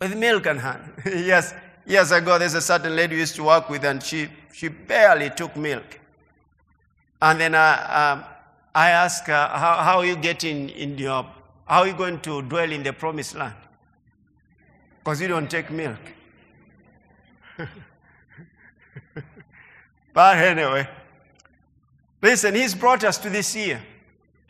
With 0.00 0.16
milk 0.16 0.46
and 0.46 0.60
honey. 0.60 0.84
yes, 1.06 1.54
years 1.86 2.10
ago, 2.12 2.38
there's 2.38 2.54
a 2.54 2.60
certain 2.60 2.94
lady 2.96 3.14
we 3.14 3.20
used 3.20 3.36
to 3.36 3.44
work 3.44 3.68
with, 3.70 3.84
and 3.84 4.02
she, 4.02 4.28
she 4.52 4.68
barely 4.68 5.30
took 5.30 5.56
milk. 5.56 6.00
And 7.20 7.40
then 7.40 7.54
I, 7.54 7.74
uh, 7.74 8.14
um, 8.14 8.24
I 8.74 8.90
asked 8.90 9.26
her, 9.26 9.48
how, 9.52 9.76
how 9.76 9.98
are 9.98 10.06
you 10.06 10.16
getting 10.16 10.70
in 10.70 10.98
your, 10.98 11.26
how 11.66 11.80
are 11.80 11.86
you 11.86 11.94
going 11.94 12.20
to 12.20 12.42
dwell 12.42 12.72
in 12.72 12.82
the 12.82 12.92
promised 12.92 13.34
land? 13.34 13.54
Because 14.98 15.20
you 15.20 15.28
don't 15.28 15.50
take 15.50 15.70
milk. 15.70 16.00
but 20.14 20.36
anyway, 20.38 20.88
listen, 22.20 22.54
he's 22.54 22.74
brought 22.74 23.04
us 23.04 23.18
to 23.18 23.30
this 23.30 23.54
year. 23.54 23.80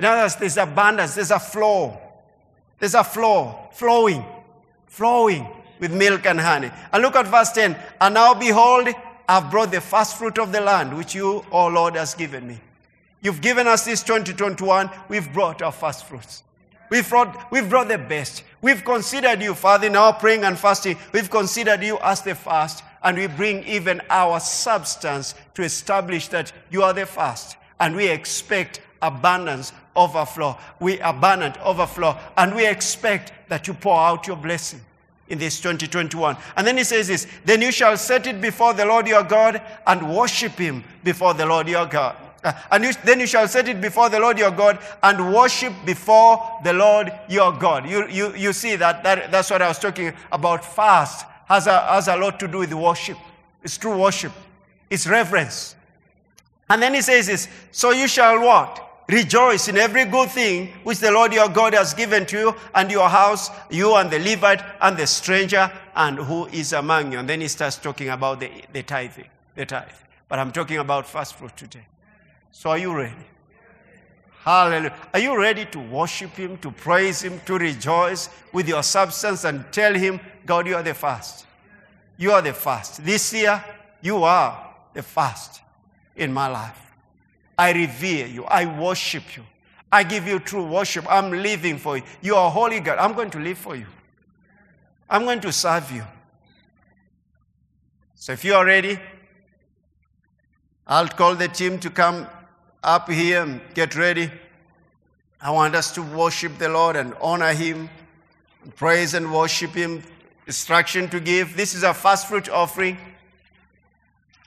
In 0.03 0.07
other 0.07 0.23
words, 0.23 0.35
there's 0.35 0.57
abundance, 0.57 1.15
there's 1.15 1.31
a 1.31 1.39
flow. 1.39 1.97
There's 2.81 2.97
a 2.97 3.05
flow, 3.05 3.69
flowing, 3.71 4.25
flowing 4.89 5.47
with 5.79 5.95
milk 5.95 6.27
and 6.27 6.41
honey. 6.41 6.73
And 6.93 7.03
look 7.05 7.15
at 7.15 7.29
verse 7.29 7.53
10. 7.53 7.77
And 8.01 8.15
now 8.15 8.35
behold, 8.35 8.89
I've 9.29 9.49
brought 9.49 9.71
the 9.71 9.81
first 9.81 10.17
fruit 10.17 10.41
of 10.41 10.51
the 10.51 10.61
land, 10.61 10.97
which 10.97 11.15
you, 11.15 11.45
O 11.53 11.69
Lord, 11.69 11.95
has 11.95 12.15
given 12.15 12.49
me. 12.49 12.59
You've 13.21 13.41
given 13.41 13.69
us 13.69 13.85
this 13.85 14.03
2021. 14.03 14.91
We've 15.09 15.33
brought 15.33 15.63
our 15.63 15.71
first 15.71 16.07
fruits. 16.07 16.43
We've 16.91 17.09
brought, 17.09 17.53
we've 17.53 17.71
brought 17.71 17.87
the 17.87 17.99
best. 17.99 18.43
We've 18.61 18.85
considered 18.85 19.41
you, 19.41 19.55
Father, 19.55 19.87
in 19.87 19.95
our 19.95 20.15
praying 20.15 20.43
and 20.43 20.59
fasting. 20.59 20.97
We've 21.13 21.31
considered 21.31 21.81
you 21.81 22.01
as 22.03 22.23
the 22.23 22.35
first, 22.35 22.83
and 23.05 23.17
we 23.17 23.29
bring 23.29 23.63
even 23.69 24.03
our 24.11 24.41
substance 24.41 25.37
to 25.55 25.63
establish 25.63 26.27
that 26.27 26.53
you 26.73 26.83
are 26.83 26.93
the 26.93 27.07
first. 27.07 27.57
And 27.79 27.95
we 27.95 28.09
expect 28.09 28.81
abundance 29.01 29.73
overflow. 29.97 30.57
We 30.81 30.99
abundant 31.01 31.59
overflow. 31.59 32.19
And 32.37 32.55
we 32.55 32.67
expect 32.67 33.33
that 33.49 33.67
you 33.67 33.75
pour 33.75 33.99
out 33.99 34.27
your 34.27 34.37
blessing 34.37 34.81
in 35.29 35.39
this 35.39 35.61
2021. 35.61 36.37
And 36.57 36.67
then 36.67 36.77
he 36.77 36.85
says 36.85 37.09
this, 37.09 37.27
then 37.45 37.63
you 37.63 37.73
shall 37.73 37.97
set 37.97 38.27
it 38.27 38.41
before 38.41 38.75
the 38.75 38.85
Lord 38.85 39.07
your 39.07 39.23
God 39.23 39.63
and 39.87 40.15
worship 40.15 40.53
him 40.53 40.85
before 41.05 41.35
the 41.35 41.47
Lord 41.47 41.69
your 41.69 41.87
God. 41.87 42.17
Uh, 42.45 42.53
and 42.73 42.85
you, 42.85 42.93
then 43.05 43.21
you 43.21 43.27
shall 43.27 43.47
set 43.47 43.69
it 43.69 43.81
before 43.81 44.09
the 44.09 44.19
Lord 44.19 44.39
your 44.39 44.51
God 44.51 44.79
and 45.03 45.33
worship 45.33 45.73
before 45.87 46.59
the 46.65 46.73
Lord 46.73 47.13
your 47.29 47.53
God. 47.53 47.89
You, 47.89 48.09
you, 48.09 48.35
you 48.35 48.53
see 48.53 48.77
that, 48.77 49.05
that 49.05 49.31
that's 49.31 49.51
what 49.51 49.63
I 49.63 49.69
was 49.69 49.79
talking 49.79 50.13
about. 50.31 50.65
Fast 50.65 51.25
has 51.47 51.67
a, 51.67 51.81
has 51.81 52.09
a 52.09 52.17
lot 52.17 52.41
to 52.41 52.49
do 52.49 52.59
with 52.59 52.73
worship. 52.75 53.17
It's 53.63 53.79
true 53.79 53.97
worship. 53.97 54.33
It's 54.91 55.07
reverence. 55.07 55.77
And 56.69 56.83
then 56.83 56.95
he 56.95 57.01
says 57.01 57.27
this, 57.27 57.49
so 57.71 57.93
you 57.93 58.09
shall 58.09 58.41
what? 58.41 58.82
Rejoice 59.09 59.69
in 59.69 59.77
every 59.77 60.05
good 60.05 60.31
thing 60.31 60.69
which 60.85 60.99
the 60.99 61.11
Lord 61.11 61.33
your 61.33 61.49
God 61.49 61.75
has 61.75 61.93
given 61.93 62.25
to 62.27 62.39
you 62.39 62.55
and 62.75 62.91
your 62.91 63.09
house, 63.09 63.51
you 63.71 63.95
and 63.97 64.11
the 64.11 64.19
Levite 64.19 64.63
and 64.81 64.97
the 64.97 65.07
stranger 65.07 65.71
and 65.95 66.19
who 66.19 66.47
is 66.47 66.73
among 66.73 67.13
you. 67.13 67.19
And 67.19 67.29
then 67.29 67.41
he 67.41 67.49
starts 67.49 67.77
talking 67.77 68.09
about 68.09 68.41
the, 68.41 68.51
the 68.73 68.83
tithing, 68.83 69.29
the 69.55 69.67
tithe. 69.67 69.89
But 70.29 70.39
I'm 70.39 70.53
talking 70.53 70.79
about 70.79 71.07
first 71.07 71.35
fruit 71.35 71.57
today. 71.57 71.87
So 72.53 72.71
are 72.71 72.79
you 72.79 72.95
ready? 72.95 73.15
Hallelujah. 74.45 74.95
Are 75.13 75.21
you 75.21 75.39
ready 75.39 75.67
to 75.67 75.79
worship 75.79 76.31
him, 76.31 76.59
to 76.59 76.71
praise 76.71 77.23
him, 77.23 77.41
to 77.47 77.59
rejoice 77.59 78.29
with 78.53 78.69
your 78.69 78.83
substance 78.83 79.45
and 79.45 79.65
tell 79.73 79.95
him, 79.95 80.21
God, 80.47 80.67
you 80.67 80.75
are 80.75 80.83
the 80.83 80.95
first. 80.95 81.47
You 82.17 82.33
are 82.33 82.43
the 82.43 82.53
first. 82.53 83.05
This 83.05 83.33
year, 83.33 83.63
you 84.01 84.25
are 84.25 84.75
the 84.95 85.03
first 85.03 85.61
in 86.17 86.33
my 86.33 86.49
life. 86.49 86.82
I 87.63 87.71
revere 87.71 88.27
you. 88.27 88.45
I 88.47 88.67
worship 88.67 89.37
you. 89.37 89.45
I 89.93 90.03
give 90.03 90.27
you 90.27 90.41
true 90.41 90.67
worship. 90.67 91.07
I'm 91.09 91.31
living 91.31 91.79
for 91.79 91.97
you. 91.97 92.03
You 92.21 92.35
are 92.35 92.51
holy 92.51 92.81
God. 92.81 92.99
I'm 92.99 93.13
going 93.13 93.31
to 93.31 93.39
live 93.39 93.57
for 93.57 93.77
you. 93.77 93.87
I'm 95.09 95.23
going 95.23 95.41
to 95.43 95.53
serve 95.53 95.93
you. 95.93 96.05
So 98.17 98.33
if 98.33 98.45
you 98.45 98.55
are 98.55 98.67
ready, 98.67 98.99
I'll 100.89 101.07
call 101.07 101.37
the 101.37 101.47
team 101.47 101.79
to 101.79 101.91
come 101.91 102.27
up 102.83 103.09
here 103.09 103.45
and 103.45 103.61
get 103.75 103.95
ready. 103.95 104.29
I 105.41 105.53
want 105.53 105.77
us 105.77 105.93
to 105.93 106.03
worship 106.03 106.59
the 106.59 106.69
Lord 106.69 106.97
and 106.97 107.15
honor 107.21 107.53
Him, 107.53 107.89
praise 108.75 109.15
and 109.15 109.33
worship 109.33 109.71
Him. 109.71 110.03
Instruction 110.49 111.09
to 111.11 111.21
give. 111.21 111.57
This 111.57 111.77
is 111.77 111.85
a 111.85 111.95
first 111.95 112.27
fruit 112.27 112.49
offering. 112.49 112.99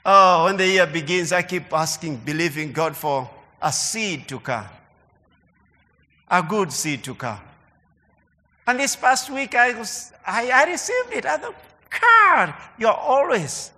Oh, 0.08 0.46
when 0.46 0.56
the 0.56 0.68
year 0.68 0.86
begins, 0.86 1.32
I 1.32 1.42
keep 1.42 1.74
asking, 1.74 2.18
believing 2.18 2.72
God 2.72 2.96
for 2.96 3.28
a 3.60 3.72
seed 3.72 4.28
to 4.28 4.40
come, 4.40 4.68
a 6.30 6.44
good 6.44 6.72
seed 6.72 7.04
to 7.06 7.16
come. 7.16 7.40
And 8.68 8.80
this 8.80 8.96
past 8.96 9.32
week, 9.32 9.56
I, 9.56 9.74
was, 9.74 10.14
I, 10.26 10.52
I 10.52 10.66
received 10.66 11.14
it. 11.14 11.26
I 11.26 11.38
thought, 11.38 11.56
God, 11.90 12.54
you're 12.78 12.94
always, 12.94 13.72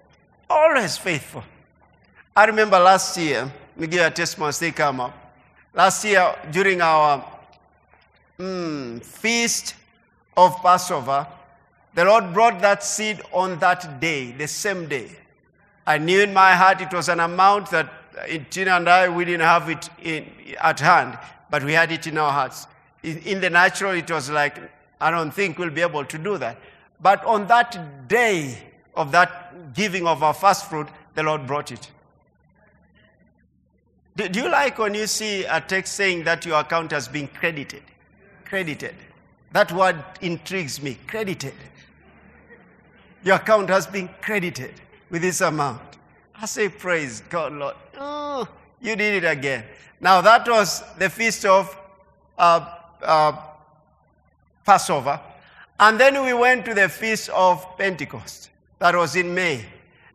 always 0.50 0.98
faithful. 0.98 1.44
I 2.36 2.46
remember 2.46 2.78
last 2.78 3.18
year, 3.18 3.50
me 3.78 3.88
give 3.88 4.06
a 4.06 4.12
testimony 4.12 4.54
they 4.60 4.72
come 4.72 5.00
up. 5.00 5.14
Last 5.74 6.04
year, 6.04 6.36
during 6.52 6.82
our 6.82 7.24
mm, 8.38 9.02
feast 9.02 9.76
of 10.36 10.62
Passover, 10.62 11.26
the 11.94 12.04
Lord 12.04 12.34
brought 12.34 12.60
that 12.62 12.84
seed 12.84 13.22
on 13.32 13.60
that 13.60 14.02
day, 14.02 14.32
the 14.32 14.48
same 14.48 14.88
day. 14.88 15.10
I 15.88 15.98
knew 15.98 16.22
in 16.22 16.34
my 16.34 16.54
heart 16.54 16.82
it 16.82 16.92
was 16.94 17.08
an 17.08 17.22
amount 17.22 17.72
that 17.72 17.90
uh, 18.20 18.38
Tina 18.50 18.72
and 18.72 18.90
I, 18.90 19.08
we 19.08 19.24
didn't 19.24 19.48
have 19.48 19.70
it 19.70 19.90
in, 20.04 20.30
at 20.60 20.82
hand, 20.82 21.18
but 21.50 21.64
we 21.64 21.72
had 21.72 21.94
it 21.94 22.06
in 22.06 22.18
our 22.18 22.32
hearts. 22.32 22.68
In, 23.04 23.20
in 23.20 23.42
the 23.42 23.50
natural, 23.50 23.94
it 23.94 24.12
was 24.12 24.30
like, 24.30 24.60
I 25.00 25.10
don't 25.10 25.32
think 25.32 25.58
we'll 25.58 25.70
be 25.70 25.82
able 25.82 26.04
to 26.04 26.18
do 26.18 26.38
that. 26.40 26.60
But 27.02 27.24
on 27.24 27.48
that 27.48 28.10
day 28.10 28.58
of 28.96 29.14
that 29.14 29.74
giving 29.74 30.06
of 30.06 30.24
our 30.24 30.34
first 30.34 30.70
fruit, 30.70 30.90
the 31.16 31.24
Lord 31.24 31.48
brought 31.48 31.72
it. 31.72 31.90
Do, 34.18 34.28
do 34.28 34.42
you 34.42 34.50
like 34.50 34.78
when 34.80 34.94
you 34.94 35.08
see 35.08 35.46
a 35.46 35.62
text 35.62 35.94
saying 35.94 36.26
that 36.26 36.46
your 36.46 36.60
account 36.60 36.92
has 36.92 37.08
been 37.08 37.30
credited? 37.30 37.84
Credited. 38.44 38.96
That 39.54 39.72
word 39.72 40.04
intrigues 40.20 40.82
me. 40.82 40.98
Credited. 41.08 41.54
Your 43.24 43.36
account 43.38 43.70
has 43.70 43.88
been 43.88 44.10
credited 44.22 44.74
with 45.10 45.22
this 45.22 45.42
amount. 45.42 45.82
I 46.40 46.46
say, 46.46 46.70
Praise 46.70 47.22
God, 47.30 47.54
Lord. 47.54 47.76
Oh, 47.98 48.48
you 48.82 48.96
did 48.96 49.24
it 49.24 49.28
again. 49.28 49.64
Now, 50.00 50.22
that 50.22 50.48
was 50.48 50.84
the 50.98 51.10
feast 51.10 51.46
of 51.46 51.76
uh, 52.38 52.76
uh, 53.02 53.34
Passover. 54.66 55.20
And 55.80 56.00
then 56.00 56.24
we 56.24 56.34
went 56.34 56.66
to 56.66 56.74
the 56.74 56.90
feast 56.90 57.30
of 57.30 57.66
Pentecost. 57.78 58.50
That 58.80 58.96
was 58.96 59.16
in 59.16 59.34
May. 59.34 59.66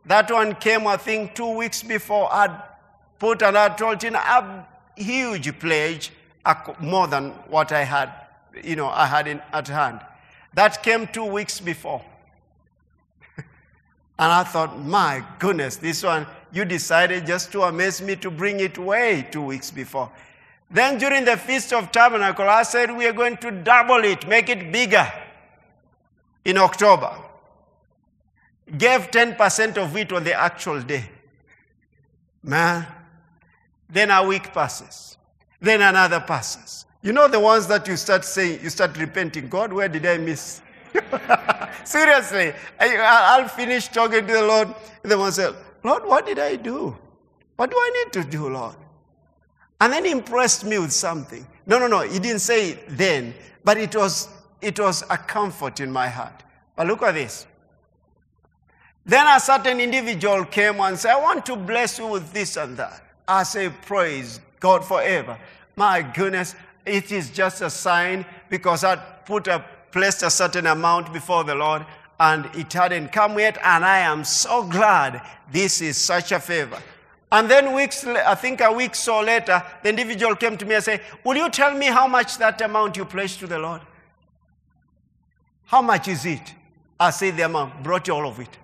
That 0.05 0.31
one 0.31 0.55
came, 0.55 0.87
I 0.87 0.97
think, 0.97 1.35
two 1.35 1.55
weeks 1.55 1.83
before 1.83 2.33
I'd 2.33 2.61
put 3.19 3.41
and 3.41 3.57
I 3.57 3.69
told 3.69 4.03
in 4.03 4.15
a 4.15 4.65
huge 4.97 5.57
pledge, 5.59 6.11
more 6.79 7.07
than 7.07 7.29
what 7.49 7.71
I 7.71 7.83
had, 7.83 8.11
you 8.61 8.75
know, 8.75 8.87
I 8.87 9.05
had 9.05 9.27
in, 9.27 9.41
at 9.53 9.67
hand. 9.67 10.01
That 10.53 10.83
came 10.83 11.07
two 11.07 11.25
weeks 11.25 11.59
before. 11.59 12.03
And 14.19 14.31
I 14.31 14.43
thought, 14.43 14.79
my 14.79 15.23
goodness, 15.39 15.77
this 15.77 16.03
one, 16.03 16.27
you 16.51 16.65
decided 16.65 17.25
just 17.25 17.51
to 17.53 17.63
amaze 17.63 18.01
me 18.01 18.15
to 18.17 18.29
bring 18.29 18.59
it 18.59 18.77
way 18.77 19.27
two 19.31 19.41
weeks 19.41 19.71
before. 19.71 20.11
Then 20.69 20.97
during 20.97 21.25
the 21.25 21.37
Feast 21.37 21.73
of 21.73 21.91
Tabernacle, 21.91 22.47
I 22.47 22.63
said, 22.63 22.95
we 22.95 23.05
are 23.05 23.13
going 23.13 23.37
to 23.37 23.51
double 23.51 24.03
it, 24.03 24.27
make 24.27 24.49
it 24.49 24.71
bigger 24.71 25.11
in 26.45 26.57
October. 26.57 27.15
Gave 28.77 29.11
10% 29.11 29.77
of 29.77 29.95
it 29.97 30.11
on 30.11 30.23
the 30.23 30.33
actual 30.33 30.81
day. 30.81 31.09
Man, 32.41 32.85
then 33.89 34.11
a 34.11 34.25
week 34.25 34.53
passes. 34.53 35.17
Then 35.59 35.81
another 35.81 36.19
passes. 36.19 36.85
You 37.01 37.13
know 37.13 37.27
the 37.27 37.39
ones 37.39 37.67
that 37.67 37.87
you 37.87 37.97
start 37.97 38.25
saying, 38.25 38.61
you 38.63 38.69
start 38.69 38.97
repenting, 38.97 39.49
God, 39.49 39.71
where 39.71 39.87
did 39.87 40.05
I 40.05 40.17
miss? 40.17 40.61
Seriously, 41.83 42.53
I, 42.79 43.39
will 43.41 43.49
finish 43.49 43.87
talking 43.87 44.25
to 44.25 44.33
the 44.33 44.41
Lord, 44.41 44.73
then 45.01 45.19
one 45.19 45.31
said, 45.31 45.53
Lord, 45.83 46.05
what 46.05 46.25
did 46.25 46.39
I 46.39 46.55
do? 46.55 46.97
What 47.55 47.71
do 47.71 47.77
I 47.77 48.03
need 48.03 48.13
to 48.13 48.29
do, 48.29 48.49
Lord? 48.49 48.75
And 49.81 49.91
then 49.91 50.05
he 50.05 50.11
impressed 50.11 50.65
me 50.65 50.79
with 50.79 50.93
something. 50.93 51.45
No, 51.65 51.79
no, 51.79 51.87
no, 51.87 52.01
he 52.01 52.19
didn't 52.19 52.39
say 52.39 52.71
it 52.71 52.85
then, 52.89 53.33
but 53.63 53.77
it 53.77 53.95
was, 53.95 54.29
it 54.61 54.79
was 54.79 55.03
a 55.09 55.17
comfort 55.17 55.79
in 55.79 55.91
my 55.91 56.07
heart. 56.07 56.43
But 56.75 56.87
look 56.87 57.01
at 57.03 57.13
this. 57.13 57.45
Then 59.05 59.27
a 59.27 59.39
certain 59.39 59.79
individual 59.79 60.45
came 60.45 60.79
and 60.79 60.97
said, 60.97 61.11
I 61.11 61.21
want 61.21 61.45
to 61.47 61.55
bless 61.55 61.99
you 61.99 62.07
with 62.07 62.31
this 62.31 62.55
and 62.55 62.77
that. 62.77 63.01
I 63.27 63.43
say, 63.43 63.69
Praise 63.69 64.39
God 64.59 64.85
forever. 64.85 65.37
My 65.75 66.01
goodness, 66.01 66.55
it 66.85 67.11
is 67.11 67.29
just 67.29 67.61
a 67.61 67.69
sign 67.69 68.25
because 68.49 68.83
I 68.83 68.95
put 68.95 69.47
a 69.47 69.63
placed 69.93 70.23
a 70.23 70.29
certain 70.29 70.65
amount 70.67 71.13
before 71.13 71.45
the 71.45 71.55
Lord 71.55 71.85
and 72.19 72.45
it 72.55 72.73
hadn't 72.73 73.11
come 73.13 73.39
yet. 73.39 73.57
And 73.63 73.85
I 73.85 73.99
am 73.99 74.23
so 74.23 74.63
glad 74.63 75.21
this 75.51 75.81
is 75.81 75.97
such 75.97 76.31
a 76.31 76.39
favor. 76.39 76.81
And 77.31 77.49
then 77.49 77.73
weeks, 77.73 78.05
I 78.05 78.35
think 78.35 78.61
a 78.61 78.71
week 78.71 78.93
so 78.95 79.21
later, 79.21 79.63
the 79.81 79.89
individual 79.89 80.35
came 80.35 80.57
to 80.57 80.65
me 80.65 80.75
and 80.75 80.83
said, 80.83 81.01
Will 81.23 81.37
you 81.37 81.49
tell 81.49 81.75
me 81.75 81.87
how 81.87 82.07
much 82.07 82.37
that 82.37 82.61
amount 82.61 82.97
you 82.97 83.05
pledged 83.05 83.39
to 83.39 83.47
the 83.47 83.57
Lord? 83.57 83.81
How 85.65 85.81
much 85.81 86.07
is 86.07 86.25
it? 86.25 86.53
I 86.99 87.09
said 87.09 87.37
the 87.37 87.45
amount, 87.45 87.81
brought 87.81 88.07
you 88.07 88.13
all 88.13 88.27
of 88.27 88.39
it. 88.39 88.55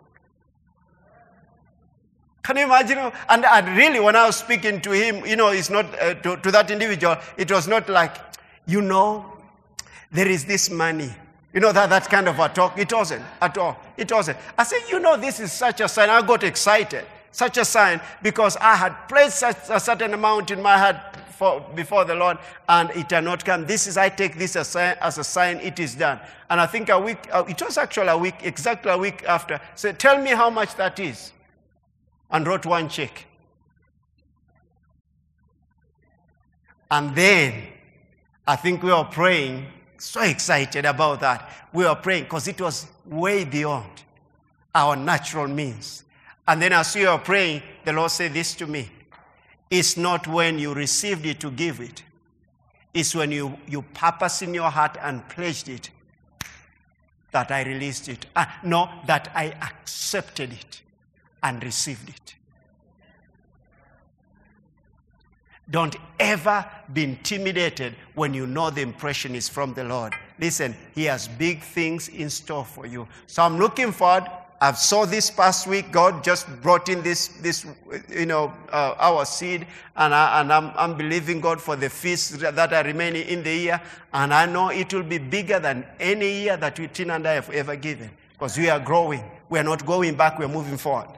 Can 2.43 2.57
you 2.57 2.63
imagine? 2.63 3.11
And, 3.27 3.45
and 3.45 3.77
really, 3.77 3.99
when 3.99 4.15
I 4.15 4.25
was 4.25 4.37
speaking 4.37 4.81
to 4.81 4.91
him, 4.91 5.25
you 5.25 5.35
know, 5.35 5.49
it's 5.49 5.69
not 5.69 5.85
uh, 5.99 6.13
to, 6.15 6.37
to 6.37 6.51
that 6.51 6.71
individual, 6.71 7.17
it 7.37 7.51
was 7.51 7.67
not 7.67 7.89
like, 7.89 8.15
you 8.65 8.81
know, 8.81 9.38
there 10.11 10.27
is 10.27 10.45
this 10.45 10.69
money. 10.69 11.13
You 11.53 11.59
know 11.59 11.71
that, 11.71 11.89
that 11.89 12.09
kind 12.09 12.27
of 12.27 12.39
a 12.39 12.49
talk? 12.49 12.77
It 12.77 12.91
wasn't 12.93 13.23
at 13.41 13.57
all. 13.57 13.77
It 13.97 14.11
wasn't. 14.11 14.37
I 14.57 14.63
said, 14.63 14.81
you 14.89 14.99
know, 14.99 15.17
this 15.17 15.39
is 15.39 15.51
such 15.51 15.81
a 15.81 15.87
sign. 15.87 16.09
I 16.09 16.21
got 16.25 16.43
excited. 16.43 17.05
Such 17.31 17.57
a 17.57 17.65
sign 17.65 18.01
because 18.21 18.57
I 18.57 18.75
had 18.75 19.07
placed 19.07 19.39
such 19.39 19.57
a 19.69 19.79
certain 19.79 20.13
amount 20.13 20.51
in 20.51 20.61
my 20.61 20.77
heart 20.77 20.97
for, 21.39 21.61
before 21.75 22.05
the 22.05 22.15
Lord 22.15 22.37
and 22.67 22.89
it 22.91 23.09
had 23.11 23.23
not 23.23 23.45
come. 23.45 23.65
This 23.65 23.87
is, 23.87 23.97
I 23.97 24.09
take 24.09 24.37
this 24.37 24.55
as 24.55 24.75
a, 24.75 25.01
as 25.03 25.17
a 25.17 25.23
sign, 25.23 25.57
it 25.57 25.79
is 25.79 25.95
done. 25.95 26.19
And 26.49 26.59
I 26.59 26.65
think 26.65 26.89
a 26.89 26.99
week, 26.99 27.29
uh, 27.31 27.45
it 27.47 27.61
was 27.61 27.77
actually 27.77 28.09
a 28.09 28.17
week, 28.17 28.35
exactly 28.41 28.91
a 28.91 28.97
week 28.97 29.23
after, 29.27 29.59
said, 29.75 29.99
tell 29.99 30.21
me 30.21 30.31
how 30.31 30.49
much 30.49 30.75
that 30.75 30.99
is. 30.99 31.31
And 32.31 32.45
wrote 32.45 32.65
one 32.65 32.89
check. 32.89 33.25
And 36.91 37.15
then 37.15 37.67
I 38.47 38.55
think 38.55 38.83
we 38.83 38.91
were 38.91 39.03
praying 39.05 39.67
so 40.05 40.21
excited 40.21 40.85
about 40.85 41.19
that. 41.21 41.49
We 41.73 41.85
were 41.85 41.95
praying 41.95 42.23
because 42.23 42.47
it 42.47 42.59
was 42.59 42.87
way 43.05 43.45
beyond 43.45 44.03
our 44.73 44.95
natural 44.95 45.47
means. 45.47 46.03
And 46.47 46.61
then 46.61 46.73
as 46.73 46.95
we 46.95 47.05
were 47.05 47.17
praying, 47.17 47.61
the 47.85 47.93
Lord 47.93 48.11
said 48.11 48.33
this 48.33 48.55
to 48.55 48.67
me. 48.67 48.89
It's 49.69 49.97
not 49.97 50.27
when 50.27 50.57
you 50.57 50.73
received 50.73 51.25
it 51.25 51.39
to 51.41 51.51
give 51.51 51.79
it. 51.79 52.03
It's 52.93 53.13
when 53.13 53.31
you, 53.31 53.57
you 53.67 53.83
purpose 53.83 54.41
in 54.41 54.53
your 54.53 54.69
heart 54.69 54.97
and 55.01 55.27
pledged 55.29 55.69
it 55.69 55.91
that 57.31 57.51
I 57.51 57.63
released 57.63 58.09
it. 58.09 58.25
Uh, 58.35 58.45
no, 58.63 58.89
that 59.05 59.31
I 59.35 59.51
accepted 59.61 60.53
it 60.53 60.81
and 61.43 61.63
received 61.63 62.09
it. 62.09 62.35
Don't 65.71 65.95
ever 66.19 66.65
be 66.93 67.03
intimidated 67.03 67.95
when 68.15 68.33
you 68.33 68.47
know 68.47 68.69
the 68.69 68.81
impression 68.81 69.35
is 69.35 69.47
from 69.47 69.73
the 69.73 69.83
Lord. 69.83 70.13
Listen, 70.39 70.75
He 70.95 71.05
has 71.05 71.27
big 71.27 71.61
things 71.61 72.09
in 72.09 72.29
store 72.29 72.65
for 72.65 72.85
you. 72.85 73.07
So 73.27 73.43
I'm 73.43 73.59
looking 73.59 73.91
forward. 73.91 74.25
I've 74.61 74.77
saw 74.77 75.05
this 75.05 75.29
past 75.29 75.67
week. 75.67 75.91
God 75.91 76.21
just 76.23 76.47
brought 76.61 76.89
in 76.89 77.01
this, 77.01 77.29
this, 77.41 77.65
you 78.09 78.25
know, 78.25 78.51
uh, 78.73 78.95
our 78.99 79.25
seed, 79.25 79.65
and, 79.95 80.13
I, 80.13 80.41
and 80.41 80.51
I'm, 80.51 80.71
I'm 80.75 80.97
believing 80.97 81.39
God 81.39 81.61
for 81.61 81.77
the 81.77 81.89
feasts 81.89 82.31
that 82.31 82.73
are 82.73 82.83
remaining 82.83 83.25
in 83.27 83.41
the 83.41 83.55
year. 83.55 83.81
And 84.13 84.33
I 84.33 84.45
know 84.47 84.69
it 84.69 84.93
will 84.93 85.03
be 85.03 85.17
bigger 85.17 85.59
than 85.59 85.85
any 85.99 86.41
year 86.41 86.57
that 86.57 86.77
we, 86.77 86.87
Tina 86.87 87.13
and 87.13 87.27
I 87.27 87.33
have 87.33 87.49
ever 87.51 87.77
given, 87.77 88.09
because 88.33 88.57
we 88.57 88.69
are 88.69 88.79
growing. 88.79 89.23
We 89.47 89.59
are 89.59 89.63
not 89.63 89.85
going 89.85 90.15
back. 90.15 90.37
We 90.39 90.45
are 90.45 90.49
moving 90.49 90.77
forward. 90.77 91.09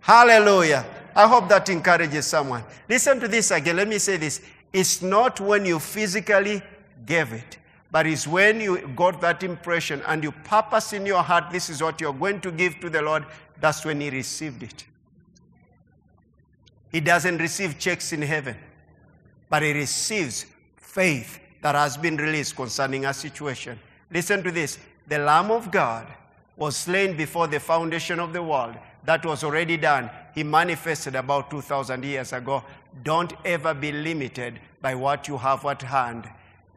Hallelujah. 0.00 0.84
I 1.14 1.26
hope 1.26 1.48
that 1.48 1.68
encourages 1.68 2.26
someone. 2.26 2.64
Listen 2.88 3.20
to 3.20 3.28
this 3.28 3.50
again. 3.50 3.76
Let 3.76 3.88
me 3.88 3.98
say 3.98 4.16
this. 4.16 4.40
It's 4.72 5.02
not 5.02 5.40
when 5.40 5.66
you 5.66 5.78
physically 5.78 6.62
gave 7.04 7.32
it, 7.32 7.58
But 7.90 8.06
it's 8.06 8.26
when 8.26 8.60
you 8.60 8.88
got 8.96 9.20
that 9.20 9.42
impression 9.42 10.02
and 10.06 10.24
you 10.24 10.32
purpose 10.32 10.94
in 10.94 11.04
your 11.04 11.22
heart, 11.22 11.50
this 11.52 11.68
is 11.68 11.82
what 11.82 12.00
you're 12.00 12.14
going 12.14 12.40
to 12.40 12.50
give 12.50 12.80
to 12.80 12.88
the 12.88 13.02
Lord, 13.02 13.26
that's 13.60 13.84
when 13.84 14.00
He 14.00 14.08
received 14.08 14.62
it. 14.62 14.86
He 16.90 17.00
doesn't 17.00 17.38
receive 17.38 17.78
checks 17.78 18.14
in 18.14 18.22
heaven, 18.22 18.56
but 19.50 19.62
He 19.62 19.72
receives 19.72 20.46
faith 20.76 21.38
that 21.60 21.74
has 21.74 21.98
been 21.98 22.16
released 22.16 22.56
concerning 22.56 23.04
a 23.04 23.12
situation. 23.12 23.78
Listen 24.10 24.42
to 24.42 24.50
this 24.50 24.78
the 25.06 25.18
Lamb 25.18 25.50
of 25.50 25.70
God 25.70 26.06
was 26.62 26.76
slain 26.76 27.16
before 27.16 27.48
the 27.48 27.58
foundation 27.58 28.20
of 28.20 28.32
the 28.32 28.40
world. 28.40 28.76
That 29.04 29.26
was 29.26 29.42
already 29.42 29.76
done. 29.76 30.08
He 30.32 30.44
manifested 30.44 31.16
about 31.16 31.50
2,000 31.50 32.04
years 32.04 32.32
ago. 32.32 32.62
Don't 33.02 33.32
ever 33.44 33.74
be 33.74 33.90
limited 33.90 34.60
by 34.80 34.94
what 34.94 35.26
you 35.26 35.36
have 35.38 35.66
at 35.66 35.82
hand. 35.82 36.30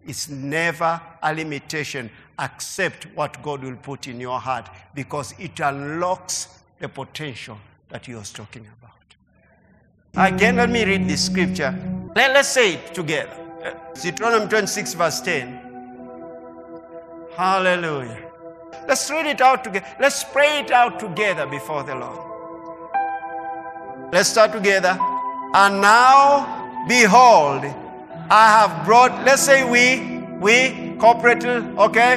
It's 0.07 0.27
never 0.27 0.99
a 1.21 1.35
limitation. 1.35 2.09
Accept 2.39 3.05
what 3.13 3.43
God 3.43 3.63
will 3.63 3.75
put 3.75 4.07
in 4.07 4.19
your 4.19 4.39
heart 4.39 4.67
because 4.95 5.35
it 5.37 5.59
unlocks 5.59 6.47
the 6.79 6.89
potential 6.89 7.59
that 7.89 8.07
He 8.07 8.15
was 8.15 8.31
talking 8.31 8.67
about. 8.79 10.33
Again, 10.33 10.55
let 10.55 10.71
me 10.71 10.83
read 10.83 11.07
this 11.07 11.27
scripture. 11.27 11.77
Let, 12.15 12.35
us 12.35 12.51
say 12.51 12.73
it 12.73 12.95
together. 12.95 13.37
Deuteronomy 14.01 14.47
26, 14.47 14.95
verse 14.95 15.21
10. 15.21 15.61
Hallelujah. 17.37 18.24
Let's 18.87 19.09
read 19.09 19.25
it 19.25 19.41
out 19.41 19.63
together. 19.63 19.85
Let's 19.99 20.23
pray 20.23 20.59
it 20.59 20.71
out 20.71 20.99
together 20.99 21.45
before 21.45 21.83
the 21.83 21.95
Lord. 21.95 22.19
Let's 24.11 24.29
start 24.29 24.51
together. 24.51 24.97
And 25.53 25.81
now, 25.81 26.85
behold, 26.87 27.65
I 28.29 28.47
have 28.49 28.85
brought, 28.85 29.23
let's 29.25 29.41
say 29.41 29.63
we, 29.63 30.19
we, 30.39 30.95
corporately, 30.97 31.77
okay? 31.77 32.15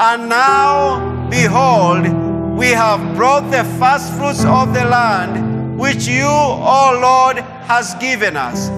And 0.00 0.28
now, 0.28 1.28
behold, 1.28 2.08
we 2.56 2.68
have 2.68 3.16
brought 3.16 3.50
the 3.50 3.64
first 3.78 4.12
fruits 4.14 4.44
of 4.44 4.74
the 4.74 4.84
land, 4.84 5.78
which 5.78 6.06
you, 6.06 6.26
O 6.26 6.98
Lord, 7.00 7.38
has 7.66 7.94
given 7.94 8.36
us. 8.36 8.68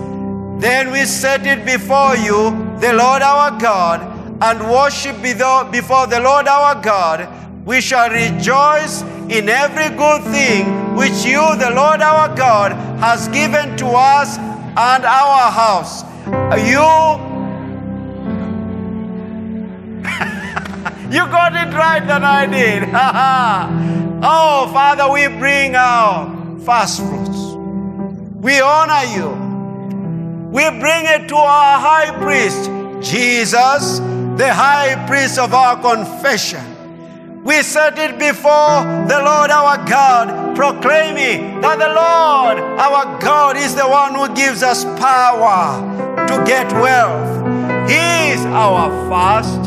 Then 0.60 0.92
we 0.92 1.04
set 1.04 1.46
it 1.46 1.64
before 1.64 2.16
you, 2.16 2.50
the 2.80 2.92
Lord 2.92 3.22
our 3.22 3.58
God, 3.58 4.13
and 4.40 4.70
worship 4.70 5.20
before 5.22 6.06
the 6.06 6.20
Lord 6.20 6.48
our 6.48 6.80
God. 6.80 7.28
We 7.66 7.80
shall 7.80 8.10
rejoice 8.10 9.02
in 9.30 9.48
every 9.48 9.88
good 9.96 10.22
thing 10.24 10.94
which 10.96 11.24
you, 11.24 11.56
the 11.56 11.70
Lord 11.74 12.02
our 12.02 12.34
God, 12.36 12.72
has 13.00 13.28
given 13.28 13.76
to 13.78 13.86
us 13.86 14.36
and 14.38 15.04
our 15.04 15.50
house. 15.50 16.02
You 16.68 17.24
You 21.10 21.26
got 21.28 21.54
it 21.54 21.72
right 21.74 22.04
than 22.06 22.24
I 22.24 22.46
did. 22.46 22.82
oh, 24.22 24.70
Father, 24.72 25.10
we 25.12 25.28
bring 25.38 25.76
our 25.76 26.58
first 26.60 27.00
fruits. 27.00 27.54
We 28.40 28.60
honor 28.60 29.04
you. 29.14 29.30
We 30.50 30.68
bring 30.80 31.06
it 31.06 31.28
to 31.28 31.36
our 31.36 31.78
high 31.78 32.10
priest, 32.20 32.70
Jesus, 33.00 34.00
the 34.36 34.52
high 34.52 35.06
priest 35.06 35.38
of 35.38 35.54
our 35.54 35.80
confession. 35.80 37.42
We 37.44 37.62
set 37.62 37.98
it 37.98 38.18
before 38.18 38.82
the 39.06 39.20
Lord 39.22 39.50
our 39.50 39.76
God, 39.86 40.56
proclaiming 40.56 41.60
that 41.60 41.78
the 41.78 41.92
Lord 41.92 42.58
our 42.80 43.20
God 43.20 43.56
is 43.56 43.74
the 43.74 43.86
one 43.86 44.14
who 44.14 44.34
gives 44.34 44.62
us 44.62 44.84
power 44.98 45.78
to 46.26 46.44
get 46.46 46.72
wealth. 46.72 47.46
He 47.88 48.32
is 48.32 48.44
our 48.46 48.88
first. 49.06 49.60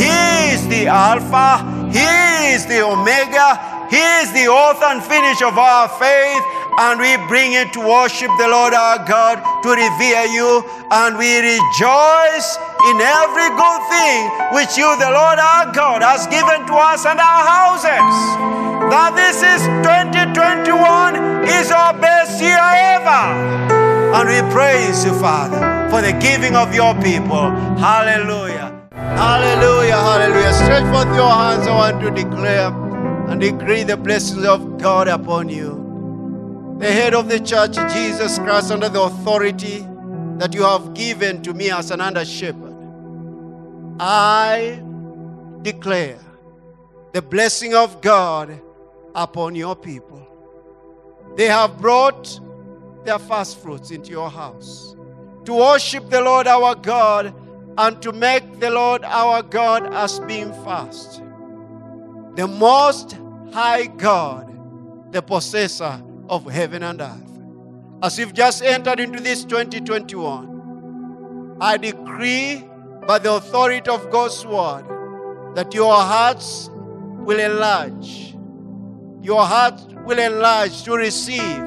He 0.00 0.54
is 0.54 0.66
the 0.68 0.86
Alpha. 0.88 1.60
He 1.92 2.54
is 2.54 2.66
the 2.66 2.80
Omega. 2.82 3.86
He 3.90 4.02
is 4.22 4.32
the 4.32 4.48
author 4.48 4.86
and 4.86 5.02
finish 5.02 5.42
of 5.42 5.58
our 5.58 5.88
faith. 6.00 6.42
And 6.78 7.00
we 7.00 7.16
bring 7.26 7.52
it 7.52 7.72
to 7.74 7.80
worship 7.80 8.30
the 8.38 8.48
Lord 8.48 8.74
our 8.74 9.02
God, 9.06 9.42
to 9.62 9.70
revere 9.70 10.26
you. 10.30 10.62
And 10.90 11.18
we 11.18 11.40
rejoice 11.40 12.48
in 12.90 12.96
every 13.00 13.50
good 13.54 13.82
thing 13.90 14.20
which 14.54 14.78
you, 14.78 14.88
the 14.98 15.10
Lord 15.10 15.38
our 15.38 15.72
God, 15.72 16.02
has 16.02 16.26
given 16.28 16.66
to 16.66 16.74
us 16.74 17.06
and 17.06 17.18
our 17.18 17.42
houses. 17.44 18.60
That 18.90 19.14
this 19.14 19.38
is 19.42 19.62
2021 19.84 21.46
is 21.46 21.70
our 21.70 21.94
best 21.94 22.42
year 22.42 22.58
ever. 22.58 23.70
And 24.16 24.28
we 24.28 24.40
praise 24.52 25.04
you, 25.04 25.14
Father, 25.20 25.60
for 25.90 26.00
the 26.02 26.12
giving 26.18 26.56
of 26.56 26.74
your 26.74 26.94
people. 26.94 27.50
Hallelujah. 27.78 28.80
Hallelujah. 28.92 29.96
Hallelujah. 29.96 30.52
Stretch 30.54 30.92
forth 30.92 31.14
your 31.14 31.30
hands. 31.30 31.66
I 31.66 31.74
want 31.74 32.00
to 32.00 32.10
declare 32.10 32.72
and 33.28 33.40
decree 33.40 33.84
the 33.84 33.96
blessings 33.96 34.44
of 34.44 34.78
God 34.78 35.08
upon 35.08 35.48
you. 35.48 35.79
The 36.80 36.90
head 36.90 37.12
of 37.12 37.28
the 37.28 37.38
church, 37.38 37.74
Jesus 37.92 38.38
Christ, 38.38 38.70
under 38.70 38.88
the 38.88 39.02
authority 39.02 39.86
that 40.38 40.54
you 40.54 40.62
have 40.62 40.94
given 40.94 41.42
to 41.42 41.52
me 41.52 41.70
as 41.70 41.90
an 41.90 42.00
under 42.00 42.24
shepherd. 42.24 42.74
I 44.00 44.82
declare 45.60 46.18
the 47.12 47.20
blessing 47.20 47.74
of 47.74 48.00
God 48.00 48.58
upon 49.14 49.56
your 49.56 49.76
people. 49.76 50.26
They 51.36 51.48
have 51.48 51.78
brought 51.78 52.40
their 53.04 53.18
first 53.18 53.58
fruits 53.58 53.90
into 53.90 54.10
your 54.10 54.30
house. 54.30 54.96
To 55.44 55.52
worship 55.52 56.08
the 56.08 56.22
Lord 56.22 56.46
our 56.46 56.74
God 56.74 57.34
and 57.76 58.00
to 58.00 58.10
make 58.10 58.58
the 58.58 58.70
Lord 58.70 59.04
our 59.04 59.42
God 59.42 59.92
as 59.92 60.18
being 60.20 60.54
fast, 60.64 61.20
The 62.36 62.48
most 62.48 63.18
high 63.52 63.84
God, 63.84 65.12
the 65.12 65.20
possessor 65.20 66.02
of 66.30 66.50
heaven 66.50 66.82
and 66.82 67.02
earth. 67.02 67.30
As 68.02 68.18
you've 68.18 68.32
just 68.32 68.62
entered 68.62 69.00
into 69.00 69.20
this 69.20 69.44
2021, 69.44 71.58
I 71.60 71.76
decree 71.76 72.64
by 73.06 73.18
the 73.18 73.34
authority 73.34 73.90
of 73.90 74.10
God's 74.10 74.46
word 74.46 74.86
that 75.54 75.74
your 75.74 75.92
hearts 75.92 76.70
will 76.72 77.40
enlarge. 77.40 78.34
Your 79.20 79.44
heart 79.44 79.78
will 80.06 80.18
enlarge 80.18 80.82
to 80.84 80.94
receive 80.94 81.60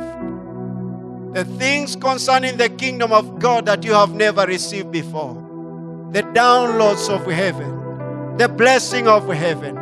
the 1.34 1.46
things 1.60 1.96
concerning 1.96 2.58
the 2.58 2.70
kingdom 2.70 3.12
of 3.12 3.40
God 3.40 3.66
that 3.66 3.84
you 3.84 3.94
have 3.94 4.14
never 4.14 4.46
received 4.46 4.92
before, 4.92 5.34
the 6.12 6.22
downloads 6.24 7.10
of 7.10 7.26
heaven, 7.30 8.38
the 8.38 8.48
blessing 8.48 9.08
of 9.08 9.28
heaven, 9.28 9.78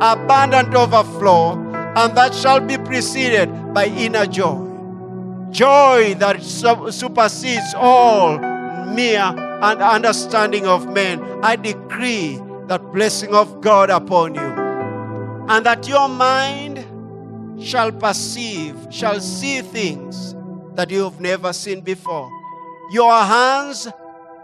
abundant 0.00 0.74
overflow, 0.74 1.54
and 1.96 2.14
that 2.16 2.34
shall 2.34 2.60
be 2.60 2.76
preceded 2.76 3.48
by 3.72 3.86
inner 3.86 4.26
joy. 4.26 4.62
Joy 5.50 6.14
that 6.18 6.42
supersedes 6.42 7.74
all 7.74 8.38
mere 8.86 9.22
and 9.22 9.80
understanding 9.80 10.66
of 10.66 10.92
men. 10.92 11.22
I 11.42 11.56
decree 11.56 12.38
that 12.66 12.92
blessing 12.92 13.34
of 13.34 13.62
God 13.62 13.88
upon 13.88 14.34
you, 14.34 14.40
and 15.48 15.64
that 15.64 15.88
your 15.88 16.08
mind 16.08 16.84
shall 17.64 17.90
perceive, 17.90 18.76
shall 18.90 19.18
see 19.20 19.62
things 19.62 20.34
that 20.74 20.90
you 20.90 21.04
have 21.04 21.20
never 21.20 21.54
seen 21.54 21.80
before. 21.80 22.30
Your 22.90 23.12
hands 23.12 23.88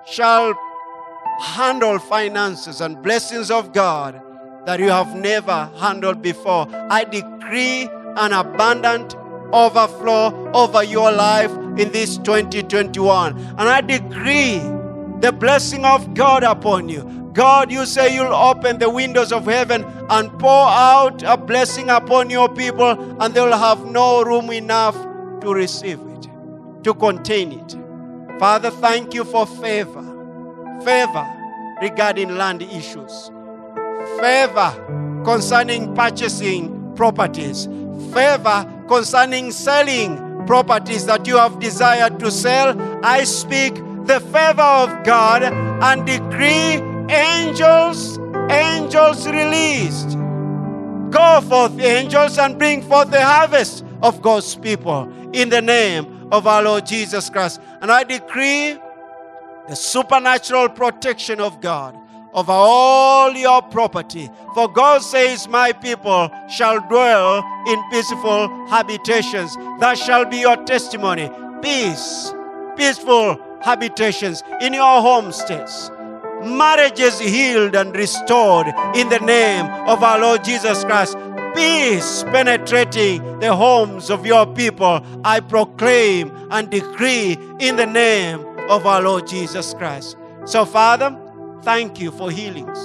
shall 0.07 0.55
handle 1.41 1.99
finances 1.99 2.81
and 2.81 3.03
blessings 3.03 3.51
of 3.51 3.75
God 3.75 4.23
that 4.65 4.81
you 4.81 4.89
have 4.91 5.15
never 5.17 5.71
handled 5.79 6.23
before. 6.23 6.67
I 6.71 7.05
decree 7.05 7.32
an 7.53 8.33
abundant 8.33 9.15
overflow 9.53 10.51
over 10.53 10.83
your 10.83 11.13
life 11.13 11.51
in 11.79 11.93
this 11.93 12.17
2021. 12.19 13.39
And 13.39 13.61
I 13.61 13.81
decree 13.81 14.59
the 15.21 15.33
blessing 15.33 15.85
of 15.85 16.15
God 16.15 16.43
upon 16.43 16.89
you. 16.89 17.31
God, 17.33 17.71
you 17.73 17.87
say 17.87 18.15
you'll 18.15 18.35
open 18.35 18.79
the 18.79 18.91
windows 18.91 19.33
of 19.33 19.47
heaven 19.47 19.85
and 20.11 20.31
pour 20.39 20.69
out 20.69 21.23
a 21.23 21.37
blessing 21.37 21.89
upon 21.89 22.29
your 22.29 22.49
people, 22.49 22.91
and 23.23 23.33
they'll 23.33 23.57
have 23.57 23.87
no 23.87 24.23
room 24.23 24.51
enough 24.51 24.95
to 25.41 25.55
receive 25.55 25.99
it 26.01 26.29
to 26.85 26.93
contain 26.95 27.53
it. 27.53 27.77
Father, 28.39 28.71
thank 28.71 29.15
you 29.15 29.25
for 29.25 29.47
favor. 29.47 30.03
Favor 30.85 31.27
regarding 31.81 32.37
land 32.37 32.63
issues. 32.63 33.31
Favor 34.19 35.23
concerning 35.25 35.95
purchasing 35.95 36.82
properties. 36.97 37.67
Favor 38.13 38.85
concerning 38.89 39.53
selling 39.53 40.47
properties 40.47 41.07
that 41.07 41.27
you 41.27 41.37
have 41.37 41.59
desired 41.59 42.19
to 42.21 42.31
sell. 42.31 42.77
I 43.05 43.25
speak 43.25 43.75
the 44.07 44.21
favor 44.21 44.63
of 44.63 45.05
God 45.05 45.43
and 45.43 46.07
decree 46.07 46.83
angels, 47.11 48.19
angels 48.51 49.27
released. 49.27 50.19
Go 51.11 51.41
forth, 51.43 51.79
angels, 51.79 52.39
and 52.39 52.59
bring 52.59 52.83
forth 52.83 53.11
the 53.11 53.25
harvest 53.25 53.85
of 54.03 54.23
God's 54.23 54.57
people 54.57 55.13
in 55.33 55.49
the 55.51 55.63
name 55.63 56.29
of 56.33 56.47
our 56.47 56.63
Lord 56.63 56.87
Jesus 56.87 57.31
Christ. 57.31 57.61
And 57.81 57.93
I 57.93 58.05
decree 58.05 58.79
the 59.69 59.77
supernatural 59.77 60.71
protection 60.71 61.41
of 61.41 61.61
God 61.61 61.97
over 62.35 62.53
all 62.53 63.33
your 63.33 63.63
property. 63.63 64.31
For 64.55 64.69
God 64.69 65.03
says, 65.03 65.49
My 65.49 65.73
people 65.73 66.31
shall 66.49 66.81
dwell 66.89 67.45
in 67.67 67.83
peaceful 67.91 68.49
habitations. 68.69 69.57
That 69.81 69.99
shall 69.99 70.25
be 70.25 70.39
your 70.39 70.57
testimony. 70.65 71.31
Peace, 71.63 72.33
peaceful 72.77 73.39
habitations 73.63 74.43
in 74.61 74.73
your 74.75 75.01
homesteads. 75.01 75.91
Marriages 76.43 77.21
healed 77.21 77.77
and 77.77 77.95
restored 77.95 78.67
in 78.95 79.09
the 79.09 79.21
name 79.21 79.67
of 79.87 80.03
our 80.03 80.19
Lord 80.19 80.43
Jesus 80.43 80.83
Christ. 80.85 81.17
Peace 81.55 82.25
penetrating 82.25 83.39
the 83.39 83.55
homes 83.55 84.11
of 84.11 84.27
your 84.27 84.47
people. 84.47 85.05
I 85.23 85.41
proclaim 85.41 86.33
and 86.51 86.69
decree 86.71 87.39
in 87.61 87.77
the 87.77 87.87
name 87.87 88.41
of 88.71 88.87
our 88.87 89.03
Lord 89.03 89.27
Jesus 89.27 89.75
Christ. 89.75 90.17
So, 90.47 90.65
Father, 90.65 91.17
thank 91.63 92.01
you 92.01 92.11
for 92.11 92.31
healings. 92.31 92.79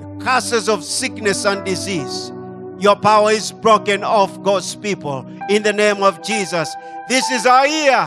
The 0.00 0.24
curses 0.24 0.68
of 0.68 0.84
sickness 0.84 1.44
and 1.44 1.64
disease. 1.64 2.32
Your 2.78 2.96
power 2.96 3.30
is 3.30 3.52
broken 3.52 4.04
off 4.04 4.42
God's 4.42 4.76
people 4.76 5.26
in 5.48 5.62
the 5.62 5.72
name 5.72 6.02
of 6.02 6.22
Jesus. 6.22 6.74
This 7.08 7.30
is 7.30 7.46
our 7.46 7.66
year 7.66 8.06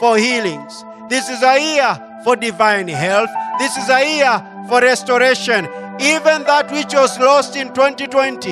for 0.00 0.16
healings. 0.16 0.84
This 1.08 1.28
is 1.28 1.42
a 1.42 1.58
year 1.58 2.20
for 2.24 2.36
divine 2.36 2.88
health. 2.88 3.30
This 3.58 3.76
is 3.76 3.88
a 3.90 4.16
year 4.16 4.66
for 4.68 4.80
restoration. 4.80 5.66
Even 6.00 6.44
that 6.44 6.70
which 6.72 6.94
was 6.94 7.18
lost 7.18 7.56
in 7.56 7.68
2020 7.74 8.50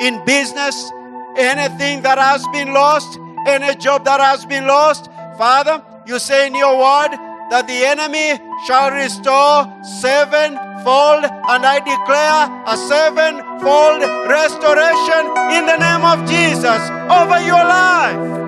in 0.00 0.24
business, 0.24 0.90
anything 1.36 2.02
that 2.02 2.18
has 2.18 2.46
been 2.48 2.72
lost, 2.72 3.18
any 3.46 3.74
job 3.76 4.04
that 4.04 4.20
has 4.20 4.46
been 4.46 4.66
lost, 4.66 5.10
Father, 5.36 5.82
you 6.06 6.18
say 6.18 6.46
in 6.46 6.54
your 6.54 6.78
word 6.78 7.29
that 7.50 7.66
the 7.66 7.84
enemy 7.84 8.38
shall 8.66 8.90
restore 8.92 9.66
sevenfold, 9.82 11.24
and 11.24 11.66
I 11.66 11.80
declare 11.80 12.46
a 12.66 12.76
sevenfold 12.88 14.02
restoration 14.30 15.22
in 15.58 15.66
the 15.66 15.76
name 15.76 16.04
of 16.06 16.24
Jesus 16.30 16.80
over 17.10 17.40
your 17.42 17.64
life. 17.66 18.40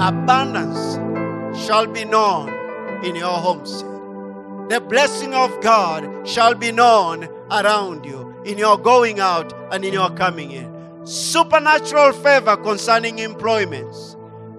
Abundance 0.00 0.96
shall 1.66 1.86
be 1.86 2.04
known 2.04 2.50
in 3.02 3.16
your 3.16 3.38
homestead. 3.38 3.90
The 4.68 4.80
blessing 4.80 5.32
of 5.32 5.60
God 5.62 6.28
shall 6.28 6.54
be 6.54 6.72
known 6.72 7.28
around 7.50 8.04
you 8.04 8.34
in 8.44 8.58
your 8.58 8.76
going 8.76 9.20
out 9.20 9.52
and 9.72 9.84
in 9.84 9.94
your 9.94 10.10
coming 10.10 10.50
in. 10.50 11.06
Supernatural 11.06 12.12
favor 12.12 12.56
concerning 12.56 13.20
employments. 13.20 14.15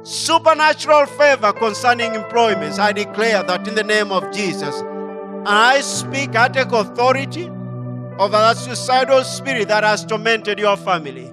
Supernatural 0.07 1.05
favor 1.05 1.51
concerning 1.51 2.15
employments. 2.15 2.79
I 2.79 2.93
declare 2.93 3.43
that 3.43 3.67
in 3.67 3.75
the 3.75 3.83
name 3.83 4.09
of 4.09 4.31
Jesus. 4.31 4.79
And 4.79 5.49
I 5.49 5.81
speak, 5.81 6.33
I 6.33 6.47
take 6.47 6.71
authority 6.71 7.49
over 8.17 8.37
that 8.37 8.55
suicidal 8.55 9.25
spirit 9.25 9.67
that 9.67 9.83
has 9.83 10.05
tormented 10.05 10.59
your 10.59 10.77
family. 10.77 11.29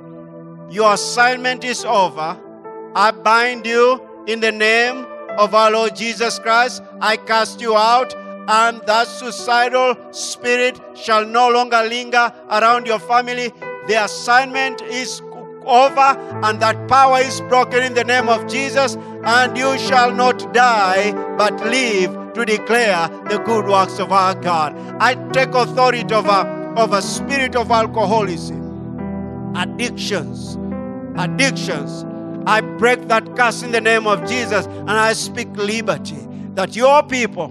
Your 0.71 0.95
assignment 0.95 1.63
is 1.63 1.85
over. 1.85 2.37
I 2.97 3.13
bind 3.13 3.65
you 3.65 4.03
in 4.27 4.41
the 4.41 4.51
name 4.51 5.07
of 5.39 5.55
our 5.55 5.71
Lord 5.71 5.95
Jesus 5.95 6.41
Christ. 6.41 6.83
I 7.01 7.17
cast 7.17 7.61
you 7.61 7.77
out, 7.77 8.13
and 8.49 8.83
that 8.89 9.07
suicidal 9.07 9.95
spirit 10.11 10.81
shall 10.97 11.25
no 11.25 11.49
longer 11.49 11.81
linger 11.83 12.33
around 12.51 12.89
your 12.89 12.99
family. 12.99 13.53
The 13.87 14.03
assignment 14.05 14.83
is 14.83 15.23
over, 15.67 16.19
and 16.45 16.61
that 16.61 16.89
power 16.89 17.19
is 17.19 17.41
broken 17.43 17.83
in 17.83 17.95
the 17.95 18.05
name 18.05 18.29
of 18.29 18.47
Jesus, 18.47 18.97
and 19.25 19.57
you 19.57 19.79
shall 19.79 20.13
not 20.15 20.53
die, 20.53 21.13
but 21.37 21.55
live 21.65 22.35
to 22.35 22.45
declare 22.45 23.09
the 23.29 23.39
good 23.39 23.67
works 23.67 23.99
of 23.99 24.13
our 24.13 24.35
God. 24.35 24.77
I 25.01 25.15
take 25.31 25.55
authority 25.55 26.13
over, 26.15 26.75
over 26.77 27.01
spirit 27.01 27.57
of 27.57 27.71
alcoholism, 27.71 29.55
addictions, 29.57 30.59
addictions. 31.17 32.05
I 32.47 32.61
break 32.61 33.09
that 33.09 33.37
curse 33.37 33.63
in 33.63 33.73
the 33.73 33.81
name 33.81 34.07
of 34.07 34.29
Jesus 34.29 34.67
and 34.67 34.91
I 34.91 35.15
speak 35.15 35.49
liberty 35.57 36.29
that 36.55 36.77
your 36.77 37.03
people, 37.03 37.49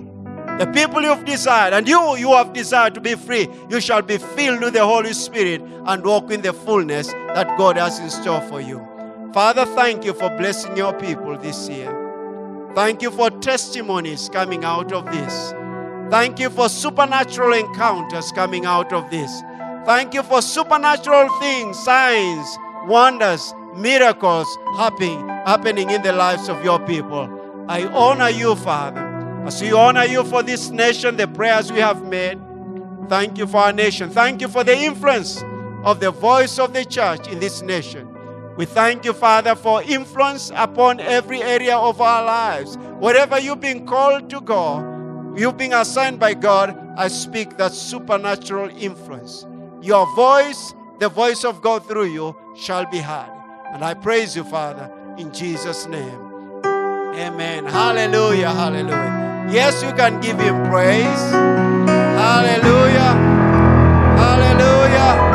the 0.60 0.68
people 0.68 1.02
you've 1.02 1.26
desired, 1.26 1.74
and 1.74 1.88
you 1.88 2.16
you 2.16 2.32
have 2.34 2.54
desired 2.54 2.94
to 2.96 3.02
be 3.02 3.16
free, 3.16 3.48
you 3.70 3.82
shall 3.82 4.02
be 4.02 4.18
filled 4.18 4.62
with 4.62 4.74
the 4.74 4.86
Holy 4.86 5.14
Spirit 5.14 5.62
and 5.62 6.04
walk 6.04 6.32
in 6.32 6.42
the 6.42 6.54
fullness 6.54 7.08
that 7.08 7.58
God 7.58 7.78
has 7.78 8.00
in 8.00 8.10
store 8.10 8.42
for 8.42 8.62
you. 8.62 8.86
Father, 9.34 9.66
thank 9.66 10.06
you 10.06 10.14
for 10.14 10.30
blessing 10.38 10.78
your 10.78 10.94
people 10.94 11.38
this 11.38 11.68
year. 11.68 11.92
Thank 12.76 13.02
you 13.02 13.12
for 13.12 13.30
testimonies 13.30 14.30
coming 14.30 14.64
out 14.64 14.92
of 14.92 15.06
this. 15.06 15.54
Thank 16.10 16.40
you 16.40 16.50
for 16.50 16.70
supernatural 16.70 17.54
encounters 17.54 18.32
coming 18.32 18.66
out 18.66 18.94
of 18.94 19.10
this. 19.10 19.42
Thank 19.86 20.14
you 20.14 20.24
for 20.24 20.42
supernatural 20.42 21.30
things, 21.40 21.80
signs, 21.80 22.58
wonders, 22.86 23.54
miracles 23.76 24.48
happening, 24.78 25.28
happening 25.28 25.90
in 25.90 26.02
the 26.04 26.14
lives 26.14 26.48
of 26.50 26.64
your 26.64 26.80
people. 26.80 27.28
I 27.68 27.86
honor 27.86 28.30
you, 28.30 28.56
Father. 28.56 29.13
As 29.46 29.62
we 29.62 29.74
honor 29.74 30.06
you 30.06 30.24
for 30.24 30.42
this 30.42 30.70
nation, 30.70 31.18
the 31.18 31.28
prayers 31.28 31.72
we 31.72 31.80
have 31.80 32.02
made, 32.08 32.40
thank 33.10 33.38
you 33.38 33.46
for 33.46 33.58
our 33.58 33.74
nation. 33.74 34.10
Thank 34.10 34.42
you 34.42 34.48
for 34.48 34.64
the 34.64 34.76
influence 34.76 35.44
of 35.84 36.00
the 36.00 36.12
voice 36.12 36.60
of 36.60 36.74
the 36.74 36.86
church 36.86 37.28
in 37.28 37.40
this 37.40 37.62
nation. 37.62 38.08
We 38.56 38.66
thank 38.66 39.04
you, 39.04 39.14
Father, 39.14 39.56
for 39.56 39.84
influence 39.84 40.52
upon 40.56 41.02
every 41.02 41.42
area 41.42 41.76
of 41.76 42.00
our 42.00 42.24
lives. 42.24 42.78
Wherever 43.00 43.38
you've 43.38 43.60
been 43.60 43.86
called 43.86 44.30
to 44.30 44.40
go, 44.40 44.80
you've 45.36 45.58
been 45.58 45.74
assigned 45.74 46.20
by 46.20 46.36
God, 46.36 46.78
I 46.96 47.10
speak 47.10 47.58
that 47.58 47.74
supernatural 47.74 48.70
influence. 48.78 49.46
Your 49.82 50.06
voice, 50.16 50.74
the 51.00 51.10
voice 51.10 51.44
of 51.44 51.62
God 51.62 51.86
through 51.86 52.14
you, 52.14 52.36
shall 52.56 52.86
be 52.86 53.00
heard. 53.00 53.32
And 53.74 53.84
I 53.84 53.94
praise 53.94 54.36
you, 54.36 54.46
Father, 54.46 54.90
in 55.18 55.34
Jesus' 55.34 55.88
name. 55.88 56.22
Amen. 57.16 57.66
Hallelujah. 57.66 58.50
Hallelujah. 58.52 59.33
Yes, 59.54 59.84
you 59.84 59.94
can 59.94 60.20
give 60.20 60.40
him 60.40 60.64
praise. 60.66 61.30
Hallelujah. 62.18 63.14
Hallelujah. 64.18 65.33